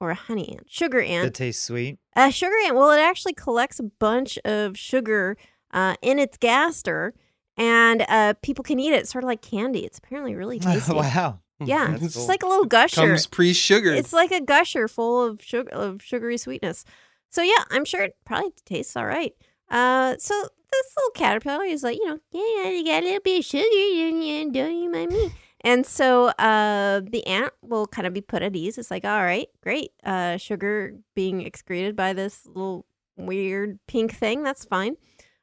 or 0.01 0.11
a 0.11 0.15
honey 0.15 0.51
ant. 0.51 0.71
Sugar 0.71 1.01
that 1.01 1.09
ant. 1.09 1.35
tastes 1.35 1.65
sweet. 1.65 1.99
A 2.15 2.31
sugar 2.31 2.55
ant. 2.67 2.77
Well, 2.77 2.91
it 2.93 3.01
actually 3.01 3.35
collects 3.35 3.81
a 3.81 3.85
bunch 3.85 4.39
of 4.45 4.77
sugar 4.79 5.37
uh, 5.73 5.95
in 6.03 6.19
its 6.19 6.37
gaster, 6.37 7.15
and 7.57 8.05
uh, 8.09 8.35
people 8.43 8.63
can 8.65 8.79
eat 8.81 8.93
it. 8.93 9.01
It's 9.01 9.11
sort 9.11 9.25
of 9.25 9.29
like 9.29 9.43
candy. 9.43 9.85
It's 9.85 9.99
apparently 9.99 10.35
really 10.35 10.59
tasty. 10.61 10.93
wow. 10.95 11.41
Yeah, 11.63 11.89
That's 11.91 12.03
it's 12.05 12.15
cool. 12.15 12.21
just 12.23 12.29
like 12.29 12.43
a 12.43 12.47
little 12.47 12.65
gusher. 12.65 13.03
Comes 13.07 13.27
pre-sugared. 13.27 13.99
It's 13.99 14.15
like 14.15 14.31
a 14.31 14.41
gusher 14.41 14.89
full 14.89 15.23
of 15.23 15.43
sugar 15.43 15.71
of 15.71 16.01
sugary 16.03 16.39
sweetness. 16.39 16.87
So 17.29 17.43
yeah, 17.43 17.65
I'm 17.71 17.85
sure 17.85 18.03
it 18.03 18.17
probably 18.25 18.53
tastes 18.65 18.97
all 18.97 19.05
right. 19.05 19.35
Uh, 19.71 20.15
so 20.19 20.35
this 20.73 20.87
little 20.97 21.11
caterpillar 21.15 21.65
is 21.65 21.83
like, 21.83 21.99
you 21.99 22.07
know, 22.07 22.19
yeah, 22.33 22.71
you 22.71 22.83
got 22.85 23.03
a 23.03 23.07
little 23.07 23.21
bit 23.21 23.41
of 23.41 23.45
sugar, 23.45 23.65
don't 23.65 24.53
don't 24.53 24.75
you 24.83 24.91
mind 24.91 25.13
me? 25.13 25.33
And 25.63 25.85
so 25.85 26.29
uh, 26.29 27.01
the 27.05 27.27
ant 27.27 27.53
will 27.61 27.87
kind 27.87 28.07
of 28.07 28.15
be 28.15 28.23
put 28.23 28.43
at 28.43 28.57
ease. 28.57 28.79
It's 28.79 28.91
like, 28.91 29.05
all 29.05 29.23
right, 29.23 29.49
great, 29.63 29.91
uh, 30.03 30.39
sugar 30.39 30.95
being 31.15 31.43
excreted 31.43 31.95
by 31.95 32.15
this 32.15 32.47
little 32.47 32.87
weird 33.19 33.79
pink 33.87 34.15
thing. 34.15 34.43
That's 34.43 34.65
fine. 34.65 34.97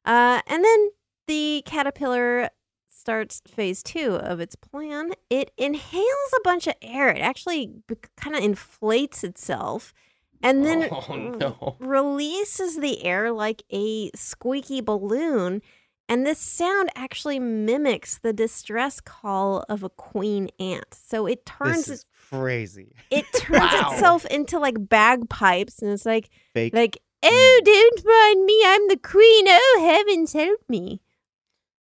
Uh, 0.08 0.41
and 0.47 0.64
then 0.66 0.89
the 1.28 1.62
caterpillar 1.66 2.49
starts 2.89 3.41
phase 3.47 3.84
two 3.84 4.16
of 4.16 4.39
its 4.39 4.55
plan. 4.55 5.12
It 5.30 5.51
inhales 5.58 6.34
a 6.36 6.41
bunch 6.43 6.66
of 6.68 6.74
air. 6.82 7.10
It 7.10 7.20
actually 7.22 7.74
kind 8.16 8.36
of 8.36 8.41
inflates 8.43 9.24
itself 9.24 9.93
and 10.41 10.66
then 10.66 10.88
Oh, 10.91 11.16
no. 11.39 11.76
releases 11.80 12.78
the 12.80 13.03
air 13.03 13.32
like 13.32 13.64
a 13.72 14.10
squeaky 14.16 14.82
balloon. 14.82 15.62
And 16.10 16.26
this 16.26 16.39
sound 16.39 16.89
actually 16.95 17.38
mimics 17.38 18.18
the 18.20 18.32
distress 18.32 19.01
call 19.01 19.66
of 19.68 19.84
a 19.84 19.89
queen 19.89 20.47
ant. 20.58 20.93
So 20.93 21.26
it 21.28 21.45
turns 21.45 21.89
is 21.89 22.05
crazy. 22.30 22.93
it 23.12 23.26
turns 23.36 23.60
Wow. 23.74 23.89
itself 23.91 24.26
into 24.28 24.58
like 24.58 24.88
bagpipes 24.88 25.82
and 25.82 25.91
it's 25.91 26.05
like 26.05 26.30
Fake. 26.53 26.74
like 26.74 26.97
oh 27.24 27.59
mm. 27.61 27.65
don't 27.65 28.05
mind 28.05 28.45
me 28.45 28.61
i'm 28.65 28.88
the 28.88 28.97
queen 28.97 29.45
oh 29.47 29.80
heavens 30.05 30.34
help 30.34 30.59
me 30.70 31.01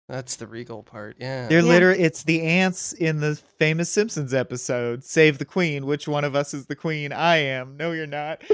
That's 0.09 0.35
the 0.35 0.47
regal 0.47 0.83
part. 0.83 1.15
Yeah. 1.17 1.47
They're 1.47 1.59
Yeah. 1.61 1.65
literally 1.73 2.01
it's 2.03 2.23
the 2.23 2.41
ants 2.41 2.91
in 2.93 3.21
the 3.21 3.35
famous 3.57 3.89
Simpsons 3.89 4.33
episode, 4.33 5.03
Save 5.05 5.37
the 5.37 5.45
Queen. 5.45 5.85
Which 5.85 6.07
one 6.09 6.25
of 6.25 6.35
us 6.35 6.53
is 6.53 6.65
the 6.67 6.75
queen? 6.75 7.13
I 7.13 7.37
am. 7.37 7.77
No, 7.77 7.93
you're 7.93 8.05
not. 8.05 8.43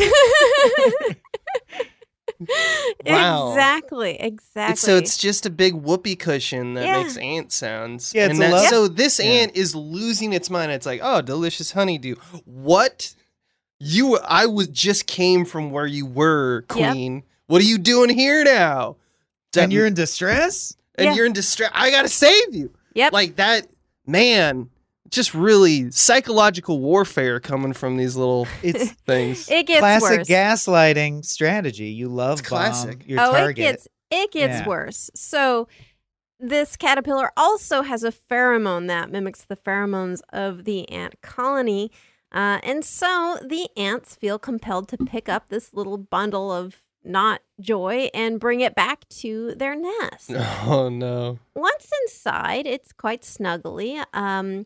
Wow. 3.06 3.50
Exactly. 3.50 4.16
Exactly. 4.22 4.62
It's- 4.72 4.80
so 4.80 4.96
it's 4.96 5.18
just 5.18 5.46
a 5.46 5.50
big 5.50 5.74
whoopee 5.74 6.16
cushion 6.16 6.76
that 6.76 6.86
Yeah. 6.86 7.04
makes 7.04 7.18
ant 7.18 7.52
sounds. 7.52 8.14
Yeah, 8.14 8.26
it's 8.28 8.36
and 8.36 8.44
a 8.44 8.48
that- 8.48 8.52
love- 8.54 8.68
so 8.70 8.88
this 8.88 9.20
Yeah. 9.20 9.26
ant 9.26 9.56
is 9.58 9.76
losing 9.76 10.32
its 10.32 10.50
mind. 10.50 10.72
It's 10.72 10.86
like, 10.86 11.02
oh, 11.04 11.22
delicious 11.22 11.72
honeydew. 11.72 12.16
What? 12.46 13.14
You 13.80 14.18
I 14.20 14.46
was 14.46 14.68
just 14.68 15.08
came 15.08 15.46
from 15.46 15.72
where 15.72 15.86
you 15.86 16.06
were, 16.06 16.66
Yep. 16.76 16.92
queen. 16.94 17.24
What 17.48 17.62
are 17.62 17.66
you 17.66 17.78
doing 17.78 18.10
here 18.10 18.44
now? 18.44 18.98
and 19.58 19.74
you're 19.74 19.88
in 19.88 19.94
distress? 19.96 20.76
and 20.96 21.06
Yeah. 21.06 21.14
you're 21.16 21.26
in 21.26 21.34
distress. 21.34 21.72
I 21.74 21.90
gotta 21.92 22.10
save 22.10 22.54
you. 22.54 22.72
Yep. 22.94 23.14
Like 23.14 23.36
that, 23.38 23.68
man. 24.06 24.70
Just 25.10 25.34
really 25.34 25.90
psychological 25.90 26.80
warfare 26.80 27.40
coming 27.40 27.74
from 27.74 27.98
these 27.98 28.16
little 28.16 28.48
It's 28.64 28.92
things. 29.08 29.50
it 29.50 29.66
gets 29.66 29.80
classic 29.80 30.20
worse. 30.20 30.28
gaslighting 30.28 31.26
strategy. 31.26 31.86
You 31.88 32.10
love 32.10 32.40
It's 32.40 32.48
classic. 32.48 33.00
bomb 33.00 33.08
your 33.10 33.20
oh, 33.22 33.32
target. 33.32 33.58
it 33.58 33.62
gets 33.72 33.88
it 34.12 34.32
gets 34.32 34.60
Yeah. 34.60 34.68
worse. 34.68 35.10
So 35.16 35.68
this 36.40 36.76
caterpillar 36.76 37.32
also 37.38 37.82
has 37.82 38.04
a 38.04 38.12
pheromone 38.12 38.88
that 38.88 39.10
mimics 39.10 39.42
the 39.44 39.56
pheromones 39.56 40.20
of 40.32 40.66
the 40.66 40.88
ant 40.90 41.20
colony. 41.22 41.92
Uh, 42.32 42.60
and 42.64 42.86
so 42.86 43.38
the 43.44 43.70
ants 43.76 44.16
feel 44.16 44.38
compelled 44.38 44.88
to 44.90 44.98
pick 44.98 45.28
up 45.28 45.50
this 45.50 45.74
little 45.74 45.98
bundle 45.98 46.52
of 46.52 46.84
not 47.04 47.42
joy 47.60 48.10
and 48.14 48.40
bring 48.40 48.62
it 48.62 48.76
back 48.76 49.08
to 49.10 49.56
their 49.56 49.76
nest. 49.76 50.32
oh 50.66 50.90
no. 50.90 51.40
once 51.56 51.90
inside, 52.04 52.68
it's 52.68 52.92
quite 52.92 53.22
snuggly. 53.22 54.04
Um, 54.14 54.66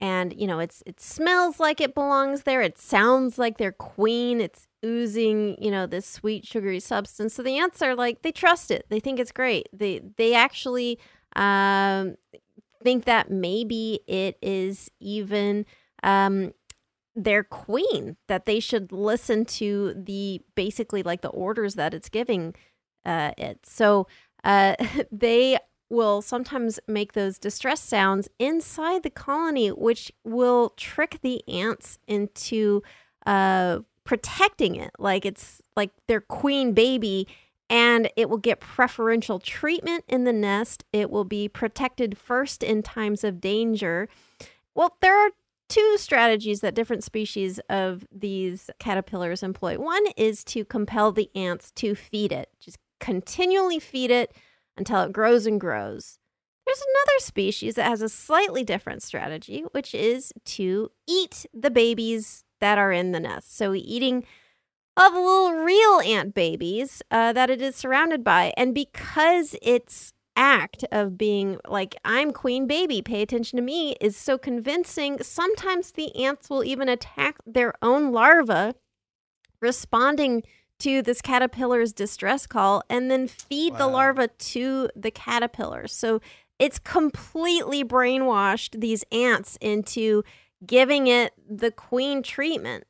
and 0.00 0.38
you 0.38 0.46
know, 0.46 0.58
it's 0.58 0.82
it 0.86 1.00
smells 1.00 1.60
like 1.60 1.80
it 1.80 1.94
belongs 1.94 2.42
there. 2.42 2.60
It 2.60 2.78
sounds 2.78 3.38
like 3.38 3.58
their 3.58 3.72
queen. 3.72 4.40
It's 4.40 4.66
oozing, 4.84 5.56
you 5.62 5.70
know, 5.70 5.86
this 5.86 6.06
sweet 6.06 6.46
sugary 6.46 6.80
substance. 6.80 7.34
So 7.34 7.42
the 7.42 7.58
ants 7.58 7.80
are 7.80 7.94
like 7.94 8.22
they 8.22 8.32
trust 8.32 8.70
it. 8.70 8.86
They 8.88 9.00
think 9.00 9.20
it's 9.20 9.32
great. 9.32 9.68
They 9.72 10.00
they 10.16 10.34
actually 10.34 10.98
um, 11.36 12.16
think 12.82 13.04
that 13.04 13.30
maybe 13.30 14.00
it 14.06 14.36
is 14.42 14.90
even 15.00 15.64
um, 16.02 16.52
their 17.16 17.44
queen 17.44 18.16
that 18.26 18.44
they 18.44 18.60
should 18.60 18.90
listen 18.90 19.44
to 19.44 19.94
the 19.96 20.42
basically 20.54 21.02
like 21.02 21.22
the 21.22 21.28
orders 21.28 21.74
that 21.74 21.94
it's 21.94 22.08
giving 22.08 22.54
uh, 23.04 23.32
it. 23.38 23.64
So 23.64 24.06
uh, 24.42 24.74
they 25.12 25.58
will 25.88 26.22
sometimes 26.22 26.80
make 26.88 27.12
those 27.12 27.38
distress 27.38 27.80
sounds 27.80 28.28
inside 28.38 29.02
the 29.02 29.10
colony, 29.10 29.68
which 29.68 30.10
will 30.24 30.70
trick 30.76 31.18
the 31.22 31.46
ants 31.48 31.98
into 32.06 32.82
uh, 33.26 33.80
protecting 34.02 34.76
it, 34.76 34.90
like 34.98 35.24
it's 35.24 35.62
like 35.76 35.90
their 36.06 36.20
queen 36.20 36.72
baby. 36.72 37.26
And 37.70 38.10
it 38.14 38.28
will 38.28 38.38
get 38.38 38.60
preferential 38.60 39.38
treatment 39.38 40.04
in 40.06 40.24
the 40.24 40.34
nest. 40.34 40.84
It 40.92 41.10
will 41.10 41.24
be 41.24 41.48
protected 41.48 42.18
first 42.18 42.62
in 42.62 42.82
times 42.82 43.24
of 43.24 43.40
danger. 43.40 44.06
Well, 44.74 44.96
there 45.00 45.16
are 45.16 45.30
two 45.68 45.96
strategies 45.98 46.60
that 46.60 46.74
different 46.74 47.04
species 47.04 47.60
of 47.68 48.06
these 48.12 48.70
caterpillars 48.78 49.42
employ. 49.42 49.78
One 49.78 50.04
is 50.16 50.44
to 50.44 50.64
compel 50.64 51.12
the 51.12 51.30
ants 51.34 51.70
to 51.72 51.94
feed 51.94 52.32
it, 52.32 52.50
just 52.60 52.78
continually 53.00 53.78
feed 53.78 54.10
it 54.10 54.34
until 54.76 55.02
it 55.02 55.12
grows 55.12 55.46
and 55.46 55.60
grows. 55.60 56.18
There's 56.66 56.82
another 56.82 57.18
species 57.18 57.74
that 57.74 57.88
has 57.88 58.00
a 58.00 58.08
slightly 58.08 58.64
different 58.64 59.02
strategy, 59.02 59.64
which 59.72 59.94
is 59.94 60.32
to 60.46 60.90
eat 61.06 61.44
the 61.52 61.70
babies 61.70 62.44
that 62.60 62.78
are 62.78 62.92
in 62.92 63.12
the 63.12 63.20
nest. 63.20 63.54
So, 63.54 63.74
eating 63.74 64.24
of 64.96 65.12
little 65.12 65.52
real 65.52 66.00
ant 66.00 66.34
babies 66.34 67.02
uh, 67.10 67.32
that 67.32 67.50
it 67.50 67.60
is 67.60 67.76
surrounded 67.76 68.22
by. 68.24 68.54
And 68.56 68.74
because 68.74 69.56
its 69.60 70.12
act 70.36 70.84
of 70.90 71.16
being 71.16 71.58
like, 71.66 71.94
I'm 72.04 72.32
queen 72.32 72.66
baby, 72.66 73.02
pay 73.02 73.22
attention 73.22 73.56
to 73.56 73.62
me, 73.62 73.96
is 74.00 74.16
so 74.16 74.36
convincing, 74.38 75.22
sometimes 75.22 75.92
the 75.92 76.14
ants 76.16 76.50
will 76.50 76.64
even 76.64 76.88
attack 76.88 77.36
their 77.46 77.74
own 77.82 78.12
larva, 78.12 78.74
responding 79.60 80.42
to 80.80 81.02
this 81.02 81.22
caterpillar's 81.22 81.92
distress 81.92 82.46
call 82.46 82.82
and 82.90 83.10
then 83.10 83.28
feed 83.28 83.76
the 83.76 83.86
larva 83.86 84.28
to 84.28 84.88
the 84.96 85.10
caterpillar. 85.10 85.86
So 85.86 86.20
it's 86.58 86.78
completely 86.78 87.84
brainwashed 87.84 88.80
these 88.80 89.04
ants 89.12 89.56
into 89.60 90.24
giving 90.66 91.06
it 91.06 91.32
the 91.48 91.70
queen 91.70 92.22
treatment. 92.22 92.84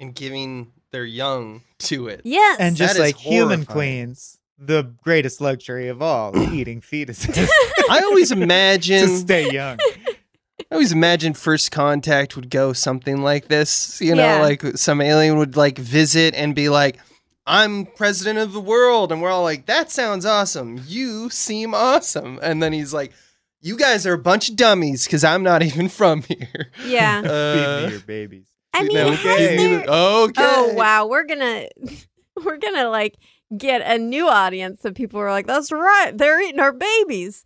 and 0.00 0.14
giving 0.14 0.72
their 0.90 1.04
young 1.04 1.62
to 1.78 2.08
it. 2.08 2.22
Yes. 2.24 2.58
And 2.60 2.76
just 2.76 2.94
is 2.94 3.00
like 3.00 3.16
human 3.16 3.64
queens, 3.64 4.37
the 4.58 4.82
greatest 5.02 5.40
luxury 5.40 5.88
of 5.88 6.02
all, 6.02 6.36
eating 6.52 6.80
fetuses 6.80 7.48
I 7.90 8.00
always 8.00 8.28
to 8.32 8.40
imagine 8.42 9.08
stay 9.08 9.50
young. 9.52 9.78
I 9.80 10.74
always 10.74 10.92
imagine 10.92 11.32
first 11.34 11.70
contact 11.70 12.34
would 12.36 12.50
go 12.50 12.72
something 12.72 13.22
like 13.22 13.48
this. 13.48 14.00
You 14.00 14.14
know, 14.14 14.22
Yeah. 14.24 14.40
like 14.42 14.62
some 14.76 15.00
alien 15.00 15.38
would 15.38 15.56
like 15.56 15.78
visit 15.78 16.34
and 16.34 16.54
be 16.54 16.68
like, 16.68 16.98
I'm 17.46 17.86
president 17.86 18.38
of 18.38 18.52
the 18.52 18.60
world. 18.60 19.10
And 19.12 19.22
we're 19.22 19.30
all 19.30 19.42
like, 19.44 19.66
that 19.66 19.90
sounds 19.90 20.26
awesome. 20.26 20.82
You 20.86 21.30
seem 21.30 21.72
awesome. 21.74 22.38
And 22.42 22.62
then 22.62 22.72
he's 22.74 22.92
like, 22.92 23.12
you 23.60 23.76
guys 23.78 24.06
are 24.06 24.12
a 24.12 24.18
bunch 24.18 24.50
of 24.50 24.56
dummies 24.56 25.04
because 25.06 25.24
I'm 25.24 25.42
not 25.42 25.62
even 25.62 25.88
from 25.88 26.22
here. 26.22 26.70
yeah. 26.84 27.22
Feed 27.22 27.30
Uh, 27.30 27.82
me 27.86 27.90
your 27.92 28.00
babies. 28.00 28.46
I 28.74 28.82
mean, 28.82 28.94
no, 28.94 29.10
has 29.12 29.20
okay. 29.24 29.56
there- 29.56 29.80
okay. 29.88 30.42
Oh 30.44 30.74
wow, 30.74 31.06
we're 31.06 31.24
gonna 31.24 31.68
we're 32.44 32.58
gonna 32.58 32.90
like 32.90 33.16
get 33.56 33.80
a 33.82 33.98
new 33.98 34.28
audience 34.28 34.84
of 34.84 34.94
people 34.94 35.20
who 35.20 35.26
are 35.26 35.30
like, 35.30 35.46
that's 35.46 35.72
right, 35.72 36.16
they're 36.16 36.40
eating 36.42 36.60
our 36.60 36.72
babies. 36.72 37.44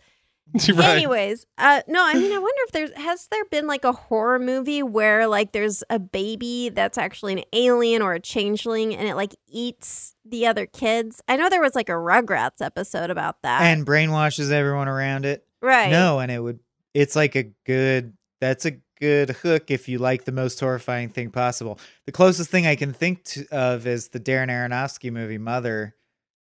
right. 0.75 0.97
Anyways, 0.97 1.47
uh 1.57 1.81
no, 1.89 2.05
I 2.05 2.13
mean 2.15 2.31
I 2.31 2.39
wonder 2.39 2.61
if 2.67 2.73
there's 2.73 2.93
has 2.97 3.27
there 3.29 3.45
been 3.47 3.67
like 3.67 3.85
a 3.85 3.93
horror 3.93 4.39
movie 4.39 4.83
where 4.83 5.27
like 5.27 5.53
there's 5.53 5.83
a 5.89 5.99
baby 5.99 6.69
that's 6.69 6.99
actually 6.99 7.33
an 7.35 7.45
alien 7.55 8.03
or 8.03 8.13
a 8.13 8.21
changeling 8.21 8.95
and 8.95 9.09
it 9.09 9.15
like 9.15 9.35
eats 9.49 10.15
the 10.27 10.47
other 10.47 10.67
kids. 10.67 11.23
I 11.27 11.37
know 11.37 11.49
there 11.49 11.63
was 11.63 11.75
like 11.75 11.89
a 11.89 11.93
Rugrats 11.93 12.61
episode 12.61 13.09
about 13.09 13.41
that. 13.43 13.63
And 13.63 13.87
brainwashes 13.87 14.51
everyone 14.51 14.89
around 14.89 15.25
it. 15.25 15.47
right. 15.63 15.91
No, 15.91 16.19
and 16.19 16.31
it 16.31 16.41
would 16.41 16.59
it's 16.93 17.17
like 17.17 17.35
a 17.35 17.45
good 17.65 18.13
that's 18.41 18.67
a 18.67 18.73
good 19.03 19.31
hook 19.31 19.69
if 19.69 19.89
you 19.89 19.99
like 19.99 20.25
the 20.25 20.33
most 20.33 20.61
horrifying 20.61 21.09
thing 21.09 21.29
possible. 21.29 21.77
The 22.07 22.13
closest 22.13 22.51
thing 22.51 22.69
I 22.69 22.77
can 22.77 22.93
think 22.93 23.25
to, 23.25 23.45
of 23.51 23.85
is 23.85 24.11
the 24.11 24.21
Darren 24.21 24.49
Aronofsky 24.49 25.13
movie 25.13 25.39
Mother 25.39 25.97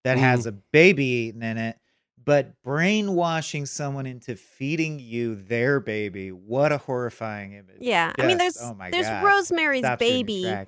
that 0.02 0.16
mm-hmm. 0.16 0.24
has 0.24 0.44
a 0.44 0.50
baby 0.50 1.04
eaten 1.04 1.44
in 1.44 1.56
it, 1.56 1.78
but 2.22 2.60
brainwashing 2.64 3.64
someone 3.64 4.06
into 4.06 4.34
feeding 4.34 4.98
you 4.98 5.36
their 5.36 5.78
baby. 5.78 6.32
What 6.32 6.72
a 6.72 6.78
horrifying 6.78 7.52
image. 7.52 7.76
Yeah. 7.80 8.12
I 8.18 8.26
mean 8.26 8.38
there's 8.38 8.58
Oh 8.60 8.74
my 8.74 8.90
there's 8.90 9.06
God. 9.06 9.24
Rosemary's 9.24 9.82
Stops 9.82 10.02
you 10.02 10.08
in 10.08 10.16
your 10.16 10.24
baby 10.24 10.66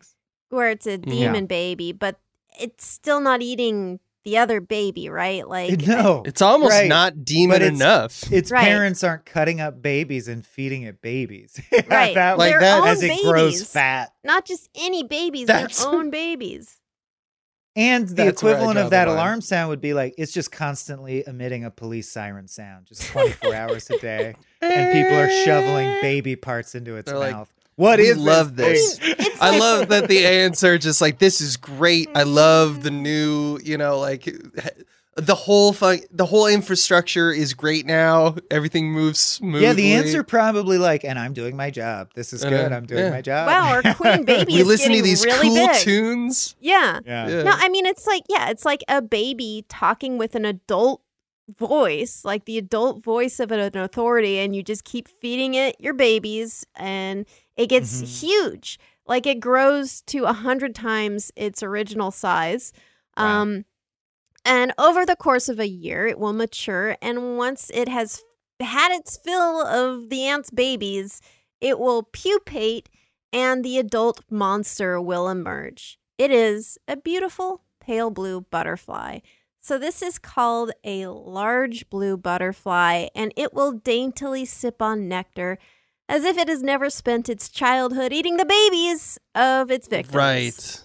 where 0.50 0.70
it's 0.70 0.86
a 0.86 0.96
demon 0.96 1.46
baby, 1.46 1.90
but 1.90 2.20
it's 2.60 2.86
still 2.86 3.20
not 3.20 3.42
eating 3.42 3.98
the 4.24 4.38
other 4.38 4.60
baby, 4.60 5.08
right? 5.08 5.46
Like 5.48 5.86
No. 5.86 6.22
It's 6.26 6.42
almost 6.42 6.72
Right. 6.72 6.88
not 6.88 7.24
demon 7.24 7.62
it's- 7.62 7.72
enough. 7.80 8.30
its 8.32 8.50
Right. 8.50 8.64
parents 8.64 9.02
aren't 9.02 9.24
cutting 9.24 9.60
up 9.60 9.80
babies 9.82 10.28
and 10.28 10.44
feeding 10.46 10.82
it 10.82 11.00
babies. 11.00 11.58
Right. 11.88 12.14
that 12.14 12.36
Like 12.38 12.52
Their 12.52 12.60
that 12.60 12.80
own 12.82 12.88
as 12.88 13.02
it 13.02 13.22
grows 13.22 13.54
babies. 13.54 13.72
fat. 13.72 14.12
not 14.24 14.44
just 14.44 14.68
any 14.74 15.02
babies, 15.04 15.46
That's- 15.46 15.78
their 15.82 15.88
own 15.92 16.10
babies. 16.10 16.76
And 17.76 18.08
the 18.08 18.14
That's 18.14 18.42
equivalent 18.42 18.78
of 18.78 18.90
that 18.90 19.06
line. 19.06 19.16
alarm 19.16 19.40
sound 19.40 19.68
would 19.70 19.80
be 19.80 19.94
like 19.94 20.14
it's 20.18 20.32
just 20.32 20.50
constantly 20.50 21.22
emitting 21.26 21.64
a 21.64 21.70
police 21.70 22.10
siren 22.10 22.48
sound, 22.48 22.86
just 22.86 23.06
24 23.08 23.54
hours 23.54 23.88
a 23.90 23.98
day. 23.98 24.34
And 24.60 24.92
people 24.92 25.16
are 25.16 25.30
shoveling 25.44 25.98
baby 26.02 26.34
parts 26.36 26.74
into 26.74 26.96
its 26.96 27.08
They're 27.08 27.18
like, 27.18 27.32
mouth. 27.32 27.48
What 27.80 27.98
we 27.98 28.06
is 28.08 28.18
love 28.18 28.56
this. 28.56 28.98
thing? 28.98 29.14
I 29.40 29.58
love 29.58 29.88
that 29.88 30.08
the 30.08 30.26
answer 30.44 30.74
are 30.74 30.78
just 30.78 31.00
like, 31.00 31.18
this 31.18 31.40
is 31.40 31.56
great. 31.56 32.08
I 32.14 32.24
love 32.24 32.82
the 32.82 32.90
new, 32.90 33.58
you 33.64 33.78
know, 33.78 33.98
like 33.98 34.28
the 35.16 35.34
whole 35.34 35.72
fu- 35.72 35.98
the 36.10 36.24
whole 36.26 36.46
infrastructure 36.46 37.32
is 37.32 37.52
great 37.54 37.84
now. 37.86 38.36
Everything 38.50 38.92
moves 38.92 39.18
smoothly. 39.18 39.62
Yeah, 39.62 39.72
the 39.72 39.92
answer 39.94 40.22
probably 40.22 40.78
like, 40.78 41.04
and 41.04 41.18
I'm 41.18 41.32
doing 41.32 41.56
my 41.56 41.70
job. 41.70 42.10
This 42.14 42.32
is 42.32 42.44
Uh, 42.44 42.50
good. 42.50 42.72
I'm 42.72 42.86
doing 42.86 43.04
yeah. 43.04 43.10
my 43.10 43.20
job. 43.22 43.46
Wow, 43.48 43.72
our 43.82 43.94
queen 43.94 44.24
baby 44.24 44.54
We 44.54 44.60
is 44.60 44.66
listen 44.66 44.92
to 44.92 45.02
these 45.02 45.24
really 45.24 45.48
cool 45.48 45.66
big. 45.66 45.76
tunes. 45.76 46.56
Yeah. 46.60 47.00
yeah. 47.04 47.28
Yeah. 47.28 47.42
No, 47.42 47.52
I 47.54 47.68
mean 47.70 47.86
it's 47.86 48.06
like 48.06 48.22
yeah, 48.28 48.50
it's 48.50 48.64
like 48.64 48.82
a 48.88 49.02
baby 49.02 49.64
talking 49.68 50.16
with 50.18 50.34
an 50.34 50.44
adult 50.44 51.02
voice, 51.58 52.24
like 52.24 52.44
the 52.44 52.58
adult 52.58 53.02
voice 53.02 53.40
of 53.40 53.50
an 53.50 53.76
authority, 53.76 54.38
and 54.38 54.54
you 54.54 54.62
just 54.62 54.84
keep 54.84 55.08
feeding 55.08 55.54
it 55.54 55.76
your 55.80 55.94
babies, 55.94 56.64
and 56.76 57.26
it 57.60 57.68
gets 57.68 58.00
Mhm. 58.02 58.20
huge. 58.20 58.78
Like 59.06 59.26
it 59.26 59.40
grows 59.40 60.00
to 60.02 60.24
a 60.24 60.32
hundred 60.32 60.74
times 60.74 61.32
its 61.36 61.62
original 61.62 62.10
size. 62.10 62.72
Wow. 63.16 63.42
Um, 63.42 63.64
and 64.44 64.72
over 64.78 65.04
the 65.04 65.16
course 65.16 65.48
of 65.48 65.60
a 65.60 65.68
year, 65.68 66.06
it 66.06 66.18
will 66.18 66.32
mature, 66.32 66.96
and 67.02 67.36
once 67.36 67.70
it 67.74 67.88
has 67.88 68.22
had 68.60 68.92
its 68.92 69.16
fill 69.18 69.60
of 69.66 70.08
the 70.08 70.24
ant's 70.24 70.50
babies, 70.50 71.20
it 71.60 71.78
will 71.78 72.04
pupate, 72.04 72.88
and 73.32 73.62
the 73.64 73.78
adult 73.78 74.22
monster 74.30 75.00
will 75.00 75.28
emerge. 75.28 75.98
It 76.16 76.30
is 76.30 76.78
a 76.88 76.96
beautiful 76.96 77.62
pale 77.80 78.10
blue 78.10 78.40
butterfly. 78.42 79.18
So, 79.60 79.76
this 79.78 80.00
is 80.00 80.18
called 80.18 80.70
a 80.84 81.06
large 81.08 81.90
blue 81.90 82.16
butterfly, 82.16 83.08
and 83.14 83.32
it 83.36 83.52
will 83.52 83.72
daintily 83.72 84.46
sip 84.46 84.80
on 84.80 85.06
nectar 85.08 85.58
as 86.10 86.24
if 86.24 86.36
it 86.36 86.48
has 86.48 86.62
never 86.62 86.90
spent 86.90 87.28
its 87.30 87.48
childhood 87.48 88.12
eating 88.12 88.36
the 88.36 88.44
babies 88.44 89.18
of 89.34 89.70
its 89.70 89.88
victims. 89.88 90.14
Right. 90.14 90.82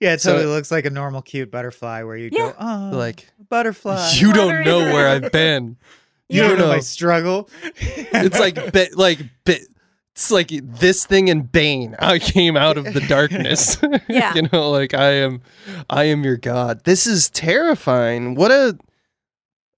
Yeah, 0.00 0.14
it 0.14 0.20
So- 0.20 0.32
totally 0.32 0.52
looks 0.52 0.70
like 0.72 0.84
a 0.84 0.90
normal 0.90 1.22
cute 1.22 1.50
butterfly 1.52 2.02
where 2.02 2.16
you 2.16 2.30
Yeah. 2.32 2.52
go, 2.52 2.54
oh, 2.58 2.90
Like 2.96 3.28
butterfly. 3.48 4.10
you 4.14 4.32
don't 4.32 4.64
know 4.64 4.78
where. 4.92 5.08
I've 5.08 5.30
been. 5.30 5.76
You 6.28 6.40
Yeah. 6.42 6.48
don't 6.48 6.58
know 6.60 6.68
my 6.68 6.78
struggle. 6.80 7.50
It's 7.76 8.38
like 8.38 8.54
bit 8.72 8.96
like 8.96 9.18
bit. 9.44 9.66
It's 10.12 10.30
like 10.30 10.48
this 10.62 11.04
thing 11.04 11.28
in 11.28 11.42
Bane. 11.42 11.94
I 11.98 12.18
came 12.18 12.56
out 12.56 12.78
of 12.78 12.84
the 12.84 13.00
darkness. 13.08 13.76
Yeah. 14.08 14.32
you 14.34 14.48
know, 14.50 14.70
like 14.70 14.94
I 14.94 15.10
am, 15.12 15.42
I 15.90 16.04
am 16.04 16.24
your 16.24 16.38
god. 16.38 16.84
This 16.84 17.06
is 17.06 17.28
terrifying. 17.28 18.34
What 18.34 18.50
a 18.50 18.78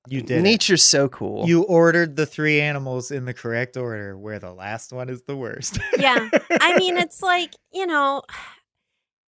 you 0.09 0.20
did. 0.22 0.38
it. 0.38 0.42
nature's 0.42 0.82
so 0.82 1.09
cool. 1.09 1.46
You 1.46 1.62
ordered 1.62 2.16
the 2.16 2.26
three 2.26 2.61
animals 2.61 3.11
in 3.11 3.24
the 3.24 3.34
correct 3.34 3.76
order, 3.76 4.16
where 4.18 4.38
the 4.38 4.52
last 4.52 4.92
one 4.92 5.09
is 5.09 5.22
the 5.22 5.36
worst. 5.36 5.78
yeah. 5.98 6.28
I 6.61 6.76
mean, 6.78 6.96
it's 6.96 7.22
like, 7.22 7.55
you 7.72 7.86
know, 7.86 8.22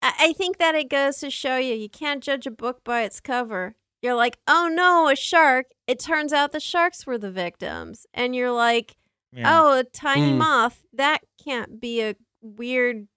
I 0.03 0.13
I 0.19 0.33
think 0.35 0.59
that 0.59 0.75
it 0.75 0.89
goes 0.91 1.19
to 1.19 1.31
show 1.31 1.57
you 1.57 1.75
you 1.75 1.89
can't 1.89 2.23
judge 2.23 2.47
a 2.47 2.51
book 2.51 2.83
by 2.85 3.03
its 3.03 3.21
cover. 3.21 3.75
You're 4.03 4.15
like, 4.15 4.39
oh 4.47 4.69
no, 4.73 5.09
a 5.09 5.17
shark. 5.17 5.67
It 5.87 5.99
turns 5.99 6.33
out 6.33 6.53
the 6.53 6.61
sharks 6.61 7.07
were 7.07 7.19
the 7.19 7.31
victims. 7.31 8.07
And 8.13 8.37
you're 8.37 8.53
like, 8.53 8.97
Yeah. 9.33 9.63
oh, 9.63 9.79
a 9.79 9.85
tiny 9.85 10.33
Mm. 10.33 10.39
moth. 10.39 10.83
That 10.93 11.23
can't 11.43 11.81
be 11.81 12.03
a 12.03 12.15
weird 12.43 13.09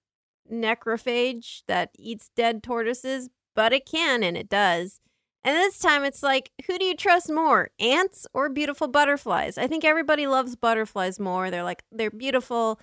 necrophage 0.51 1.63
that 1.67 1.91
eats 1.97 2.29
dead 2.35 2.63
tortoises, 2.63 3.29
but 3.55 3.73
it 3.73 3.85
can 3.85 4.23
and 4.23 4.37
it 4.37 4.49
does. 4.49 4.99
And 5.43 5.55
this 5.55 5.79
time 5.79 6.03
it's 6.03 6.21
like, 6.21 6.51
who 6.67 6.77
do 6.77 6.85
you 6.85 6.95
trust 6.95 7.31
more, 7.31 7.69
ants 7.79 8.27
or 8.33 8.49
beautiful 8.49 8.87
butterflies? 8.87 9.57
I 9.57 9.67
think 9.67 9.85
everybody 9.85 10.27
loves 10.27 10.55
butterflies 10.55 11.19
more. 11.19 11.49
They're 11.49 11.63
like, 11.63 11.83
they're 11.91 12.11
beautiful. 12.11 12.79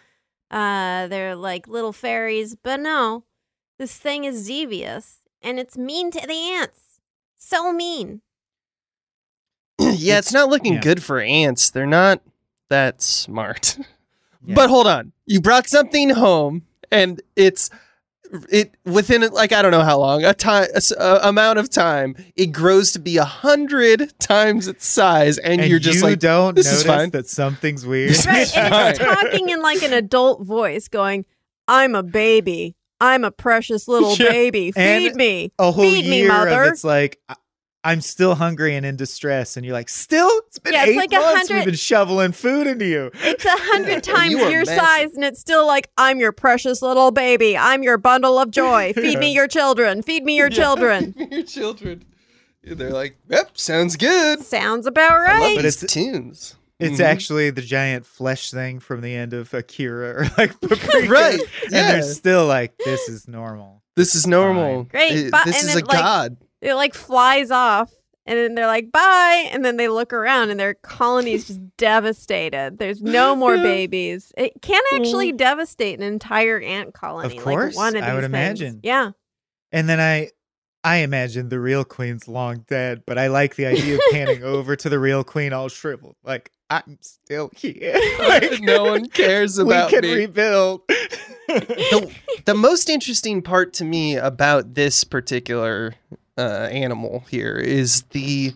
Uh, 0.50 1.06
they're 1.08 1.36
like 1.36 1.68
little 1.68 1.92
fairies. 1.92 2.54
But 2.56 2.80
no, 2.80 3.24
this 3.78 3.96
thing 3.96 4.24
is 4.24 4.46
devious 4.46 5.18
and 5.42 5.58
it's 5.60 5.76
mean 5.76 6.10
to 6.12 6.26
the 6.26 6.32
ants. 6.32 7.00
So 7.36 7.72
mean. 7.72 8.22
yeah, 9.78 10.18
it's, 10.18 10.28
It's- 10.28 10.32
not 10.32 10.48
looking 10.48 10.74
yeah. 10.74 10.80
good 10.80 11.02
for 11.02 11.20
ants. 11.20 11.70
They're 11.70 11.86
not 11.86 12.20
that 12.70 13.02
smart. 13.02 13.78
Yeah. 14.48 14.54
But 14.54 14.70
hold 14.70 14.86
on, 14.86 15.10
you 15.24 15.40
brought 15.40 15.66
something 15.66 16.10
home, 16.10 16.62
and 16.92 17.20
it's 17.34 17.68
it 18.50 18.74
within 18.84 19.22
like 19.32 19.52
I 19.52 19.62
don't 19.62 19.70
know 19.70 19.82
how 19.82 19.98
long 19.98 20.24
a 20.24 20.34
time 20.34 20.66
a, 20.74 20.76
s- 20.76 20.90
a 20.92 21.20
amount 21.22 21.58
of 21.58 21.70
time 21.70 22.14
it 22.34 22.46
grows 22.46 22.92
to 22.92 22.98
be 22.98 23.16
a 23.16 23.24
hundred 23.24 24.18
times 24.18 24.68
its 24.68 24.86
size, 24.86 25.38
and, 25.38 25.60
and 25.60 25.70
you're 25.70 25.78
just 25.78 25.98
you 25.98 26.02
like 26.04 26.18
don't 26.18 26.54
this 26.54 26.66
is 26.66 26.84
notice 26.84 26.86
fine. 26.86 27.10
that 27.10 27.28
something's 27.28 27.86
weird. 27.86 28.10
Right. 28.26 28.56
And 28.56 28.74
it's 28.90 28.98
fine. 28.98 29.14
talking 29.16 29.48
in 29.50 29.60
like 29.62 29.82
an 29.82 29.92
adult 29.92 30.42
voice, 30.44 30.88
going, 30.88 31.24
I'm 31.68 31.94
a 31.94 32.02
baby. 32.02 32.74
I'm 33.00 33.24
a 33.24 33.30
precious 33.30 33.86
little 33.88 34.14
Yeah. 34.18 34.30
baby. 34.30 34.72
And 34.76 35.04
Feed 35.04 35.14
me. 35.16 35.52
a 35.58 35.70
whole 35.70 35.84
Feed 35.84 36.06
me, 36.08 36.20
year 36.20 36.28
mother. 36.28 36.62
of 36.64 36.68
it's 36.72 36.84
like 36.84 37.20
I- 37.28 37.36
I'm 37.86 38.00
still 38.00 38.34
hungry 38.34 38.74
and 38.76 38.84
in 38.84 38.96
distress, 38.96 39.56
and 39.56 39.64
you're 39.64 39.72
like, 39.72 39.88
still? 39.88 40.28
It's 40.48 40.58
been 40.58 40.72
Yeah, 40.72 40.82
it's 40.82 40.90
eight 40.92 40.96
like 40.96 41.12
a 41.12 41.16
months. 41.16 41.48
hundred- 41.48 41.54
We've 41.56 41.64
been 41.66 41.74
shoveling 41.74 42.32
food 42.32 42.66
into 42.66 42.84
you. 42.84 43.10
It's 43.22 43.44
a 43.44 43.50
hundred 43.50 44.02
times 44.14 44.30
You 44.32 44.38
your 44.48 44.64
messy. 44.64 44.76
size, 44.78 45.14
and 45.14 45.24
it's 45.24 45.40
still 45.40 45.66
like, 45.66 45.88
I'm 45.96 46.18
your 46.18 46.32
precious 46.32 46.82
little 46.82 47.10
baby. 47.12 47.56
I'm 47.56 47.82
your 47.82 47.96
bundle 47.98 48.38
of 48.38 48.50
joy. 48.50 48.92
Feed 48.94 49.18
me 49.18 49.32
your 49.32 49.48
children. 49.48 50.02
Feed 50.02 50.24
me 50.24 50.36
your 50.36 50.50
children. 50.50 51.14
your 51.30 51.42
children. 51.44 52.04
They're 52.64 52.90
like, 52.90 53.16
yep, 53.28 53.56
sounds 53.56 53.96
good. 53.96 54.42
Sounds 54.42 54.86
about 54.86 55.12
I 55.12 55.16
love 55.16 55.26
right. 55.42 55.56
But 55.56 55.62
these 55.62 55.82
it's- 55.84 55.92
tunes. 55.92 56.56
It's 56.78 56.98
Mhm. 57.00 57.04
actually 57.04 57.48
the 57.50 57.62
giant 57.62 58.04
flesh 58.04 58.50
thing 58.50 58.80
from 58.80 59.00
the 59.00 59.14
end 59.14 59.32
of 59.32 59.54
Akira 59.54 60.10
or 60.10 60.26
like 60.36 60.60
Paprika. 60.60 61.08
Right, 61.08 61.40
And 61.64 61.72
they're 61.72 62.02
still 62.02 62.44
like, 62.46 62.76
this 62.84 63.08
is 63.08 63.26
normal. 63.26 63.82
This 63.94 64.14
is 64.14 64.26
normal. 64.26 64.82
Great, 64.82 65.12
It- 65.12 65.30
but- 65.30 65.46
this 65.46 65.60
and 65.62 65.70
is 65.70 65.74
a 65.74 65.78
like, 65.78 65.86
god. 65.88 66.36
It 66.60 66.74
like 66.74 66.94
flies 66.94 67.50
off. 67.50 67.92
And 68.28 68.36
then 68.36 68.54
they're 68.56 68.66
like, 68.66 68.90
bye. 68.90 69.48
And 69.52 69.64
then 69.64 69.76
they 69.76 69.86
look 69.86 70.12
around 70.12 70.50
and 70.50 70.58
their 70.58 70.74
colony 70.74 71.32
is 71.32 71.46
just 71.46 71.60
devastated. 71.76 72.78
There's 72.78 73.00
no 73.00 73.36
more 73.36 73.56
babies. 73.56 74.32
It 74.36 74.60
can 74.62 74.82
actually 74.94 75.30
devastate 75.30 75.96
an 75.98 76.04
entire 76.04 76.58
ant 76.58 76.92
colony. 76.92 77.36
Of 77.36 77.42
course, 77.44 77.76
like 77.76 77.94
one 77.94 77.96
of 77.96 78.02
I 78.02 78.14
would 78.14 78.22
things. 78.22 78.30
imagine. 78.30 78.80
Yeah. 78.82 79.12
And 79.70 79.88
then 79.88 80.00
I 80.00 80.30
I 80.82 80.98
imagine 80.98 81.48
the 81.48 81.58
real 81.60 81.84
queen's 81.84 82.28
long 82.28 82.64
dead, 82.68 83.02
but 83.06 83.18
I 83.18 83.26
like 83.26 83.56
the 83.56 83.66
idea 83.66 83.94
of 83.96 84.00
panning 84.12 84.42
over 84.44 84.76
to 84.76 84.88
the 84.88 84.98
real 85.00 85.24
queen 85.24 85.52
all 85.52 85.68
shriveled. 85.68 86.14
Like, 86.22 86.52
I'm 86.70 86.98
still 87.00 87.50
here. 87.56 87.98
Like, 88.20 88.60
no 88.60 88.84
one 88.84 89.08
cares 89.08 89.58
about 89.58 89.92
it. 89.92 89.96
we 89.96 90.00
can 90.00 90.10
me. 90.10 90.16
rebuild. 90.16 90.82
the, 91.48 92.12
the 92.44 92.54
most 92.54 92.88
interesting 92.88 93.42
part 93.42 93.72
to 93.74 93.84
me 93.84 94.16
about 94.16 94.74
this 94.74 95.02
particular 95.04 95.94
uh, 96.36 96.68
animal 96.70 97.24
here 97.30 97.56
is 97.56 98.02
the 98.10 98.52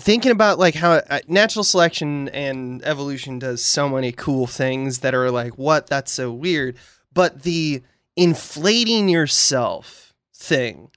thinking 0.00 0.32
about 0.32 0.58
like 0.58 0.74
how 0.74 0.92
uh, 0.92 1.20
natural 1.28 1.64
selection 1.64 2.28
and 2.30 2.84
evolution 2.84 3.38
does 3.38 3.64
so 3.64 3.88
many 3.88 4.12
cool 4.12 4.46
things 4.46 5.00
that 5.00 5.14
are 5.14 5.30
like 5.30 5.56
what 5.58 5.86
that's 5.86 6.10
so 6.12 6.32
weird 6.32 6.76
but 7.12 7.42
the 7.42 7.82
inflating 8.16 9.08
yourself 9.08 10.14
thing 10.34 10.88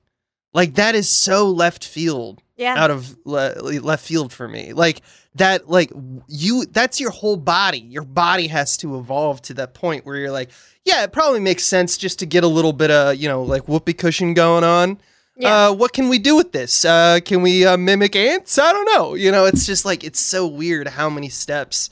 like 0.53 0.75
that 0.75 0.95
is 0.95 1.07
so 1.09 1.47
left 1.49 1.83
field 1.85 2.41
Yeah. 2.55 2.75
out 2.75 2.89
of 2.91 3.15
le- 3.25 3.53
left 3.81 4.03
field 4.05 4.33
for 4.33 4.47
me. 4.47 4.73
Like 4.73 5.01
that, 5.35 5.69
like 5.69 5.91
you, 6.27 6.65
that's 6.65 6.99
your 6.99 7.11
whole 7.11 7.37
body. 7.37 7.77
Your 7.79 8.03
body 8.03 8.47
has 8.47 8.75
to 8.77 8.97
evolve 8.97 9.41
to 9.43 9.53
that 9.55 9.75
point 9.75 10.03
where 10.05 10.15
you're 10.15 10.31
like, 10.31 10.49
yeah, 10.83 11.03
it 11.03 11.11
probably 11.11 11.41
makes 11.41 11.63
sense 11.65 11.95
just 11.97 12.17
to 12.19 12.25
get 12.25 12.43
a 12.43 12.47
little 12.47 12.73
bit 12.73 12.89
of, 12.89 13.17
you 13.17 13.29
know, 13.29 13.43
like 13.43 13.67
whoopee 13.67 13.93
cushion 13.93 14.33
going 14.33 14.63
on. 14.63 14.99
Yeah. 15.37 15.67
Uh, 15.69 15.73
what 15.73 15.93
can 15.93 16.09
we 16.09 16.17
do 16.19 16.35
with 16.35 16.51
this? 16.51 16.83
Uh, 16.83 17.19
can 17.23 17.41
we 17.41 17.65
uh, 17.65 17.77
mimic 17.77 18.15
ants? 18.15 18.57
I 18.57 18.71
don't 18.71 18.85
know. 18.85 19.13
You 19.13 19.31
know, 19.31 19.45
it's 19.45 19.65
just 19.65 19.85
like 19.85 20.03
it's 20.03 20.19
so 20.19 20.47
weird 20.47 20.87
how 20.87 21.09
many 21.09 21.29
steps 21.29 21.89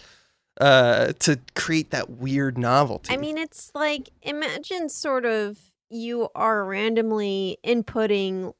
uh, 0.59 1.13
to 1.19 1.39
create 1.55 1.91
that 1.91 2.09
weird 2.09 2.57
novelty. 2.57 3.13
I 3.13 3.17
mean, 3.17 3.37
it's 3.37 3.71
like 3.75 4.09
imagine 4.21 4.89
sort 4.89 5.25
of 5.25 5.59
you 5.89 6.29
are 6.33 6.65
randomly 6.65 7.57
inputting 7.63 8.53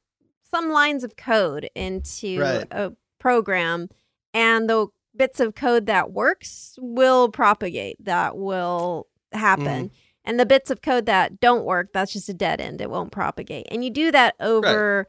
some 0.48 0.70
lines 0.70 1.02
of 1.02 1.16
code 1.16 1.68
into 1.74 2.38
Right. 2.40 2.66
a 2.70 2.92
program, 3.18 3.88
and 4.32 4.70
the 4.70 4.86
bits 5.16 5.40
of 5.40 5.54
code 5.54 5.86
that 5.86 6.12
works 6.12 6.78
will 6.80 7.28
propagate, 7.30 7.96
that 8.04 8.36
will 8.36 9.08
happen. 9.32 9.90
And 10.26 10.38
the 10.40 10.44
bits 10.46 10.70
of 10.70 10.82
code 10.82 11.06
that 11.06 11.38
don't 11.40 11.64
work, 11.64 11.92
that's 11.94 12.12
just 12.12 12.28
a 12.28 12.34
dead 12.34 12.60
end. 12.60 12.80
It 12.80 12.90
won't 12.90 13.12
propagate. 13.12 13.66
And 13.70 13.84
you 13.84 13.90
do 13.90 14.10
that 14.10 14.34
over 14.40 15.06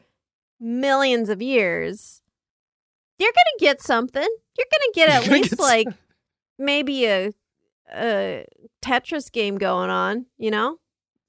millions 0.60 1.28
of 1.30 1.42
years. 1.42 2.22
You're 3.18 3.32
going 3.32 3.58
to 3.58 3.66
get 3.66 3.82
something. 3.82 4.22
You're 4.58 4.68
going 4.72 4.92
to 4.92 4.92
get 4.94 5.10
at 5.10 5.22
gonna 5.24 5.34
least 5.34 5.50
get 5.52 5.60
like 5.60 5.88
some- 5.88 5.98
maybe 6.60 7.06
a 7.08 7.32
a 7.94 8.46
Tetris 8.82 9.32
game 9.32 9.58
going 9.58 9.90
on, 9.90 10.26
you 10.38 10.52
know? 10.52 10.78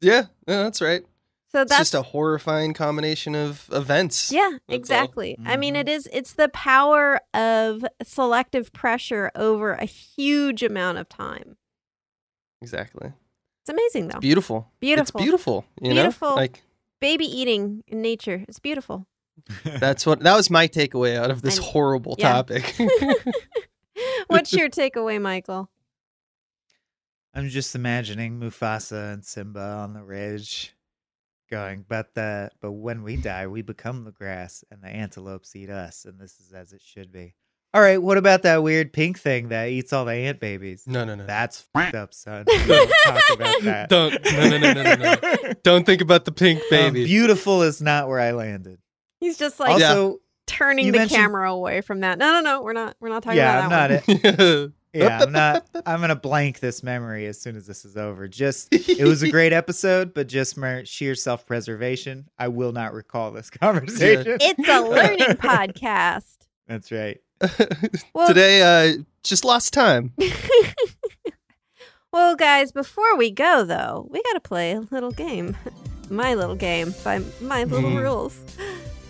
yeah, 0.01 0.23
yeah, 0.47 0.65
that's 0.65 0.81
right. 0.83 1.03
So 1.51 1.63
It's 1.63 1.71
that's 1.71 1.81
just 1.81 1.95
a 1.95 2.03
horrifying 2.03 2.75
combination 2.75 3.35
of 3.35 3.71
events. 3.73 4.31
yeah, 4.31 4.41
all. 4.43 4.51
Mm-hmm. 4.51 4.73
exactly. 4.75 5.39
I 5.47 5.57
mean, 5.57 5.75
Mhm. 5.77 5.81
it 5.81 5.89
is 5.89 6.09
it's 6.13 6.33
the 6.35 6.49
power 6.51 7.21
of 7.33 7.85
selective 8.03 8.73
pressure 8.75 9.31
over 9.35 9.73
a 9.73 9.85
huge 9.87 10.63
amount 10.63 10.99
of 10.99 11.09
time. 11.09 11.57
exactly. 12.61 13.13
It's 13.69 13.75
amazing 13.75 14.09
though. 14.09 14.19
Beautiful. 14.21 14.71
Beautiful. 14.81 15.03
It's 15.19 15.25
beautiful. 15.25 15.65
You 15.83 15.91
Beautiful. 15.91 16.31
know, 16.31 16.35
like 16.37 16.63
Baby 17.01 17.27
eating 17.27 17.85
in 17.87 18.01
nature 18.01 18.45
It's 18.49 18.59
beautiful. 18.59 19.07
that's 19.65 20.07
what 20.07 20.21
that 20.21 20.35
was 20.35 20.49
my 20.49 20.69
takeaway 20.69 21.17
out 21.17 21.31
of 21.31 21.43
this 21.43 21.59
I- 21.59 21.63
horrible 21.63 22.17
yeah. 22.19 22.33
topic. 22.33 22.75
What's 24.29 24.53
your 24.55 24.71
takeaway, 24.71 25.21
Michael? 25.21 25.69
I'm 27.35 27.51
just 27.51 27.75
imagining 27.75 28.41
Mufasa 28.41 29.13
and 29.13 29.25
Simba 29.25 29.61
on 29.61 29.93
the 29.93 30.03
ridge 30.03 30.75
going, 31.51 31.85
but 31.87 32.15
the 32.15 32.51
but 32.63 32.73
when 32.73 33.03
we 33.03 33.17
die, 33.17 33.47
we 33.49 33.61
become 33.61 34.05
the 34.05 34.13
grass 34.13 34.65
and 34.71 34.83
the 34.83 34.89
antelopes 34.89 35.55
eat 35.55 35.69
us, 35.69 36.07
and 36.07 36.19
this 36.19 36.41
is 36.41 36.53
as 36.55 36.73
it 36.73 36.81
should 36.83 37.13
be. 37.13 37.35
All 37.75 37.83
right, 37.83 38.01
what 38.01 38.17
about 38.17 38.43
that 38.43 38.63
weird 38.63 38.93
pink 38.95 39.19
thing 39.19 39.49
that 39.49 39.69
eats 39.69 39.93
all 39.93 40.05
the 40.07 40.13
ant 40.15 40.41
babies? 40.41 40.85
no, 40.87 41.05
no, 41.05 41.15
no. 41.15 41.27
That's 41.27 41.61
fucked 41.75 41.95
up, 41.95 42.15
son. 42.15 42.45
Don't 42.67 42.91
talk 43.05 43.23
about 43.35 43.63
that. 43.63 43.89
Don't 43.91 44.13
no 44.25 44.49
no 44.49 44.59
no 44.59 44.73
no 44.73 44.83
no 44.83 44.95
no. 44.97 45.53
Don't 45.63 45.85
think 45.85 46.01
about 46.01 46.25
the 46.25 46.33
pink 46.33 46.61
Um, 46.61 46.67
baby. 46.71 47.05
beautiful 47.05 47.63
is 47.63 47.83
not 47.83 48.09
where 48.09 48.21
I 48.21 48.31
landed. 48.33 48.79
He's 49.21 49.37
just 49.37 49.61
like 49.61 49.71
also, 49.71 50.19
turning 50.47 50.87
you 50.87 50.93
the 50.93 50.99
mentioned- 50.99 51.19
camera 51.21 51.53
away 51.53 51.83
from 51.83 52.01
that. 52.01 52.19
No, 52.19 52.33
no, 52.35 52.41
no. 52.41 52.63
We're 52.63 52.73
not. 52.73 52.97
We're 53.01 53.11
not 53.11 53.23
talking 53.23 53.37
yeah, 53.39 53.61
I'm 53.61 53.67
about 53.67 53.91
not. 53.91 54.07
that 54.07 54.73
It, 54.95 55.03
yeah, 55.03 55.19
I'm 55.23 55.33
not. 55.33 55.67
I'm 55.85 56.01
gonna 56.01 56.17
blank 56.17 56.61
this 56.61 56.83
memory 56.83 57.27
as 57.27 57.39
soon 57.39 57.55
as 57.57 57.67
this 57.67 57.85
is 57.85 57.99
over. 57.99 58.27
Just 58.29 58.69
it 58.73 59.05
was 59.05 59.23
a 59.23 59.31
great 59.31 59.53
episode, 59.53 60.15
but 60.15 60.27
just 60.29 60.57
mer- 60.57 60.87
sheer 60.87 61.15
self 61.15 61.45
preservation, 61.47 62.31
I 62.39 62.49
will 62.49 62.73
not 62.73 62.95
recall 62.95 63.31
this 63.31 63.51
conversation. 63.51 64.25
one. 64.33 64.39
It's 64.41 64.67
a 64.69 64.81
learning 64.81 65.37
podcast. 65.37 66.37
That's 66.67 66.91
right. 66.91 67.21
Well, 68.15 68.29
Today, 68.29 68.63
uh, 68.63 69.03
just 69.23 69.45
lost 69.45 69.73
time. 69.73 70.13
well, 72.13 72.35
guys, 72.37 72.73
before 72.73 73.17
we 73.17 73.31
go 73.31 73.65
though, 73.65 74.07
we 74.11 74.23
gotta 74.23 74.41
play 74.41 74.73
a 74.73 74.81
little 74.81 75.11
game. 75.13 75.57
my 76.11 76.35
little 76.35 76.57
game 76.57 76.95
by 77.05 77.21
my 77.41 77.65
little 77.65 77.91
Mhm. 77.91 78.03
rules. 78.03 78.39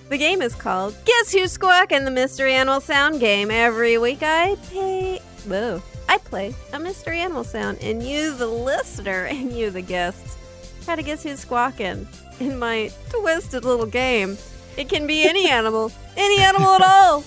The 0.09 0.18
game 0.18 0.43
is 0.43 0.55
called 0.55 0.97
Guess 1.05 1.33
Who's 1.33 1.53
Squawking 1.53 2.05
the 2.05 2.11
Mystery 2.11 2.55
Animal 2.55 2.81
Sound 2.81 3.20
Game. 3.20 3.51
Every 3.53 3.99
week 3.99 4.18
I 4.22 4.57
pay 4.70 5.20
whoa. 5.47 5.81
I 6.09 6.18
play 6.18 6.55
a 6.72 6.79
mystery 6.81 7.20
animal 7.20 7.45
sound, 7.45 7.79
and 7.83 8.03
you, 8.03 8.35
the 8.35 8.47
listener, 8.47 9.24
and 9.31 9.53
you, 9.53 9.70
the 9.70 9.83
guest, 9.83 10.39
try 10.85 10.97
to 10.97 11.03
guess 11.03 11.22
who's 11.22 11.39
squawking 11.41 12.09
in 12.41 12.59
my 12.59 12.91
twisted 13.11 13.64
little 13.64 13.87
game. 13.87 14.37
It 14.76 14.89
can 14.89 15.07
be 15.07 15.22
any 15.29 15.49
animal, 15.49 15.93
any 16.16 16.41
animal 16.41 16.70
at 16.74 16.83
all. 16.83 17.22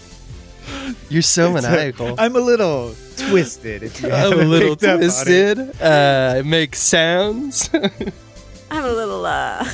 You're 1.10 1.22
so 1.22 1.56
It's 1.56 1.66
maniacal. 1.68 2.16
I'm 2.18 2.36
a 2.36 2.40
little 2.40 2.96
twisted. 3.18 3.84
If 3.84 4.02
you 4.02 4.12
I'm 4.12 4.34
a 4.34 4.36
little 4.44 4.76
picked 4.76 4.84
it. 4.84 4.98
twisted. 4.98 5.82
Uh, 5.82 6.36
it 6.38 6.46
makes 6.46 6.80
sounds. 6.80 7.70
I'm 8.72 8.84
a 8.86 8.92
little 8.92 9.26
uh 9.26 9.66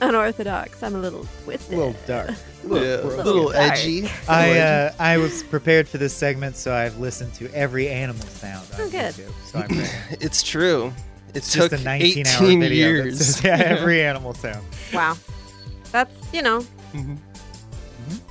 unorthodox. 0.00 0.82
I'm 0.82 0.94
a 0.94 0.98
little 0.98 1.26
twisted. 1.44 1.72
A 1.72 1.76
twisted. 1.76 1.76
little 1.78 1.96
dark. 2.06 2.30
yeah, 2.64 2.68
a 2.68 3.04
little 3.04 3.24
little 3.24 3.52
dark. 3.52 3.72
edgy. 3.72 4.08
I 4.28 4.58
uh, 4.58 4.92
I 4.98 5.16
was 5.18 5.42
prepared 5.44 5.88
for 5.88 5.98
this 5.98 6.14
segment, 6.14 6.56
so 6.56 6.74
I've 6.74 6.98
listened 6.98 7.34
to 7.34 7.52
every 7.54 7.88
animal 7.88 8.22
sound 8.26 8.66
on 8.74 8.80
Oh, 8.82 8.90
good. 8.90 9.14
YouTube. 9.14 9.32
So 9.46 9.58
I'm 9.60 9.68
ready. 9.78 9.88
It's 10.20 10.42
true. 10.42 10.92
It 11.28 11.36
It's 11.36 11.52
took 11.52 11.70
just 11.70 11.82
a 11.82 11.84
19 11.84 12.26
hour 12.26 12.40
video. 12.46 12.88
years. 12.88 13.18
says, 13.18 13.44
yeah, 13.44 13.56
every 13.56 14.02
animal 14.02 14.34
sound. 14.34 14.66
Wow. 14.92 15.16
That's, 15.92 16.12
you 16.32 16.42
know, 16.42 16.64
Mhm. 16.92 17.18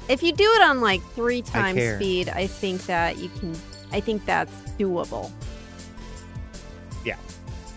If 0.10 0.24
you 0.24 0.32
do 0.34 0.44
it 0.44 0.62
on 0.64 0.82
like 0.82 1.02
three 1.14 1.42
times 1.42 1.78
care. 1.78 1.96
speed, 1.98 2.30
I 2.30 2.48
think 2.48 2.86
that 2.88 3.18
you 3.18 3.30
can, 3.40 3.56
I 3.92 4.00
think 4.00 4.26
that's 4.26 4.52
doable. 4.78 5.32
Yeah, 7.06 7.16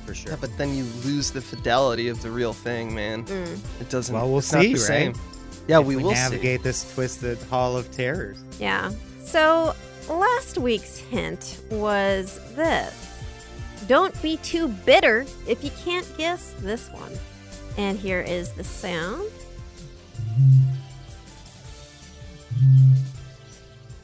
for 0.07 0.15
sure. 0.15 0.33
Yeah, 0.33 0.39
but 0.41 0.57
then 0.59 0.75
you 0.75 0.85
lose 1.05 1.31
the 1.31 1.41
fidelity 1.41 2.09
of 2.09 2.21
the 2.23 2.31
real 2.31 2.53
thing, 2.53 2.95
man. 2.95 3.25
Mm. 3.27 3.59
It 3.81 3.89
doesn't. 3.91 4.15
Well, 4.15 4.29
we'll 4.29 4.39
it's 4.39 4.53
not 4.53 4.63
see, 4.63 4.75
the 4.75 4.87
right? 4.89 5.17
Yeah, 5.69 5.81
If 5.81 5.87
we, 5.87 5.97
will 5.97 6.11
see. 6.11 6.15
navigate 6.17 6.63
this 6.63 6.93
twisted 6.95 7.39
hall 7.43 7.77
of 7.77 7.91
terrors. 7.93 8.43
Yeah. 8.59 8.91
So 9.25 9.75
last 10.09 10.59
week's 10.59 10.99
hint 10.99 11.61
was 11.71 12.41
this 12.57 13.23
Don't 13.87 14.21
be 14.21 14.39
too 14.39 14.69
bitter 14.69 15.25
if 15.47 15.63
you 15.63 15.71
can't 15.85 16.07
guess 16.17 16.55
this 16.59 16.89
one. 16.91 17.13
And 17.79 17.99
here 17.99 18.21
is 18.21 18.51
the 18.53 18.65
sound. 18.65 19.31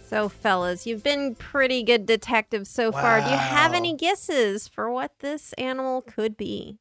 So, 0.09 0.29
fellas, 0.31 0.87
you've 0.87 1.03
been 1.03 1.35
pretty 1.35 1.83
good 1.83 2.07
detectives 2.07 2.71
so 2.71 2.91
far. 2.91 3.21
Do 3.21 3.27
you 3.29 3.37
have 3.37 3.75
any 3.75 3.95
guesses 3.95 4.67
for 4.67 4.91
what 4.91 5.13
this 5.19 5.53
animal 5.55 6.01
could 6.01 6.37
be? 6.37 6.79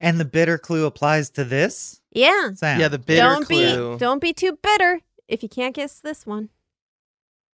And 0.00 0.18
the 0.18 0.24
bitter 0.24 0.56
clue 0.56 0.86
applies 0.86 1.28
to 1.30 1.44
this 1.44 2.00
Yeah. 2.10 2.52
sound. 2.54 2.80
Yeah, 2.80 2.88
the 2.88 2.98
bitter 2.98 3.20
don't 3.20 3.44
clue. 3.44 3.92
be 3.94 3.98
don't 3.98 4.20
be 4.20 4.32
too 4.32 4.58
bitter 4.62 5.00
if 5.28 5.42
you 5.42 5.48
can't 5.50 5.74
guess 5.74 5.98
this 6.00 6.24
one. 6.24 6.48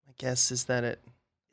I 0.07 0.12
guess 0.18 0.51
is 0.53 0.64
that 0.66 0.85
it. 0.85 1.01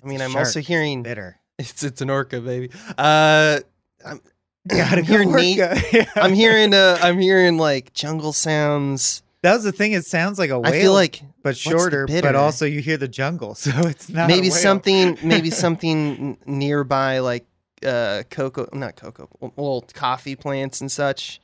I 0.04 0.08
mean, 0.08 0.16
It's 0.16 0.22
a 0.22 0.26
I'm 0.26 0.32
shark. 0.32 0.46
also 0.48 0.60
hearing 0.60 1.02
bitter. 1.02 1.38
it's 1.58 1.82
it's 1.84 2.02
an 2.02 2.10
orca, 2.10 2.42
baby. 2.42 2.72
Uh, 2.98 3.60
I'm, 4.06 4.20
Gotta 4.68 4.98
I'm 4.98 5.04
hearing 5.06 5.32
go 5.32 5.38
neat- 5.38 5.62
orca. 5.62 6.08
I'm 6.22 6.34
hearing 6.34 6.74
uh, 6.74 6.98
I'm 7.02 7.20
hearing 7.20 7.58
like 7.58 7.94
jungle 7.94 8.34
sounds. 8.34 9.24
That 9.44 9.54
was 9.56 9.64
the 9.64 9.72
thing. 9.72 9.94
It 9.94 10.06
sounds 10.06 10.38
like 10.38 10.50
a 10.52 10.60
whale, 10.60 10.72
I 10.74 10.80
feel 10.80 10.94
like 10.94 11.22
but 11.44 11.58
shorter. 11.58 12.06
But 12.08 12.36
also, 12.36 12.66
you 12.66 12.80
hear 12.82 12.98
the 12.98 13.08
jungle, 13.08 13.56
so 13.56 13.72
it's 13.88 14.08
not 14.10 14.28
maybe 14.34 14.50
something 14.50 15.18
maybe 15.24 15.50
something 15.50 16.38
nearby 16.46 17.20
like 17.20 17.46
uh 17.86 18.22
cocoa 18.30 18.68
not 18.74 18.96
cocoa 18.96 19.28
well 19.56 19.84
coffee 19.94 20.36
plants 20.36 20.82
and 20.82 20.92
such. 20.92 21.42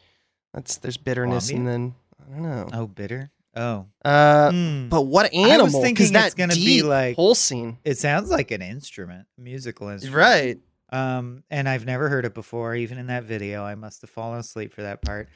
That's 0.53 0.77
there's 0.77 0.97
bitterness 0.97 1.49
and 1.49 1.67
then 1.67 1.95
I 2.21 2.33
don't 2.33 2.43
know. 2.43 2.69
Oh, 2.73 2.87
bitter. 2.87 3.31
Oh, 3.55 3.87
Uh, 4.05 4.51
Hmm. 4.51 4.87
but 4.89 5.01
what 5.01 5.33
animal? 5.33 5.61
I 5.61 5.63
was 5.63 5.73
thinking 5.73 5.93
Because 5.95 6.11
it's 6.11 6.35
that 6.35 6.35
gonna 6.35 6.53
be 6.53 6.83
like- 6.83 7.15
pulsing, 7.15 7.79
it 7.83 7.97
sounds 7.97 8.29
like 8.29 8.51
an 8.51 8.61
instrument, 8.61 9.25
musical 9.35 9.87
instrument. 9.89 10.15
right? 10.15 10.57
Um, 10.91 11.43
and 11.49 11.67
I've 11.67 11.85
never 11.85 12.07
heard 12.07 12.23
it 12.25 12.35
before, 12.35 12.75
even 12.75 12.99
in 12.99 13.07
that 13.07 13.23
video. 13.23 13.63
I 13.63 13.73
must 13.73 14.01
have 14.01 14.11
fallen 14.11 14.39
asleep 14.39 14.73
for 14.75 14.83
that 14.83 15.01
part. 15.01 15.27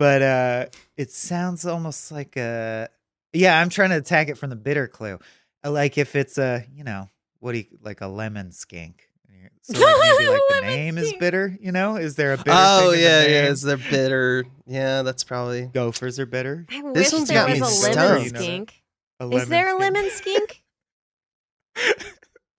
But 0.00 0.22
uh 0.22 0.66
it 0.96 1.10
sounds 1.12 1.66
almost 1.66 2.10
like 2.10 2.36
a 2.36 2.88
yeah, 3.34 3.60
I'm 3.60 3.68
trying 3.68 3.90
to 3.90 3.96
attack 3.98 4.28
it 4.28 4.38
from 4.38 4.48
the 4.50 4.56
bitter 4.56 4.88
clue. 4.88 5.18
Uh, 5.64 5.70
Like 5.70 5.98
if 5.98 6.16
it's 6.16 6.38
a, 6.38 6.64
you 6.74 6.82
know, 6.84 7.08
what 7.38 7.52
do 7.52 7.58
you 7.58 7.66
like 7.82 8.00
a 8.00 8.06
lemon 8.08 8.50
skink. 8.50 9.06
So 9.62 9.74
like 9.78 9.96
maybe 10.00 10.30
like 10.30 10.40
the 10.48 10.54
Lemon 10.62 10.70
name 10.70 10.98
is 10.98 11.12
bitter, 11.20 11.54
you 11.60 11.70
know? 11.70 11.96
Is 11.96 12.16
there 12.16 12.32
a 12.32 12.38
bitter 12.38 12.50
Oh 12.50 12.92
thing 12.92 13.02
yeah, 13.02 13.26
yeah. 13.26 13.46
Is 13.48 13.60
they're 13.60 13.76
bitter? 13.76 14.44
Yeah, 14.66 15.02
that's 15.02 15.22
probably. 15.22 15.66
Gophers 15.66 16.18
are 16.18 16.24
bitter. 16.26 16.66
I 16.70 16.80
This 16.94 17.12
wish 17.12 17.12
one's 17.12 17.28
there 17.28 17.46
got 17.46 17.50
was 17.50 17.60
me 17.60 17.66
a 17.66 17.70
stumped. 17.70 17.96
lemon 17.98 18.24
You 18.24 18.32
know 18.32 18.40
skink. 18.40 18.82
A 19.20 19.28
Is 19.28 19.48
there 19.48 19.68
a 19.76 19.78
lemon 19.78 20.10
skink? 20.12 20.62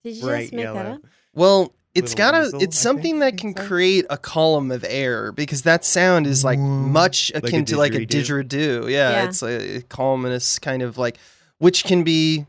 Did 0.04 0.16
you 0.16 0.22
Bright 0.22 0.40
just 0.42 0.52
make 0.54 0.64
that 0.66 0.86
up? 0.86 1.00
Well, 1.34 1.74
it's 1.94 2.14
Little 2.18 2.32
got 2.32 2.54
a. 2.54 2.58
It's 2.64 2.78
something 2.78 3.18
that 3.20 3.36
can 3.36 3.52
create 3.54 4.06
a 4.10 4.16
column 4.16 4.70
of 4.70 4.84
air 4.88 5.32
because 5.32 5.62
that 5.62 5.84
sound 5.84 6.26
is 6.26 6.42
like 6.44 6.58
Whoa. 6.58 6.64
much 6.64 7.30
Like 7.34 7.44
akin 7.44 7.64
to 7.66 7.76
like 7.76 7.94
a 7.94 7.98
didgeridoo? 8.06 8.48
didgeridoo. 8.48 8.90
Yeah, 8.90 9.10
Yeah. 9.10 9.24
it's 9.24 9.42
a, 9.42 9.76
a 9.78 9.82
columnous 9.82 10.58
kind 10.60 10.82
of 10.82 10.96
like, 10.98 11.18
which 11.58 11.84
can 11.84 12.02
be 12.02 12.46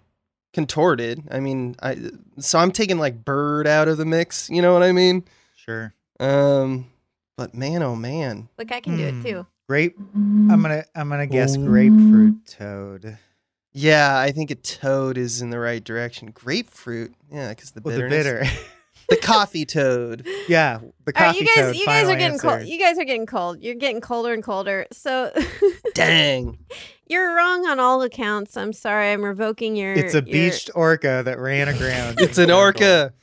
contorted. 0.54 1.24
I 1.32 1.40
mean, 1.40 1.76
I 1.82 1.98
so 2.40 2.60
I'm 2.60 2.72
taking 2.72 2.98
like 3.00 3.26
bird 3.26 3.68
out 3.68 3.88
of 3.88 3.98
the 3.98 4.06
mix. 4.06 4.50
You 4.50 4.62
know 4.62 4.74
what 4.74 4.84
I 4.84 4.92
mean? 4.92 5.24
Sure. 5.56 5.94
Um, 6.20 6.88
but 7.36 7.54
man, 7.56 7.82
oh 7.84 7.96
man, 7.96 8.48
Look, 8.58 8.72
I 8.72 8.80
can 8.80 8.96
do 8.98 9.10
Hmm. 9.10 9.20
it 9.20 9.24
too. 9.30 9.48
Grape 9.68 9.96
I'm 10.16 10.62
gonna 10.62 10.84
I'm 10.96 11.10
gonna 11.10 11.26
guess 11.26 11.56
grapefruit 11.58 12.46
toad. 12.46 13.18
yeah, 13.72 14.18
I 14.20 14.32
think 14.32 14.52
a 14.52 14.56
toad 14.56 15.18
is 15.18 15.42
in 15.42 15.50
the 15.50 15.60
right 15.60 15.84
direction. 15.84 16.32
Grapefruit, 16.32 17.14
yeah, 17.32 17.50
because 17.50 17.72
the 17.72 17.82
With 17.82 17.96
the 17.96 18.08
bitter. 18.10 18.44
the 19.16 19.22
coffee 19.22 19.66
toad. 19.66 20.28
yeah. 20.48 20.78
The 20.78 20.84
All 20.86 20.92
right, 21.06 21.16
coffee 21.16 21.40
you 21.40 21.46
guys, 21.46 21.56
toad. 21.56 21.76
you 21.76 21.86
guys 21.86 22.06
are 22.10 22.16
getting 22.16 22.34
answer. 22.34 22.48
cold. 22.48 22.64
You 22.64 22.80
guys 22.80 22.98
are 22.98 23.04
getting 23.04 23.26
cold. 23.26 23.62
You're 23.62 23.76
getting 23.76 24.02
colder 24.02 24.34
and 24.34 24.44
colder. 24.44 24.86
So 24.92 25.32
Dang. 25.94 26.58
you're 27.08 27.36
wrong 27.36 27.66
on 27.68 27.80
all 27.80 28.02
accounts. 28.02 28.56
I'm 28.58 28.74
sorry. 28.74 29.12
I'm 29.12 29.24
revoking 29.24 29.76
your. 29.76 29.94
It's 29.94 30.14
a 30.14 30.18
your- 30.18 30.24
beached 30.24 30.70
orca 30.76 31.22
that 31.26 31.40
ran 31.40 31.68
aground. 31.68 32.20
It's 32.22 32.38
an 32.38 32.52
orca. 32.52 33.14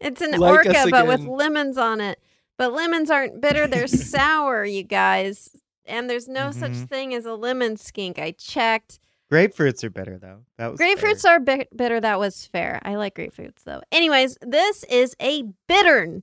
It's 0.00 0.20
an 0.22 0.32
Like 0.32 0.66
orca, 0.66 0.86
but 0.90 1.06
with 1.06 1.20
lemons 1.26 1.76
on 1.76 2.00
it. 2.00 2.18
But 2.58 2.72
lemons 2.72 3.10
aren't 3.10 3.42
bitter; 3.42 3.66
they're 3.66 3.86
sour, 3.86 4.64
you 4.64 4.82
guys. 4.82 5.50
And 5.84 6.08
there's 6.10 6.26
no 6.26 6.50
such 6.50 6.72
Mhm. 6.72 6.88
thing 6.88 7.14
as 7.14 7.26
a 7.26 7.34
lemon 7.34 7.76
skink. 7.76 8.18
I 8.18 8.30
checked. 8.32 8.98
Grapefruits 9.32 9.82
are 9.84 9.90
better 9.90 10.18
though. 10.18 10.44
That 10.58 10.70
was 10.72 10.80
Grapefruits 10.80 11.22
fair. 11.22 11.32
are 11.36 11.40
bi- 11.40 11.66
bitter. 11.74 12.00
That 12.00 12.18
was 12.20 12.46
fair. 12.46 12.80
I 12.84 12.94
like 12.94 13.16
grapefruits 13.16 13.64
though. 13.64 13.82
Anyways, 13.90 14.38
this 14.40 14.84
is 14.84 15.16
a 15.20 15.42
bittern. 15.68 16.22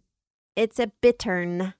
It's 0.55 0.79
a 0.79 0.87
bittern. 1.01 1.73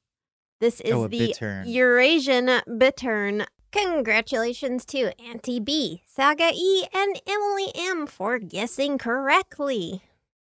This 0.60 0.82
is 0.82 0.94
Oh, 0.94 1.08
the 1.08 1.20
bittern. 1.28 1.68
Eurasian 1.68 2.50
bittern. 2.78 3.46
Congratulations 3.72 4.86
to 4.86 5.12
Auntie 5.20 5.60
B, 5.60 6.04
Saga 6.06 6.52
E, 6.54 6.86
and 6.94 7.20
Emily 7.26 7.72
M 7.76 8.06
for 8.06 8.38
guessing 8.38 8.98
correctly. 8.98 10.02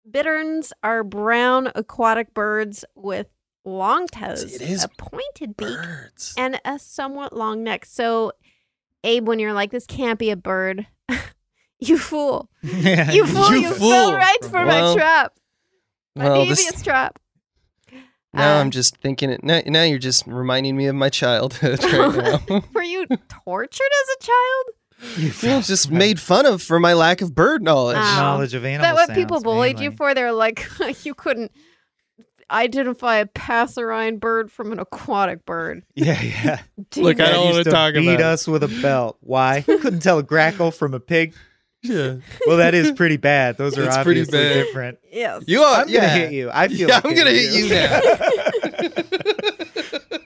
Bitterns 0.10 0.74
are 0.82 1.04
brown 1.04 1.72
aquatic 1.76 2.34
birds 2.34 2.84
with 2.96 3.28
long 3.64 4.08
toes, 4.08 4.56
It 4.56 4.62
is 4.62 4.84
a 4.84 4.90
pointed 4.98 5.56
beak, 5.56 5.78
Birds. 5.78 6.34
and 6.38 6.60
a 6.66 6.80
somewhat 6.80 7.34
long 7.36 7.64
neck. 7.64 7.86
So, 7.86 8.32
Abe, 9.04 9.28
when 9.28 9.40
you're 9.40 9.54
like, 9.54 9.72
this 9.72 9.86
can't 9.86 10.20
be 10.20 10.30
a 10.30 10.36
bird, 10.36 10.86
you 11.80 11.98
fool. 11.98 12.50
You 12.62 13.26
fool, 13.26 13.52
You 13.52 13.62
you, 13.62 13.74
fool. 13.74 13.90
fell 13.92 14.14
right 14.16 14.38
for 14.44 14.66
Well, 14.66 14.96
my 14.96 14.96
trap. 14.96 15.34
My 16.16 16.26
Well, 16.30 16.36
devious 16.46 16.72
this, 16.72 16.82
trap. 16.84 17.18
now 18.34 18.58
Uh, 18.58 18.62
I'm 18.62 18.70
just 18.72 18.98
thinking 18.98 19.30
it. 19.32 19.44
Now, 19.44 19.62
now 19.66 19.84
you're 19.84 19.98
just 20.00 20.28
reminding 20.28 20.76
me 20.78 20.86
of 20.88 20.96
my 20.96 21.10
childhood 21.10 21.84
right 21.84 22.40
now. 22.50 22.64
Were 22.74 22.84
you 22.84 23.06
tortured 23.30 23.90
as 24.02 24.16
a 24.20 24.24
child? 24.24 24.66
You 25.18 25.32
You 25.42 25.50
know, 25.56 25.62
just 25.62 25.90
made 25.90 26.20
fun 26.20 26.46
of 26.46 26.62
for 26.62 26.80
my 26.80 26.94
lack 26.94 27.22
of 27.22 27.34
bird 27.34 27.64
knowledge. 27.64 27.98
Ah. 28.00 28.18
knowledge 28.20 28.54
of 28.54 28.64
Is 28.64 28.68
animal 28.68 28.84
that 28.84 28.94
what 28.94 29.16
people 29.16 29.38
sounds, 29.38 29.44
bullied 29.46 29.80
you 29.80 29.90
for? 29.92 30.14
They're 30.14 30.32
like, 30.32 30.68
you 31.04 31.16
couldn't 31.16 31.52
identify 32.52 33.18
a 33.18 33.26
passerine 33.26 34.20
bird 34.20 34.52
from 34.52 34.72
an 34.72 34.80
aquatic 34.80 35.46
bird. 35.46 35.84
Yeah, 35.96 36.22
yeah. 36.22 36.60
Look, 36.98 37.20
I 37.20 37.26
Dad 37.26 37.32
don't 37.32 37.46
used 37.56 37.68
wanna 37.68 37.72
talk 37.72 37.94
beat 37.94 38.04
about 38.08 38.20
it. 38.20 38.26
us 38.26 38.48
with 38.48 38.64
a 38.64 38.68
belt. 38.82 39.18
Why? 39.22 39.62
Couldn't 39.66 40.02
tell 40.02 40.20
a 40.20 40.24
grackle 40.24 40.72
from 40.72 40.94
a 40.94 41.00
pig. 41.00 41.34
yeah. 41.84 42.16
Well, 42.46 42.58
that 42.58 42.74
is 42.74 42.92
pretty 42.92 43.18
bad. 43.18 43.58
Those 43.58 43.78
are 43.78 43.84
It's 43.86 43.98
pretty 44.04 44.22
obviously 44.22 44.40
bad. 44.40 44.54
different. 44.66 45.00
Yes. 45.12 45.44
You 45.48 45.62
are. 45.64 45.82
I'm 45.82 45.90
yeah. 45.90 46.00
gonna 46.02 46.10
hit 46.20 46.32
you. 46.34 46.50
I 46.54 46.68
feel. 46.68 46.88
Yeah, 46.90 46.96
like 46.96 47.06
I'm 47.06 47.16
gonna 47.16 47.32
hit 47.32 47.54
you 47.54 47.70
now. 47.70 49.12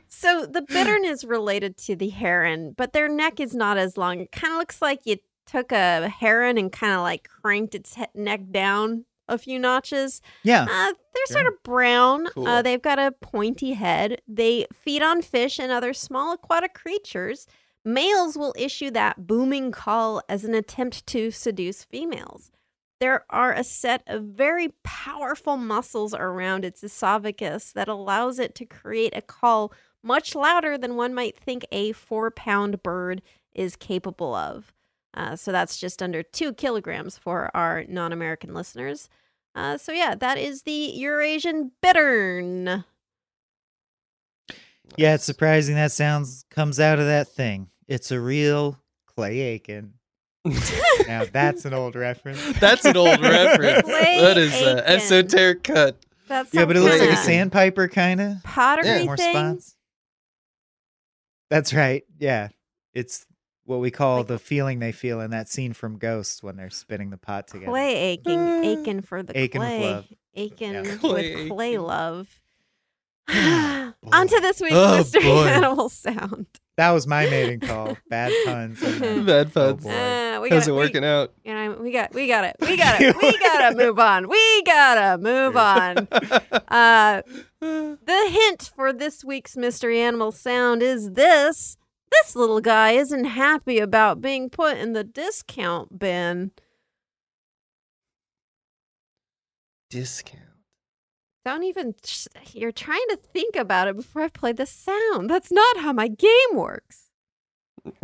So 0.07 0.45
the 0.45 0.63
bittern 0.63 1.05
is 1.05 1.23
related 1.23 1.77
to 1.79 1.95
the 1.95 2.09
heron, 2.09 2.73
but 2.75 2.93
their 2.93 3.07
neck 3.07 3.39
is 3.39 3.53
not 3.53 3.77
as 3.77 3.95
long. 3.95 4.19
It 4.19 4.31
kind 4.31 4.53
of 4.53 4.57
looks 4.57 4.81
like 4.81 5.01
you 5.05 5.17
took 5.45 5.71
a 5.71 6.09
heron 6.09 6.57
and 6.57 6.71
kind 6.71 6.93
of 6.93 7.01
like 7.01 7.27
cranked 7.41 7.75
its 7.75 7.93
he- 7.93 8.05
neck 8.15 8.41
down 8.49 9.05
a 9.27 9.37
few 9.37 9.59
notches. 9.59 10.21
yeah. 10.43 10.63
Uh, 10.63 10.93
they're 11.13 11.25
sort 11.27 11.47
of 11.47 11.53
brown. 11.63 12.27
Cool. 12.27 12.47
Uh, 12.47 12.61
they've 12.61 12.81
got 12.81 12.99
a 12.99 13.11
pointy 13.11 13.73
head. 13.73 14.21
They 14.27 14.67
feed 14.73 15.01
on 15.01 15.21
fish 15.21 15.59
and 15.59 15.71
other 15.71 15.93
small 15.93 16.33
aquatic 16.33 16.73
creatures. 16.73 17.47
Males 17.83 18.37
will 18.37 18.53
issue 18.57 18.91
that 18.91 19.27
booming 19.27 19.71
call 19.71 20.21
as 20.27 20.43
an 20.43 20.53
attempt 20.53 21.05
to 21.07 21.31
seduce 21.31 21.83
females. 21.83 22.51
There 22.99 23.25
are 23.29 23.53
a 23.53 23.63
set 23.63 24.03
of 24.07 24.23
very 24.23 24.69
powerful 24.83 25.57
muscles 25.57 26.13
around 26.13 26.65
its 26.65 26.83
esophagus 26.83 27.71
that 27.73 27.87
allows 27.87 28.39
it 28.39 28.55
to 28.55 28.65
create 28.65 29.15
a 29.15 29.21
call 29.21 29.73
much 30.01 30.35
louder 30.35 30.77
than 30.77 30.95
one 30.95 31.13
might 31.13 31.37
think 31.37 31.65
a 31.71 31.91
four 31.91 32.31
pound 32.31 32.81
bird 32.83 33.21
is 33.53 33.75
capable 33.75 34.33
of. 34.33 34.73
Uh, 35.15 35.35
so 35.35 35.51
that's 35.51 35.77
just 35.77 36.03
under 36.03 36.21
two 36.21 36.53
kilograms 36.53 37.17
for 37.17 37.49
our 37.55 37.85
non 37.87 38.11
American 38.11 38.53
listeners. 38.53 39.07
Uh, 39.55 39.77
so 39.77 39.93
yeah, 39.93 40.13
that 40.15 40.37
is 40.37 40.63
the 40.63 40.71
Eurasian 40.93 41.71
bittern. 41.81 42.83
Yeah, 44.97 45.15
it's 45.15 45.23
surprising 45.23 45.75
that 45.75 45.91
sounds 45.93 46.45
comes 46.49 46.79
out 46.79 46.99
of 46.99 47.05
that 47.05 47.29
thing. 47.29 47.69
It's 47.87 48.11
a 48.11 48.19
real 48.19 48.77
Clay 49.15 49.39
Aiken. 49.39 49.93
now 51.07 51.23
that's 51.31 51.65
an 51.65 51.73
old 51.73 51.95
reference. 51.95 52.39
That's 52.59 52.85
an 52.85 52.95
old 52.95 53.19
reference. 53.19 53.81
Clay 53.81 54.19
that 54.21 54.37
is 54.37 54.53
an 54.61 54.77
esoteric 54.77 55.63
cut. 55.63 55.97
That's 56.27 56.53
Yeah, 56.53 56.65
but 56.65 56.77
it 56.77 56.81
looks 56.81 56.99
like 56.99 57.09
a 57.09 57.17
sandpiper 57.17 57.87
kind 57.87 58.21
of. 58.21 58.43
pottery 58.43 58.85
Yeah. 58.85 59.03
More 59.05 59.17
thing. 59.17 59.33
spots. 59.33 59.75
That's 61.49 61.73
right. 61.73 62.03
Yeah. 62.19 62.49
It's 62.93 63.25
what 63.65 63.79
we 63.79 63.91
call 63.91 64.17
Like- 64.19 64.27
the 64.27 64.39
feeling 64.39 64.79
they 64.79 64.91
feel 64.91 65.19
in 65.21 65.31
that 65.31 65.49
scene 65.49 65.73
from 65.73 65.97
Ghost 65.97 66.43
when 66.43 66.55
they're 66.55 66.69
spinning 66.69 67.09
the 67.09 67.17
pot 67.17 67.47
together. 67.47 67.71
Clay 67.71 67.95
aching, 67.95 68.63
aching 68.63 69.01
for 69.01 69.21
the 69.23 69.37
Aching 69.37 69.59
with 69.61 69.69
clay, 69.69 69.81
love. 69.93 70.05
aching 70.35 70.73
Yeah. 70.73 70.95
Clay 70.97 71.35
with 71.35 71.49
clay 71.49 71.77
love. 71.77 72.27
On 73.29 74.27
to 74.27 74.39
this 74.41 74.61
week's 74.61 74.75
Oh, 74.75 74.97
mystery 74.97 75.23
boy. 75.23 75.47
animal 75.47 75.89
sound. 75.89 76.45
That 76.77 76.91
was 76.91 77.07
my 77.07 77.25
mating 77.27 77.61
call. 77.61 77.97
Bad 78.09 78.33
puns. 78.45 78.79
Bad 78.99 79.47
Oh, 79.55 79.73
puns. 79.73 79.83
boy. 79.83 79.89
Uh, 79.91 80.39
we 80.41 80.49
How's 80.49 80.65
got 80.67 80.71
it 80.73 80.75
working 80.75 81.05
out? 81.05 81.31
We, 81.43 81.49
you 81.51 81.57
know, 81.57 81.77
we 81.81 81.91
got, 81.91 82.13
we 82.13 82.27
got 82.27 82.43
it, 82.43 82.55
we 82.61 82.75
got 82.77 83.01
it, 83.01 83.15
we 83.15 83.37
gotta 83.39 83.75
move 83.77 83.97
on. 83.97 84.27
We 84.27 84.63
gotta 84.63 85.17
move 85.21 85.55
on. 85.57 86.07
Uh, 86.67 87.21
the 87.61 88.27
hint 88.29 88.69
for 88.75 88.91
this 88.91 89.23
week's 89.23 89.55
mystery 89.55 90.01
animal 90.01 90.31
sound 90.33 90.83
is 90.83 91.11
this. 91.11 91.77
This 92.11 92.35
little 92.35 92.61
guy 92.61 92.91
isn't 92.91 93.25
happy 93.25 93.79
about 93.79 94.21
being 94.21 94.49
put 94.49 94.77
in 94.77 94.93
the 94.93 95.03
discount 95.03 95.99
bin. 95.99 96.51
Discount. 99.89 100.41
Don't 101.45 101.63
even, 101.63 101.93
you're 102.53 102.71
trying 102.71 103.05
to 103.09 103.17
think 103.17 103.55
about 103.55 103.87
it 103.87 103.95
before 103.95 104.23
I 104.23 104.29
play 104.29 104.51
the 104.51 104.65
sound. 104.65 105.29
That's 105.29 105.51
not 105.51 105.77
how 105.77 105.93
my 105.93 106.07
game 106.07 106.29
works. 106.53 107.11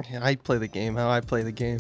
Yeah, 0.10 0.24
I 0.24 0.36
play 0.36 0.60
the 0.60 0.68
game 0.68 0.95
how 0.95 1.10
I 1.10 1.22
play 1.22 1.41
the 1.41 1.52
game. 1.52 1.80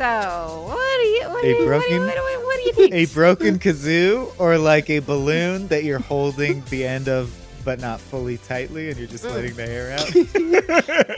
So, 0.00 0.64
what 0.66 0.96
do 1.02 1.06
you, 1.08 1.28
what 1.28 1.42
do 1.42 1.48
A 1.48 1.50
you, 1.50 1.68
what 1.68 1.82
do 1.86 1.92
you, 1.92 1.98
broken- 1.98 2.00
what 2.06 2.14
do 2.14 2.20
you, 2.22 2.40
what 2.46 2.56
do 2.56 2.62
you 2.62 2.72
think? 2.90 2.94
a 2.94 3.04
broken 3.12 3.58
kazoo 3.58 4.32
or 4.38 4.56
like 4.56 4.88
a 4.88 5.00
balloon 5.00 5.68
that 5.68 5.84
you're 5.84 5.98
holding 5.98 6.62
the 6.70 6.86
end 6.86 7.06
of 7.10 7.30
but 7.66 7.78
not 7.80 8.00
fully 8.00 8.38
tightly 8.38 8.88
and 8.88 8.96
you're 8.98 9.06
just 9.06 9.24
Mm. 9.26 9.34
letting 9.34 9.54
the 9.56 9.66
hair 9.66 9.92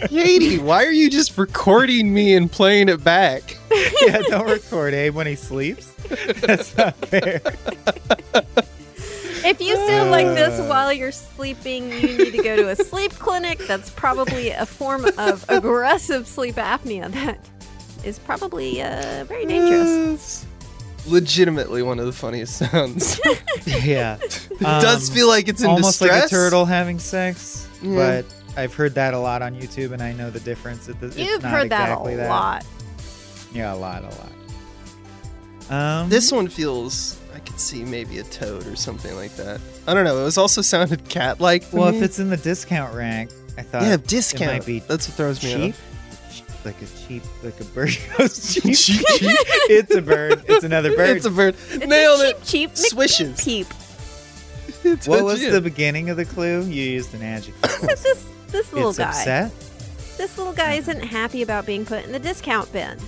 out. 0.01 0.09
Katie, 0.11 0.59
why 0.59 0.85
are 0.85 0.91
you 0.91 1.09
just 1.09 1.39
recording 1.39 2.12
me 2.12 2.35
and 2.35 2.51
playing 2.51 2.89
it 2.89 3.05
back? 3.05 3.57
yeah, 4.03 4.18
don't 4.22 4.51
record 4.51 4.95
Abe 4.95 5.14
when 5.14 5.28
he 5.28 5.37
sleeps. 5.37 5.87
That's 6.41 6.76
not 6.76 6.97
fair. 6.97 7.41
If 9.45 9.61
you 9.61 9.76
sound 9.87 10.11
like 10.11 10.26
this 10.26 10.59
Uh. 10.59 10.66
while 10.66 10.93
you're 10.93 11.12
sleeping, 11.12 11.93
you 11.93 12.18
need 12.18 12.33
to 12.33 12.43
go 12.43 12.57
to 12.57 12.70
a 12.70 12.74
sleep 12.76 13.12
clinic. 13.12 13.61
That's 13.68 13.91
probably 13.91 14.51
a 14.51 14.66
form 14.66 15.05
of 15.18 15.45
aggressive 15.49 16.26
sleep 16.26 16.57
apnea 16.57 17.09
that 17.12 17.39
is 18.05 18.18
probably 18.18 18.82
uh, 18.82 19.24
very 19.24 19.46
dangerous. 19.46 20.44
Legitimately 21.07 21.82
one 21.82 21.98
of 21.98 22.07
the 22.07 22.12
funniest 22.12 22.57
sounds. 22.57 23.20
Yeah, 23.66 24.16
it 24.22 24.48
Yeah. 24.61 24.80
does 24.80 25.09
Um, 25.09 25.14
feel 25.14 25.28
like 25.28 25.48
it's 25.48 25.62
in 25.62 25.68
almost 25.68 25.98
distress. 26.00 26.22
like 26.22 26.26
a 26.26 26.28
turtle 26.28 26.64
having 26.64 26.98
sex, 26.98 27.66
Yeah. 27.82 28.22
but 28.22 28.34
I've 28.61 28.74
heard 28.74 28.94
that 28.96 29.14
a 29.14 29.18
lot 29.18 29.40
on 29.42 29.55
YouTube 29.55 29.92
and 29.92 30.03
I 30.03 30.12
know 30.12 30.30
the 30.30 30.40
difference. 30.40 30.88
It, 30.88 30.96
it's 31.00 31.16
You've 31.16 31.42
not 31.42 31.53
heard 31.53 31.70
that 31.70 31.88
exactly 31.90 32.14
a 32.14 32.16
that. 32.18 32.28
lot. 32.28 32.64
Yeah, 33.55 33.72
a 33.72 33.76
lot, 33.76 34.03
a 34.05 34.09
lot. 34.09 34.28
Um, 36.03 36.09
This 36.09 36.30
one 36.32 36.48
feels 36.48 37.18
I 37.34 37.38
could 37.40 37.59
see 37.59 37.82
maybe 37.84 38.18
a 38.18 38.24
toad 38.24 38.66
or 38.66 38.76
something 38.76 39.14
like 39.16 39.34
that. 39.36 39.61
I 39.86 39.94
don't 39.94 40.05
know. 40.05 40.18
It 40.20 40.24
was 40.24 40.38
also 40.38 40.61
sounded 40.72 41.09
cat-like. 41.09 41.64
well, 41.72 41.90
me. 41.90 41.98
if 41.98 42.03
it's 42.05 42.18
in 42.18 42.30
the 42.30 42.36
discount 42.36 42.94
rank, 42.94 43.30
I 43.59 43.62
thought 43.62 43.82
yeah, 43.82 43.94
it 43.94 44.07
discount. 44.07 44.53
might 44.53 44.66
be 44.66 44.80
That's 44.80 45.09
what 45.09 45.16
throws 45.16 45.42
me 45.42 45.70
off. 45.70 45.80
Like 46.64 46.80
a 46.82 46.86
cheap, 47.06 47.22
like 47.42 47.58
a 47.60 47.64
bird 47.64 47.96
goes 48.18 48.54
cheap. 48.54 48.62
Cheap, 48.76 49.06
cheap. 49.16 49.36
it's 49.70 49.94
a 49.94 50.02
bird. 50.02 50.44
It's 50.48 50.64
another 50.64 50.94
bird. 50.96 51.16
It's 51.16 51.26
a 51.26 51.30
bird. 51.30 51.54
It's 51.70 51.86
Nailed 51.86 52.20
a 52.20 52.28
it. 52.30 52.42
cheap, 52.44 52.70
cheap 52.70 52.76
Swishes. 52.76 53.42
Peep. 53.42 53.66
It's 54.84 55.06
what 55.06 55.22
was 55.24 55.40
the 55.40 55.60
beginning 55.60 56.10
of 56.10 56.16
the 56.16 56.24
clue? 56.24 56.62
You 56.62 56.82
used 56.82 57.14
an 57.14 57.22
adjective. 57.22 57.62
This 57.82 58.26
this 58.48 58.72
little 58.72 58.88
it's 58.90 58.98
guy, 58.98 59.08
upset. 59.10 59.52
this 60.18 60.36
little 60.36 60.52
guy 60.52 60.74
isn't 60.74 61.00
happy 61.02 61.42
about 61.42 61.66
being 61.66 61.84
put 61.84 62.04
in 62.04 62.10
the 62.10 62.18
discount 62.18 62.72
bin. 62.72 62.98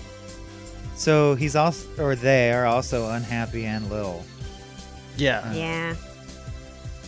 So 0.95 1.35
he's 1.35 1.57
also, 1.57 1.89
or 1.99 2.15
they 2.15 2.53
are 2.53 2.65
also 2.67 3.11
unhappy 3.11 3.67
and 3.67 3.91
little. 3.91 4.25
Yeah. 5.17 5.53
Yeah, 5.53 5.95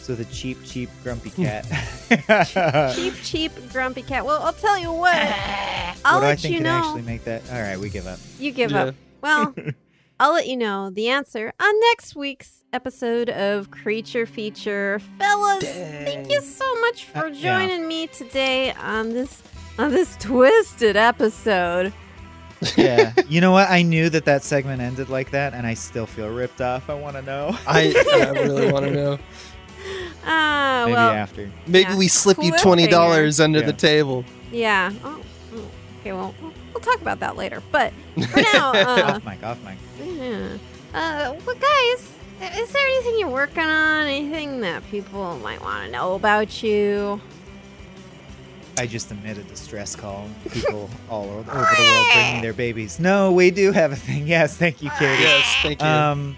So 0.07 0.15
the 0.15 0.25
cheap, 0.27 0.57
cheap, 0.65 0.89
grumpy 1.03 1.31
Hmm. 1.31 1.43
cat. 1.43 2.95
cheap, 2.95 3.15
cheap, 3.25 3.51
grumpy 3.73 4.03
cat. 4.03 4.25
Well, 4.25 4.41
I'll 4.41 4.53
tell 4.53 4.79
you 4.79 4.93
what. 4.93 5.17
what 5.19 5.97
I'll 6.05 6.21
do 6.21 6.27
I 6.27 6.29
let 6.29 6.39
think 6.41 6.53
you 6.53 6.59
could 6.61 6.65
know. 6.65 6.77
actually 6.79 7.03
make 7.03 7.25
that? 7.25 7.43
All 7.51 7.61
right, 7.61 7.77
we 7.77 7.89
give 7.89 8.07
up. 8.07 8.21
You 8.39 8.53
give 8.53 8.71
Yeah. 8.71 8.85
up. 8.85 8.95
Well, 9.21 9.53
I'll 10.21 10.33
let 10.33 10.47
you 10.47 10.57
know 10.57 10.91
the 10.91 11.09
answer 11.09 11.53
on 11.61 11.81
next 11.91 12.15
week's 12.15 12.63
episode 12.73 13.31
of 13.31 13.73
Creature 13.73 14.27
Feature. 14.27 15.01
Fellas, 15.19 15.65
thank 15.65 16.31
you 16.31 16.41
so 16.41 16.81
much 16.83 17.07
for 17.07 17.25
Uh, 17.25 17.31
yeah. 17.31 17.59
joining 17.59 17.89
me 17.89 18.07
today 18.07 18.73
on 18.75 19.13
this 19.13 19.43
on 19.77 19.91
this 19.91 20.17
twisted 20.21 20.97
episode. 20.97 21.93
Yeah. 22.77 23.13
you 23.29 23.41
know 23.41 23.51
what? 23.51 23.69
I 23.69 23.83
knew 23.83 24.09
that 24.11 24.25
that 24.27 24.45
segment 24.45 24.81
ended 24.81 25.09
like 25.09 25.33
that, 25.33 25.53
and 25.53 25.67
I 25.67 25.75
still 25.75 26.07
feel 26.07 26.29
ripped 26.29 26.61
off. 26.61 26.89
I 26.89 26.95
want 26.95 27.17
to 27.17 27.23
know. 27.23 27.57
I, 27.67 27.93
I 28.15 28.31
really 28.31 28.71
want 28.71 28.87
to 28.87 28.91
know. 28.93 29.19
Ah, 30.29 30.83
Maybe 30.87 30.95
well, 30.95 31.11
after. 31.11 31.51
Maybe 31.67 31.91
Yeah. 31.91 31.97
we 31.97 32.09
slip 32.09 32.39
you 32.43 32.53
twenty 32.59 32.87
dollars 32.89 33.39
under 33.41 33.61
Yeah. 33.61 33.67
the 33.67 33.73
table. 33.73 34.25
yeah. 34.51 34.93
Oh, 35.05 35.21
oh, 35.55 35.61
okay, 36.01 36.13
well, 36.13 36.35
we'll- 36.43 36.53
we'll 36.75 36.81
talk 36.81 37.01
about 37.01 37.21
that 37.21 37.37
later. 37.37 37.63
But 37.71 37.93
for 38.33 38.41
now, 38.53 38.73
uh, 38.73 39.13
off 39.15 39.25
mic, 39.25 39.43
off 39.45 39.59
mic. 39.65 39.77
Yeah. 40.05 40.49
Uh, 40.93 41.35
well, 41.47 41.57
guys, 41.57 42.11
is 42.59 42.71
there 42.73 42.87
anything 42.87 43.19
you're 43.21 43.29
working 43.29 43.63
on? 43.63 44.07
Anything 44.07 44.61
that 44.63 44.85
people 44.91 45.39
might 45.39 45.61
want 45.63 45.85
to 45.87 45.91
know 45.93 46.15
about 46.15 46.63
you? 46.63 47.21
I 48.79 48.87
just 48.87 49.11
emitted 49.11 49.51
a 49.51 49.57
stress 49.57 49.97
call. 49.97 50.29
People 50.51 50.91
all 51.09 51.25
over 51.31 51.51
over 51.51 51.67
the 51.77 51.83
world 51.83 52.07
bringing 52.13 52.43
their 52.43 52.53
babies. 52.53 52.99
No, 53.01 53.33
we 53.33 53.51
do 53.51 53.73
have 53.73 53.93
a 53.93 53.97
thing. 53.97 54.27
Yes, 54.27 54.57
thank 54.57 54.83
you, 54.83 54.91
Katie. 54.99 55.23
Yes, 55.23 55.57
thank 55.63 55.81
you. 55.81 55.87
Um, 55.89 56.37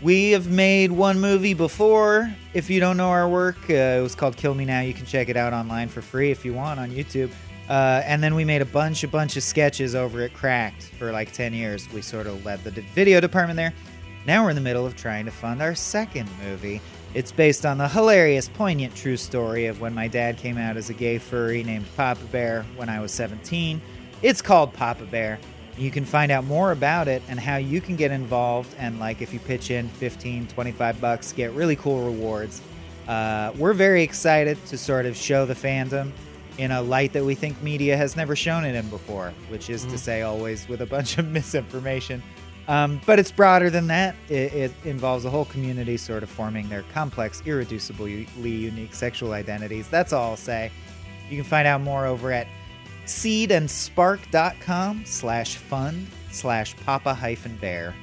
we 0.00 0.30
have 0.30 0.48
made 0.48 0.92
one 0.92 1.20
movie 1.20 1.54
before. 1.54 2.32
If 2.54 2.70
you 2.70 2.78
don't 2.78 2.96
know 2.96 3.10
our 3.10 3.28
work, 3.28 3.56
uh, 3.68 3.72
it 3.72 4.02
was 4.02 4.14
called 4.14 4.36
Kill 4.36 4.54
Me 4.54 4.64
Now. 4.64 4.80
You 4.80 4.94
can 4.94 5.06
check 5.06 5.28
it 5.28 5.36
out 5.36 5.52
online 5.52 5.88
for 5.88 6.02
free 6.02 6.30
if 6.30 6.44
you 6.44 6.54
want 6.54 6.78
on 6.78 6.90
YouTube. 6.90 7.30
Uh, 7.68 8.02
and 8.04 8.22
then 8.22 8.34
we 8.34 8.44
made 8.44 8.62
a 8.62 8.66
bunch, 8.66 9.04
a 9.04 9.08
bunch 9.08 9.36
of 9.36 9.42
sketches 9.42 9.94
over 9.94 10.22
at 10.22 10.32
Cracked 10.32 10.84
for 10.98 11.12
like 11.12 11.32
10 11.32 11.52
years. 11.52 11.90
We 11.92 12.00
sort 12.00 12.26
of 12.26 12.44
led 12.44 12.62
the 12.64 12.70
video 12.70 13.20
department 13.20 13.56
there. 13.56 13.74
Now 14.24 14.44
we're 14.44 14.50
in 14.50 14.56
the 14.56 14.62
middle 14.62 14.86
of 14.86 14.96
trying 14.96 15.24
to 15.26 15.30
fund 15.30 15.60
our 15.60 15.74
second 15.74 16.28
movie. 16.44 16.80
It's 17.14 17.32
based 17.32 17.66
on 17.66 17.78
the 17.78 17.88
hilarious, 17.88 18.48
poignant 18.48 18.94
true 18.94 19.16
story 19.16 19.66
of 19.66 19.80
when 19.80 19.94
my 19.94 20.08
dad 20.08 20.36
came 20.36 20.58
out 20.58 20.76
as 20.76 20.90
a 20.90 20.94
gay 20.94 21.18
furry 21.18 21.64
named 21.64 21.86
Papa 21.96 22.24
Bear 22.26 22.64
when 22.76 22.88
I 22.88 23.00
was 23.00 23.12
17. 23.12 23.80
It's 24.22 24.42
called 24.42 24.72
Papa 24.72 25.04
Bear. 25.06 25.38
You 25.78 25.90
can 25.90 26.04
find 26.04 26.32
out 26.32 26.44
more 26.44 26.72
about 26.72 27.06
it 27.06 27.22
and 27.28 27.38
how 27.38 27.56
you 27.56 27.80
can 27.80 27.94
get 27.94 28.10
involved 28.10 28.74
and 28.78 28.98
like 28.98 29.22
if 29.22 29.32
you 29.32 29.38
pitch 29.38 29.70
in 29.70 29.88
15, 29.88 30.48
25 30.48 31.00
bucks, 31.00 31.32
get 31.32 31.52
really 31.52 31.76
cool 31.76 32.04
rewards. 32.04 32.60
Uh, 33.06 33.52
we're 33.56 33.72
very 33.72 34.02
excited 34.02 34.62
to 34.66 34.76
sort 34.76 35.06
of 35.06 35.16
show 35.16 35.46
the 35.46 35.54
fandom 35.54 36.10
in 36.58 36.72
a 36.72 36.82
light 36.82 37.12
that 37.12 37.24
we 37.24 37.34
think 37.34 37.62
media 37.62 37.96
has 37.96 38.16
never 38.16 38.34
shown 38.34 38.64
it 38.64 38.74
in 38.74 38.88
before, 38.90 39.32
which 39.48 39.70
is 39.70 39.84
to 39.84 39.96
say, 39.96 40.22
always 40.22 40.68
with 40.68 40.82
a 40.82 40.86
bunch 40.86 41.16
of 41.16 41.26
misinformation. 41.30 42.22
Um, 42.66 43.00
but 43.06 43.18
it's 43.18 43.30
broader 43.30 43.70
than 43.70 43.86
that. 43.86 44.14
It, 44.28 44.52
it 44.52 44.72
involves 44.84 45.24
a 45.24 45.30
whole 45.30 45.46
community 45.46 45.96
sort 45.96 46.22
of 46.22 46.28
forming 46.28 46.68
their 46.68 46.82
complex, 46.92 47.40
irreducibly 47.42 48.26
unique 48.36 48.92
sexual 48.92 49.32
identities. 49.32 49.88
That's 49.88 50.12
all 50.12 50.30
I'll 50.30 50.36
say. 50.36 50.70
You 51.30 51.36
can 51.36 51.44
find 51.44 51.66
out 51.66 51.80
more 51.80 52.04
over 52.04 52.30
at 52.30 52.46
seedandspark.com 53.08 55.04
slash 55.04 55.56
fund 55.56 56.06
slash 56.30 56.76
papa 56.84 57.14
hyphen 57.14 57.56
bear. 57.56 57.94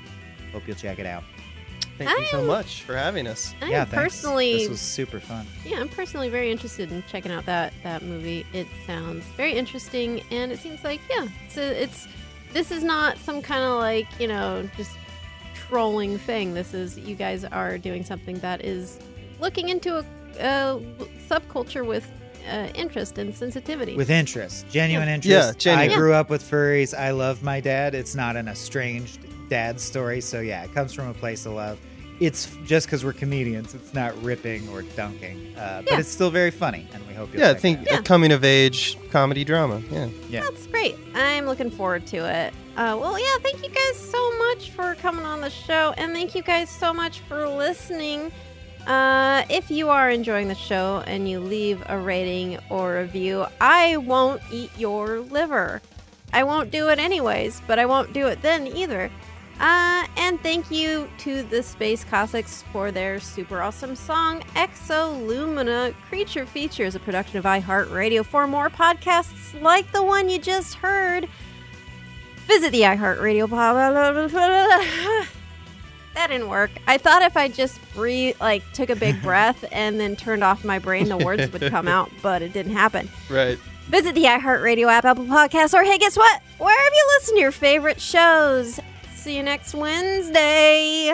Hope 0.52 0.68
you'll 0.68 0.76
check 0.76 1.00
it 1.00 1.06
out. 1.06 1.24
Thank 1.98 2.10
you 2.20 2.26
so 2.26 2.44
much 2.44 2.82
for 2.82 2.98
having 2.98 3.26
us. 3.26 3.54
I'm 3.62 3.70
yeah, 3.72 3.86
thanks. 3.86 3.96
personally, 4.04 4.54
This 4.58 4.70
was 4.70 4.82
super 4.82 5.22
fun. 5.22 5.48
yeah, 5.66 5.80
I'm 5.80 5.88
personally 5.88 6.28
very 6.28 6.52
interested 6.52 6.92
in 6.92 7.02
checking 7.10 7.32
out 7.32 7.46
that 7.46 7.72
that 7.84 8.04
movie. 8.04 8.46
It 8.52 8.68
sounds 8.86 9.24
very 9.38 9.54
interesting, 9.54 10.22
and 10.30 10.52
it 10.52 10.60
seems 10.60 10.84
like 10.84 11.00
yeah, 11.10 11.28
it's 11.46 11.58
a, 11.58 11.82
it's 11.84 12.08
this 12.52 12.70
is 12.72 12.84
not 12.84 13.18
some 13.20 13.42
kind 13.42 13.64
of 13.64 13.78
like 13.80 14.08
you 14.20 14.28
know 14.28 14.70
just 14.76 14.92
trolling 15.54 16.18
thing. 16.18 16.54
This 16.54 16.74
is 16.74 16.98
you 16.98 17.16
guys 17.16 17.46
are 17.46 17.78
doing 17.78 18.04
something 18.04 18.40
that 18.40 18.66
is 18.66 19.00
looking 19.40 19.70
into 19.70 19.98
a, 19.98 20.06
a 20.40 20.82
subculture 21.30 21.86
with 21.86 22.06
uh, 22.50 22.68
interest 22.76 23.18
and 23.18 23.34
sensitivity. 23.36 23.96
With 23.96 24.10
interest, 24.10 24.68
genuine 24.70 25.08
Yeah, 25.08 25.16
interest. 25.16 25.60
genuine. 25.60 25.92
I 25.92 25.96
grew 25.96 26.14
up 26.14 26.30
with 26.30 26.44
furries. 26.44 26.98
I 26.98 27.12
love 27.12 27.44
my 27.44 27.60
dad. 27.60 27.96
It's 27.96 28.16
not 28.16 28.36
an 28.36 28.48
estranged 28.48 29.20
dad 29.50 29.80
story. 29.80 30.22
So 30.22 30.40
yeah, 30.42 30.64
it 30.64 30.74
comes 30.74 30.94
from 30.94 31.08
a 31.08 31.14
place 31.14 31.46
of 31.46 31.54
love. 31.54 31.80
it's 32.22 32.56
just 32.66 32.88
because 32.88 33.04
we're 33.04 33.12
comedians. 33.12 33.74
It's 33.76 33.94
not 33.94 34.16
ripping 34.24 34.70
or 34.70 34.84
dunking, 34.84 35.54
uh, 35.58 35.82
but 35.88 36.00
it's 36.00 36.08
still 36.08 36.32
very 36.32 36.50
funny, 36.52 36.88
and 36.94 37.06
we 37.08 37.14
hope 37.14 37.34
you'll 37.34 37.42
Yeah, 37.42 37.52
I 37.52 37.56
think 37.56 37.82
it 37.82 37.92
out. 37.92 38.00
a 38.00 38.04
coming 38.04 38.32
of 38.32 38.46
age 38.46 38.98
comedy 39.12 39.44
drama. 39.44 39.82
Yeah. 39.92 40.08
yeah. 40.30 40.42
That's 40.44 40.66
great. 40.68 40.96
I'm 41.14 41.46
looking 41.46 41.70
forward 41.70 42.08
to 42.08 42.18
it. 42.26 42.54
Uh, 42.78 42.98
well, 43.00 43.20
yeah, 43.20 43.36
thank 43.44 43.62
you 43.62 43.70
guys 43.70 44.00
so 44.00 44.38
much 44.38 44.72
for 44.72 44.96
coming 44.96 45.26
on 45.26 45.42
the 45.42 45.50
show, 45.50 45.94
and 45.98 46.14
thank 46.14 46.36
you 46.36 46.42
guys 46.42 46.70
so 46.70 46.94
much 46.94 47.20
for 47.20 47.50
listening. 47.50 48.32
Uh, 48.88 49.44
if 49.50 49.72
you 49.72 49.90
are 49.90 50.10
enjoying 50.10 50.48
the 50.48 50.56
show 50.56 51.04
and 51.08 51.28
you 51.28 51.40
leave 51.40 51.84
a 51.88 51.98
rating 51.98 52.60
or 52.70 52.98
review, 52.98 53.46
I 53.60 53.98
won't 53.98 54.42
eat 54.52 54.72
your 54.78 55.22
liver. 55.22 55.82
I 56.32 56.44
won't 56.44 56.70
do 56.70 56.90
it 56.90 57.00
anyways, 57.00 57.62
but 57.66 57.80
I 57.80 57.86
won't 57.86 58.14
do 58.14 58.28
it 58.28 58.42
then 58.42 58.68
either. 58.68 59.10
Uh, 59.60 60.06
and 60.18 60.42
thank 60.42 60.70
you 60.70 61.10
to 61.20 61.42
the 61.44 61.64
Space 61.64 62.04
Cossacks 62.04 62.64
for 62.74 62.92
their 62.92 63.22
super 63.22 63.62
awesome 63.62 63.96
song, 63.96 64.42
Exolumina 64.56 65.94
Creature 66.10 66.46
Features, 66.46 66.94
a 66.94 67.00
production 67.00 67.38
of 67.38 67.46
iHeartRadio. 67.46 68.26
For 68.26 68.48
more 68.48 68.70
podcasts 68.70 69.60
like 69.62 69.90
the 69.94 70.04
one 70.04 70.28
you 70.28 70.40
just 70.40 70.76
heard, 70.76 71.30
visit 72.48 72.72
the 72.72 72.82
iHeartRadio. 72.82 73.48
That 76.16 76.28
didn't 76.28 76.50
work. 76.50 76.72
I 76.88 76.98
thought 76.98 77.22
if 77.22 77.38
I 77.38 77.48
just 77.50 77.80
breathe, 77.94 78.36
like 78.40 78.64
took 78.74 78.90
a 78.90 78.96
big 78.96 79.22
breath 79.24 79.64
and 79.72 80.00
then 80.00 80.16
turned 80.16 80.44
off 80.44 80.64
my 80.64 80.80
brain, 80.80 81.10
the 81.10 81.18
words 81.18 81.52
would 81.52 81.70
come 81.70 81.88
out, 81.88 82.10
but 82.22 82.42
it 82.42 82.54
didn't 82.54 82.74
happen. 82.74 83.10
Right. 83.30 83.58
Visit 83.90 84.16
the 84.16 84.24
iHeartRadio 84.24 84.88
app, 84.88 85.06
Apple 85.06 85.26
Podcasts, 85.26 85.74
or 85.74 85.84
hey, 85.84 85.98
guess 86.00 86.18
what? 86.18 86.42
Wherever 86.58 86.96
you 86.96 87.08
listen 87.20 87.36
to 87.36 87.42
your 87.42 87.52
favorite 87.52 88.02
shows. 88.02 88.80
See 89.14 89.38
you 89.38 89.44
next 89.44 89.76
Wednesday. 89.76 91.14